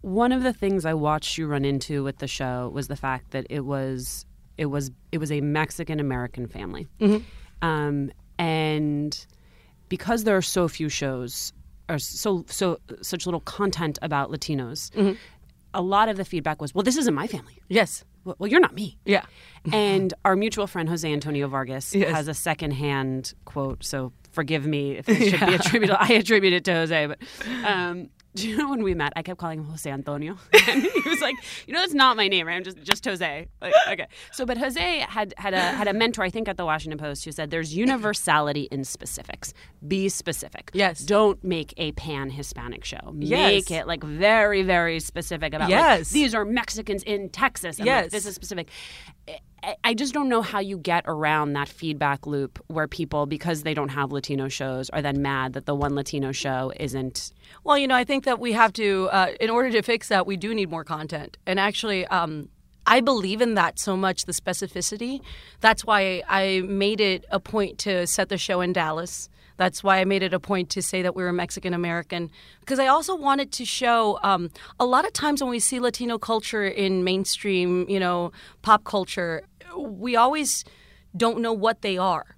One 0.02 0.34
of 0.34 0.44
the 0.44 0.52
things 0.52 0.84
I 0.84 0.96
watched 0.96 1.38
you 1.38 1.48
run 1.48 1.64
into 1.64 2.04
with 2.04 2.18
the 2.18 2.28
show 2.28 2.70
was 2.74 2.90
the 2.90 2.98
fact 2.98 3.32
that 3.32 3.48
it 3.50 3.62
was 3.62 4.26
it 4.62 4.66
was 4.68 4.92
it 5.12 5.18
was 5.18 5.32
a 5.32 5.42
Mexican 5.42 6.00
American 6.00 6.46
family, 6.48 6.88
Mhm. 7.00 7.24
um, 7.62 8.12
and 8.38 9.12
because 9.90 10.24
there 10.24 10.38
are 10.38 10.42
so 10.58 10.68
few 10.68 10.88
shows 10.90 11.52
or 11.90 11.98
so 12.00 12.46
so 12.48 12.78
such 13.02 13.26
little 13.26 13.42
content 13.42 13.98
about 14.02 14.30
Latinos, 14.32 14.92
Mhm. 14.92 15.18
a 15.74 15.82
lot 15.82 16.08
of 16.10 16.16
the 16.18 16.26
feedback 16.26 16.62
was, 16.62 16.74
"Well, 16.76 16.84
this 16.84 16.98
isn't 16.98 17.14
my 17.14 17.28
family." 17.28 17.58
Yes. 17.70 18.06
Well, 18.24 18.36
well, 18.38 18.50
you're 18.52 18.60
not 18.68 18.76
me. 18.76 19.00
Yeah. 19.04 19.26
and 19.74 20.14
our 20.24 20.36
mutual 20.36 20.68
friend 20.68 20.88
Jose 20.90 21.12
Antonio 21.12 21.48
Vargas 21.48 21.96
Yes. 21.96 22.12
has 22.16 22.28
a 22.28 22.34
secondhand 22.36 23.34
quote. 23.46 23.84
So 23.84 24.14
forgive 24.32 24.66
me 24.68 24.92
if 25.00 25.10
it 25.10 25.30
should 25.32 25.40
be 25.48 25.56
attributed. 25.60 25.96
I 26.00 26.14
attribute 26.22 26.54
it 26.54 26.64
to 26.66 26.74
Jose, 26.74 27.08
but 27.08 27.18
um, 27.66 28.10
do 28.36 28.48
you 28.48 28.58
know 28.58 28.70
when 28.70 28.82
we 28.84 28.94
met? 28.94 29.14
I 29.16 29.22
kept 29.24 29.40
calling 29.40 29.60
him 29.60 29.66
Jose 29.66 29.90
Antonio, 29.90 30.38
and 30.70 30.84
he 30.84 31.10
was 31.10 31.20
like, 31.22 31.36
"You 31.68 31.74
know, 31.74 31.82
that's 31.82 31.94
not 31.94 32.16
my 32.18 32.28
name, 32.28 32.48
right? 32.48 32.56
I'm 32.56 32.64
just 32.64 32.82
just 32.82 33.04
Jose." 33.06 33.48
Like, 33.62 33.74
okay. 33.90 34.08
So, 34.32 34.46
but 34.46 34.58
Jose 34.58 35.00
had 35.00 35.34
had 35.38 35.54
a 35.54 35.60
had 35.60 35.88
a 35.88 35.94
mentor, 35.94 36.24
I 36.24 36.30
think, 36.30 36.48
at 36.48 36.58
the 36.58 36.66
Washington 36.66 36.98
Post, 36.98 37.26
who 37.26 37.32
said, 37.32 37.52
"There's 37.52 37.76
universality 37.76 38.68
in 38.72 38.84
specifics. 38.84 39.54
Be 39.88 40.08
specific. 40.10 40.72
Yes. 40.74 41.00
Don't 41.02 41.44
make 41.44 41.74
a 41.78 41.92
pan 41.94 42.30
Hispanic 42.30 42.86
show. 42.86 43.14
Yes. 43.20 43.52
Make 43.52 43.72
it 43.72 43.88
like 43.88 44.04
very 44.04 44.64
very 44.64 45.00
specific 45.00 45.54
about. 45.54 45.70
like, 45.70 45.80
Yes. 45.80 46.10
these 46.12 46.34
are 46.34 46.46
Mexicans 46.46 47.04
in 47.04 47.30
Texas. 47.30 47.80
and, 47.80 47.88
like, 47.88 48.04
Yes. 48.04 48.12
this 48.12 48.26
is 48.26 48.36
specific. 48.36 48.70
I- 49.64 49.94
just 49.94 50.14
don't 50.14 50.30
know 50.30 50.42
how 50.42 50.60
you 50.60 50.78
get 50.78 51.04
around 51.06 51.54
that 51.54 51.70
feedback 51.70 52.26
loop 52.26 52.60
where 52.68 52.88
people, 52.88 53.26
because 53.26 53.64
they 53.64 53.74
don't 53.74 53.90
have 53.90 54.12
Latino 54.12 54.48
shows, 54.48 54.90
are 54.90 55.02
then 55.02 55.22
mad 55.22 55.54
that 55.54 55.66
the 55.66 55.76
one 55.76 55.94
Latino 55.94 56.32
show 56.32 56.72
isn't. 56.80 57.32
Well, 57.64 57.78
you 57.78 57.88
know, 57.88 57.96
I 57.96 58.04
think 58.04 58.24
that 58.24 58.40
we 58.40 58.54
have 58.54 58.74
to, 58.74 59.10
uh, 59.12 59.28
in 59.40 59.50
order 59.50 59.70
to 59.72 59.82
fix 59.82 60.08
that, 60.08 60.26
we 60.26 60.38
do 60.38 60.56
need 60.56 60.70
more 60.70 60.84
content. 60.84 61.38
And 61.46 61.60
actually, 61.60 62.08
um, 62.08 62.50
I 62.88 63.02
believe 63.02 63.42
in 63.42 63.54
that 63.56 63.78
so 63.78 63.96
much, 63.96 64.26
the 64.26 64.32
specificity. 64.32 65.22
That's 65.60 65.86
why 65.86 66.24
I 66.28 66.62
made 66.66 67.00
it 67.00 67.26
a 67.30 67.40
point 67.40 67.78
to 67.80 68.08
set 68.08 68.30
the 68.30 68.38
show 68.38 68.62
in 68.62 68.74
Dallas. 68.74 69.30
That's 69.58 69.84
why 69.84 70.00
I 70.00 70.06
made 70.06 70.24
it 70.24 70.34
a 70.34 70.40
point 70.40 70.72
to 70.72 70.82
say 70.82 71.04
that 71.04 71.16
we 71.16 71.22
were 71.22 71.32
Mexican 71.32 71.76
American. 71.76 72.32
Because 72.62 72.80
I 72.80 72.88
also 72.88 73.14
wanted 73.14 73.52
to 73.52 73.66
show 73.66 74.18
um, 74.24 74.50
a 74.80 74.86
lot 74.86 75.06
of 75.06 75.14
times 75.14 75.44
when 75.44 75.52
we 75.52 75.60
see 75.60 75.80
Latino 75.80 76.18
culture 76.18 76.66
in 76.66 77.04
mainstream, 77.04 77.88
you 77.88 78.00
know, 78.00 78.32
pop 78.64 78.84
culture, 78.84 79.44
we 79.80 80.16
always 80.16 80.64
don't 81.16 81.40
know 81.40 81.54
what 81.54 81.82
they 81.82 81.98
are. 81.98 82.36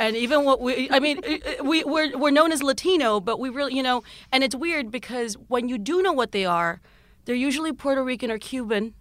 And 0.00 0.16
even 0.16 0.44
what 0.44 0.60
we 0.60 0.88
i 0.90 1.00
mean 1.00 1.20
we 1.64 1.82
we're, 1.82 2.16
we're 2.16 2.30
known 2.30 2.52
as 2.52 2.62
latino 2.62 3.18
but 3.18 3.40
we 3.40 3.48
really 3.48 3.74
you 3.74 3.82
know 3.82 4.04
and 4.30 4.44
it's 4.44 4.54
weird 4.54 4.92
because 4.92 5.34
when 5.48 5.68
you 5.68 5.76
do 5.76 6.02
know 6.02 6.12
what 6.12 6.30
they 6.30 6.44
are 6.44 6.80
they're 7.24 7.34
usually 7.34 7.72
puerto 7.72 8.04
rican 8.04 8.30
or 8.30 8.38
cuban 8.38 8.94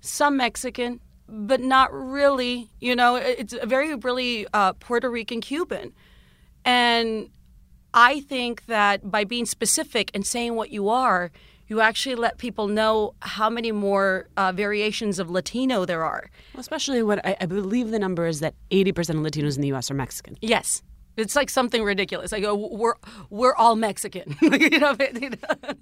some 0.00 0.36
mexican 0.36 0.98
but 1.28 1.60
not 1.60 1.92
really 1.92 2.70
you 2.80 2.96
know 2.96 3.14
it's 3.14 3.52
a 3.52 3.66
very 3.66 3.94
really 3.94 4.48
uh, 4.52 4.72
puerto 4.74 5.08
rican 5.08 5.40
cuban. 5.40 5.92
And 6.64 7.30
i 7.94 8.20
think 8.20 8.66
that 8.66 9.12
by 9.12 9.22
being 9.22 9.46
specific 9.46 10.10
and 10.12 10.26
saying 10.26 10.56
what 10.56 10.70
you 10.70 10.88
are 10.88 11.30
you 11.70 11.80
actually 11.80 12.16
let 12.16 12.36
people 12.36 12.66
know 12.66 13.14
how 13.22 13.48
many 13.48 13.72
more 13.72 14.28
uh, 14.36 14.52
variations 14.52 15.18
of 15.18 15.30
latino 15.30 15.84
there 15.86 16.04
are 16.04 16.28
Especially 16.56 17.02
when 17.02 17.20
I, 17.24 17.36
I 17.40 17.46
believe 17.46 17.90
the 17.90 17.98
number 17.98 18.26
is 18.26 18.40
that 18.40 18.54
80% 18.70 18.88
of 19.10 19.16
Latinos 19.16 19.56
in 19.56 19.62
the 19.62 19.68
U.S. 19.68 19.90
are 19.90 19.94
Mexican. 19.94 20.36
Yes. 20.40 20.82
It's 21.16 21.36
like 21.36 21.50
something 21.50 21.82
ridiculous. 21.82 22.32
Like, 22.32 22.44
oh, 22.44 22.54
we're 22.54 22.94
we're 23.30 23.54
all 23.54 23.76
Mexican. 23.76 24.36
you 24.42 24.50
know, 24.50 24.96
you 25.20 25.30
know? 25.30 25.80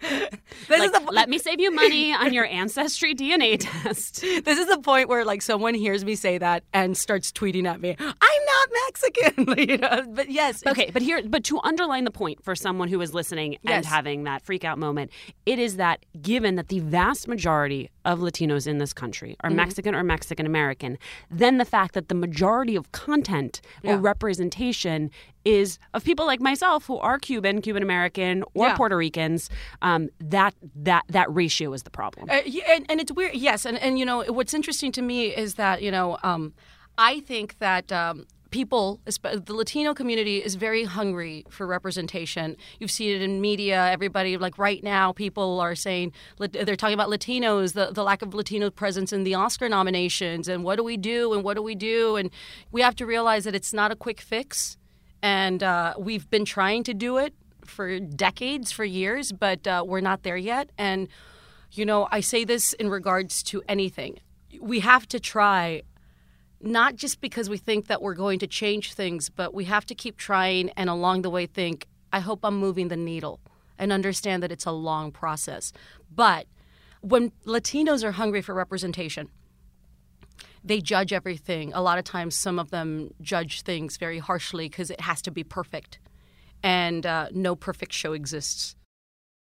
this 0.00 0.68
Like, 0.68 0.82
is 0.82 0.92
the 0.92 1.08
let 1.10 1.28
me 1.28 1.38
save 1.38 1.60
you 1.60 1.70
money 1.74 2.12
on 2.12 2.32
your 2.34 2.44
ancestry 2.46 3.14
DNA 3.14 3.56
test. 3.60 4.20
this 4.20 4.58
is 4.58 4.66
the 4.66 4.78
point 4.78 5.08
where 5.08 5.24
like 5.24 5.40
someone 5.42 5.74
hears 5.74 6.04
me 6.04 6.14
say 6.14 6.38
that 6.38 6.64
and 6.72 6.96
starts 6.96 7.32
tweeting 7.32 7.66
at 7.66 7.80
me. 7.80 7.96
I'm 7.98 8.06
not 8.46 8.68
Mexican. 8.86 9.58
you 9.68 9.78
know, 9.78 10.04
but 10.08 10.30
yes. 10.30 10.62
Okay, 10.66 10.90
but 10.92 11.00
here, 11.02 11.22
but 11.26 11.44
to 11.44 11.58
underline 11.60 12.04
the 12.04 12.10
point 12.10 12.44
for 12.44 12.54
someone 12.54 12.88
who 12.88 13.00
is 13.00 13.14
listening 13.14 13.56
and 13.64 13.84
having 13.86 14.24
that 14.24 14.42
freak 14.42 14.64
out 14.64 14.78
moment, 14.78 15.10
it 15.46 15.58
is 15.58 15.76
that 15.76 16.04
given 16.20 16.56
that 16.56 16.68
the 16.68 16.80
vast 16.80 17.26
majority 17.28 17.90
of 18.04 18.18
Latinos 18.20 18.66
in 18.66 18.78
this 18.78 18.92
country 18.92 19.36
are 19.40 19.48
Mm-hmm. 19.50 19.56
Mexican 19.56 19.94
or 19.94 20.02
Mexican 20.02 20.44
American, 20.46 20.98
then 21.30 21.58
the 21.58 21.64
fact 21.64 21.94
that 21.94 22.08
the 22.08 22.14
majority 22.14 22.76
of 22.76 22.92
content 22.92 23.60
Yeah. 23.82 23.94
or 23.94 23.98
representation 23.98 24.55
representation 24.56 25.10
is 25.44 25.78
of 25.94 26.04
people 26.04 26.26
like 26.26 26.40
myself 26.40 26.86
who 26.86 26.98
are 26.98 27.18
Cuban, 27.18 27.62
Cuban 27.62 27.82
American, 27.82 28.42
or 28.54 28.66
Yeah. 28.66 28.76
Puerto 28.76 28.96
Ricans. 28.96 29.48
Um, 29.82 30.08
that 30.20 30.54
that 30.74 31.04
that 31.08 31.32
ratio 31.32 31.72
is 31.72 31.82
the 31.84 31.90
problem. 31.90 32.28
Uh, 32.28 32.40
yeah, 32.44 32.64
and, 32.72 32.86
and 32.88 33.00
it's 33.00 33.12
weird. 33.12 33.34
Yes, 33.34 33.64
and, 33.64 33.78
and 33.78 33.98
you 33.98 34.04
know 34.04 34.24
what's 34.24 34.54
interesting 34.54 34.92
to 34.92 35.02
me 35.02 35.26
is 35.26 35.54
that 35.54 35.82
you 35.82 35.90
know 35.90 36.18
um, 36.22 36.54
I 36.98 37.20
think 37.20 37.58
that. 37.58 37.92
Um, 37.92 38.26
People, 38.50 39.00
the 39.04 39.54
Latino 39.54 39.92
community 39.92 40.38
is 40.38 40.54
very 40.54 40.84
hungry 40.84 41.44
for 41.50 41.66
representation. 41.66 42.56
You've 42.78 42.90
seen 42.90 43.14
it 43.14 43.20
in 43.20 43.40
media. 43.40 43.90
Everybody, 43.90 44.36
like 44.36 44.56
right 44.56 44.82
now, 44.82 45.12
people 45.12 45.60
are 45.60 45.74
saying 45.74 46.12
they're 46.38 46.76
talking 46.76 46.94
about 46.94 47.10
Latinos, 47.10 47.74
the, 47.74 47.90
the 47.92 48.04
lack 48.04 48.22
of 48.22 48.34
Latino 48.34 48.70
presence 48.70 49.12
in 49.12 49.24
the 49.24 49.34
Oscar 49.34 49.68
nominations, 49.68 50.48
and 50.48 50.62
what 50.62 50.76
do 50.76 50.84
we 50.84 50.96
do, 50.96 51.32
and 51.32 51.42
what 51.42 51.54
do 51.54 51.62
we 51.62 51.74
do, 51.74 52.16
and 52.16 52.30
we 52.70 52.82
have 52.82 52.94
to 52.96 53.04
realize 53.04 53.44
that 53.44 53.54
it's 53.54 53.72
not 53.72 53.90
a 53.90 53.96
quick 53.96 54.20
fix, 54.20 54.76
and 55.22 55.62
uh, 55.62 55.94
we've 55.98 56.30
been 56.30 56.44
trying 56.44 56.84
to 56.84 56.94
do 56.94 57.18
it 57.18 57.34
for 57.64 57.98
decades, 57.98 58.70
for 58.70 58.84
years, 58.84 59.32
but 59.32 59.66
uh, 59.66 59.82
we're 59.86 60.00
not 60.00 60.22
there 60.22 60.36
yet, 60.36 60.70
and 60.78 61.08
you 61.72 61.84
know, 61.84 62.08
I 62.12 62.20
say 62.20 62.44
this 62.44 62.72
in 62.74 62.88
regards 62.88 63.42
to 63.44 63.62
anything. 63.68 64.20
We 64.60 64.80
have 64.80 65.06
to 65.08 65.20
try, 65.20 65.82
not 66.60 66.96
just 66.96 67.20
because 67.20 67.50
we 67.50 67.58
think 67.58 67.86
that 67.86 68.02
we're 68.02 68.14
going 68.14 68.38
to 68.40 68.46
change 68.46 68.94
things, 68.94 69.28
but 69.28 69.54
we 69.54 69.64
have 69.64 69.86
to 69.86 69.94
keep 69.94 70.16
trying 70.16 70.70
and 70.70 70.88
along 70.88 71.22
the 71.22 71.30
way 71.30 71.46
think, 71.46 71.86
I 72.12 72.20
hope 72.20 72.40
I'm 72.42 72.56
moving 72.56 72.88
the 72.88 72.96
needle 72.96 73.40
and 73.78 73.92
understand 73.92 74.42
that 74.42 74.52
it's 74.52 74.64
a 74.64 74.72
long 74.72 75.12
process. 75.12 75.72
But 76.14 76.46
when 77.00 77.32
Latinos 77.44 78.02
are 78.02 78.12
hungry 78.12 78.42
for 78.42 78.54
representation, 78.54 79.28
they 80.64 80.80
judge 80.80 81.12
everything. 81.12 81.72
A 81.74 81.80
lot 81.80 81.98
of 81.98 82.04
times, 82.04 82.34
some 82.34 82.58
of 82.58 82.70
them 82.70 83.12
judge 83.20 83.62
things 83.62 83.96
very 83.96 84.18
harshly 84.18 84.68
because 84.68 84.90
it 84.90 85.00
has 85.00 85.22
to 85.22 85.30
be 85.30 85.44
perfect. 85.44 85.98
And 86.62 87.06
uh, 87.06 87.28
no 87.32 87.54
perfect 87.54 87.92
show 87.92 88.14
exists. 88.14 88.74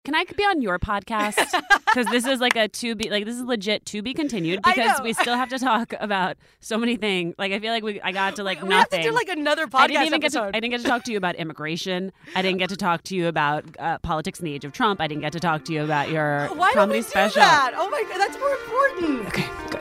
Can 0.07 0.15
I 0.15 0.25
be 0.25 0.45
on 0.45 0.63
your 0.63 0.79
podcast? 0.79 1.37
Because 1.97 2.13
this 2.13 2.27
is 2.27 2.41
like 2.41 2.57
a 2.57 2.69
to 2.69 2.95
be 2.95 3.09
like 3.09 3.25
this 3.25 3.37
is 3.37 3.43
legit 3.45 3.87
to 3.87 4.03
be 4.03 4.13
continued 4.13 4.61
because 4.63 5.01
we 5.01 5.15
still 5.15 5.35
have 5.35 5.49
to 5.49 5.59
talk 5.59 5.95
about 5.99 6.37
so 6.61 6.77
many 6.77 6.97
things. 6.97 7.35
Like 7.39 7.53
I 7.53 7.59
feel 7.59 7.73
like 7.73 7.83
we 7.83 8.03
I 8.03 8.13
got 8.13 8.37
to 8.37 8.45
like 8.45 8.61
we 8.61 8.75
have 8.75 8.91
to 8.91 9.03
do 9.03 9.13
like 9.13 9.31
another 9.31 9.67
podcast 9.67 9.81
I 9.81 9.87
didn't 9.87 10.07
even 10.09 10.21
get 10.21 10.33
to. 10.33 10.43
I 10.43 10.51
didn't 10.51 10.73
get 10.73 10.83
to 10.83 10.87
talk 10.87 11.05
to 11.05 11.13
you 11.13 11.17
about 11.17 11.37
immigration. 11.37 12.13
I 12.35 12.43
didn't 12.43 12.59
get 12.59 12.69
to 12.69 12.77
talk 12.77 13.03
to 13.05 13.15
you 13.17 13.29
about 13.29 13.65
uh, 13.79 13.99
politics 14.01 14.41
in 14.41 14.45
the 14.45 14.53
age 14.53 14.67
of 14.67 14.73
Trump. 14.73 15.01
I 15.01 15.07
didn't 15.07 15.23
get 15.23 15.33
to 15.33 15.41
talk 15.41 15.65
to 15.67 15.73
you 15.73 15.85
about 15.85 16.11
your 16.11 16.49
Why 16.55 16.67
don't 16.67 16.75
comedy 16.75 16.99
we 16.99 17.03
do 17.05 17.09
special. 17.09 17.41
that? 17.41 17.73
Oh 17.75 17.89
my 17.89 18.03
god, 18.03 18.19
that's 18.19 18.39
more 18.39 18.53
important. 18.53 19.29
Okay, 19.29 19.76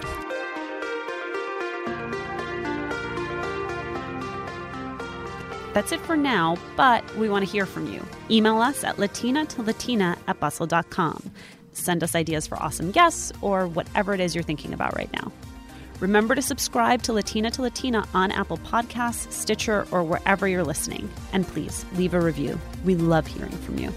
That's 5.75 5.91
it 5.91 5.99
for 5.99 6.15
now, 6.15 6.55
but 6.77 7.03
we 7.17 7.27
want 7.27 7.45
to 7.45 7.51
hear 7.51 7.65
from 7.65 7.91
you. 7.91 8.01
Email 8.31 8.61
us 8.61 8.85
at 8.85 8.97
latina 8.97 9.45
to 9.47 9.61
latina 9.61 10.17
at 10.25 10.39
bustle.com. 10.39 11.31
Send 11.73 12.01
us 12.01 12.15
ideas 12.15 12.47
for 12.47 12.55
awesome 12.63 12.91
guests 12.91 13.33
or 13.41 13.67
whatever 13.67 14.13
it 14.13 14.21
is 14.21 14.33
you're 14.33 14.41
thinking 14.41 14.73
about 14.73 14.95
right 14.95 15.11
now. 15.11 15.33
Remember 15.99 16.33
to 16.33 16.41
subscribe 16.41 17.01
to 17.03 17.11
Latina 17.11 17.51
to 17.51 17.61
Latina 17.61 18.07
on 18.13 18.31
Apple 18.31 18.57
Podcasts, 18.59 19.29
Stitcher, 19.33 19.85
or 19.91 20.01
wherever 20.01 20.47
you're 20.47 20.63
listening. 20.63 21.09
And 21.33 21.45
please 21.45 21.85
leave 21.95 22.13
a 22.13 22.21
review. 22.21 22.57
We 22.85 22.95
love 22.95 23.27
hearing 23.27 23.51
from 23.51 23.77
you. 23.77 23.93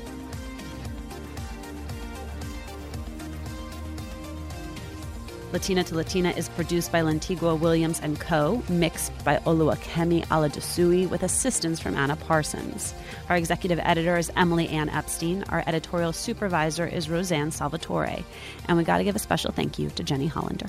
Latina 5.50 5.82
to 5.82 5.94
Latina 5.94 6.30
is 6.30 6.50
produced 6.50 6.92
by 6.92 7.00
Lantigua 7.00 7.58
Williams 7.58 8.00
and 8.00 8.20
Co., 8.20 8.62
mixed 8.68 9.12
by 9.24 9.38
Oluwakemi 9.38 10.26
Aladesuyi, 10.26 11.08
with 11.08 11.22
assistance 11.22 11.80
from 11.80 11.96
Anna 11.96 12.16
Parsons. 12.16 12.92
Our 13.30 13.36
executive 13.36 13.78
editor 13.82 14.18
is 14.18 14.30
Emily 14.36 14.68
Ann 14.68 14.90
Epstein. 14.90 15.44
Our 15.44 15.64
editorial 15.66 16.12
supervisor 16.12 16.86
is 16.86 17.08
Roseanne 17.08 17.50
Salvatore. 17.50 18.24
And 18.66 18.76
we 18.76 18.84
got 18.84 18.98
to 18.98 19.04
give 19.04 19.16
a 19.16 19.18
special 19.18 19.50
thank 19.50 19.78
you 19.78 19.88
to 19.90 20.04
Jenny 20.04 20.26
Hollander. 20.26 20.68